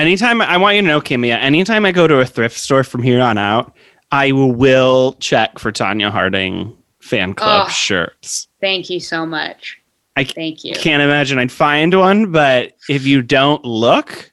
anytime 0.00 0.40
I 0.40 0.56
want 0.56 0.76
you 0.76 0.82
to 0.82 0.88
know, 0.88 1.00
Kimia, 1.00 1.38
anytime 1.38 1.84
I 1.84 1.92
go 1.92 2.06
to 2.06 2.20
a 2.20 2.26
thrift 2.26 2.58
store 2.58 2.84
from 2.84 3.02
here 3.02 3.20
on 3.20 3.38
out, 3.38 3.72
I 4.10 4.32
will 4.32 5.14
check 5.14 5.58
for 5.58 5.72
Tonya 5.72 6.10
Harding 6.10 6.76
fan 7.00 7.34
club 7.34 7.66
Ugh. 7.66 7.72
shirts. 7.72 8.48
Thank 8.60 8.90
you 8.90 9.00
so 9.00 9.26
much. 9.26 9.78
I 10.16 10.24
Thank 10.24 10.64
you. 10.64 10.74
Can't 10.74 11.02
imagine 11.02 11.38
I'd 11.38 11.52
find 11.52 11.92
one, 11.94 12.32
but 12.32 12.72
if 12.88 13.06
you 13.06 13.20
don't 13.20 13.62
look, 13.64 14.32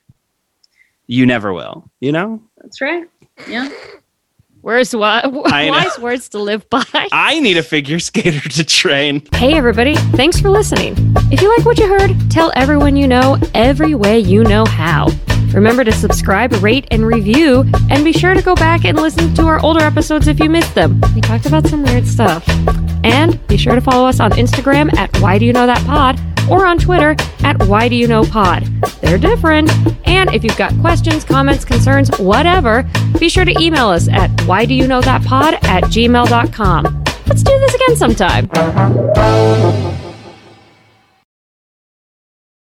you 1.06 1.26
never 1.26 1.52
will, 1.52 1.90
you 2.00 2.10
know? 2.10 2.42
That's 2.62 2.80
right. 2.80 3.04
Yeah. 3.46 3.68
Where's 4.62 4.96
what? 4.96 5.26
I. 5.52 5.68
Wise 5.70 5.98
words 5.98 6.30
to 6.30 6.38
live 6.38 6.68
by. 6.70 6.84
I 7.12 7.38
need 7.40 7.58
a 7.58 7.62
figure 7.62 7.98
skater 7.98 8.48
to 8.48 8.64
train. 8.64 9.22
Hey, 9.34 9.52
everybody. 9.54 9.94
Thanks 10.16 10.40
for 10.40 10.48
listening. 10.48 10.94
If 11.30 11.42
you 11.42 11.54
like 11.54 11.66
what 11.66 11.78
you 11.78 11.86
heard, 11.86 12.30
tell 12.30 12.50
everyone 12.56 12.96
you 12.96 13.06
know 13.06 13.36
every 13.52 13.94
way 13.94 14.18
you 14.18 14.42
know 14.44 14.64
how. 14.64 15.08
Remember 15.54 15.84
to 15.84 15.92
subscribe, 15.92 16.52
rate, 16.54 16.86
and 16.90 17.06
review, 17.06 17.64
and 17.90 18.04
be 18.04 18.12
sure 18.12 18.34
to 18.34 18.42
go 18.42 18.54
back 18.54 18.84
and 18.84 18.98
listen 18.98 19.32
to 19.34 19.42
our 19.46 19.60
older 19.60 19.80
episodes 19.80 20.26
if 20.26 20.40
you 20.40 20.50
missed 20.50 20.74
them. 20.74 21.00
We 21.14 21.20
talked 21.20 21.46
about 21.46 21.66
some 21.66 21.82
weird 21.84 22.06
stuff. 22.06 22.44
And 23.04 23.46
be 23.46 23.56
sure 23.56 23.74
to 23.74 23.80
follow 23.80 24.08
us 24.08 24.18
on 24.18 24.32
Instagram 24.32 24.92
at 24.96 25.16
Why 25.20 25.38
Do 25.38 25.44
You 25.44 25.52
Know 25.52 25.66
That 25.66 25.84
Pod 25.86 26.18
or 26.50 26.66
on 26.66 26.78
Twitter 26.78 27.16
at 27.42 27.62
Why 27.64 27.88
Do 27.88 27.94
You 27.94 28.08
Know 28.08 28.24
Pod. 28.24 28.64
They're 29.00 29.18
different. 29.18 29.70
And 30.06 30.32
if 30.34 30.42
you've 30.42 30.56
got 30.56 30.78
questions, 30.80 31.24
comments, 31.24 31.64
concerns, 31.64 32.10
whatever, 32.18 32.88
be 33.18 33.28
sure 33.28 33.44
to 33.44 33.54
email 33.60 33.88
us 33.88 34.08
at 34.08 34.30
Why 34.42 34.64
Do 34.64 34.74
You 34.74 34.86
Know 34.86 35.00
That 35.02 35.22
Pod 35.24 35.54
at 35.54 35.84
gmail.com. 35.84 37.04
Let's 37.26 37.42
do 37.42 37.58
this 37.58 37.74
again 37.74 37.96
sometime. 37.96 38.50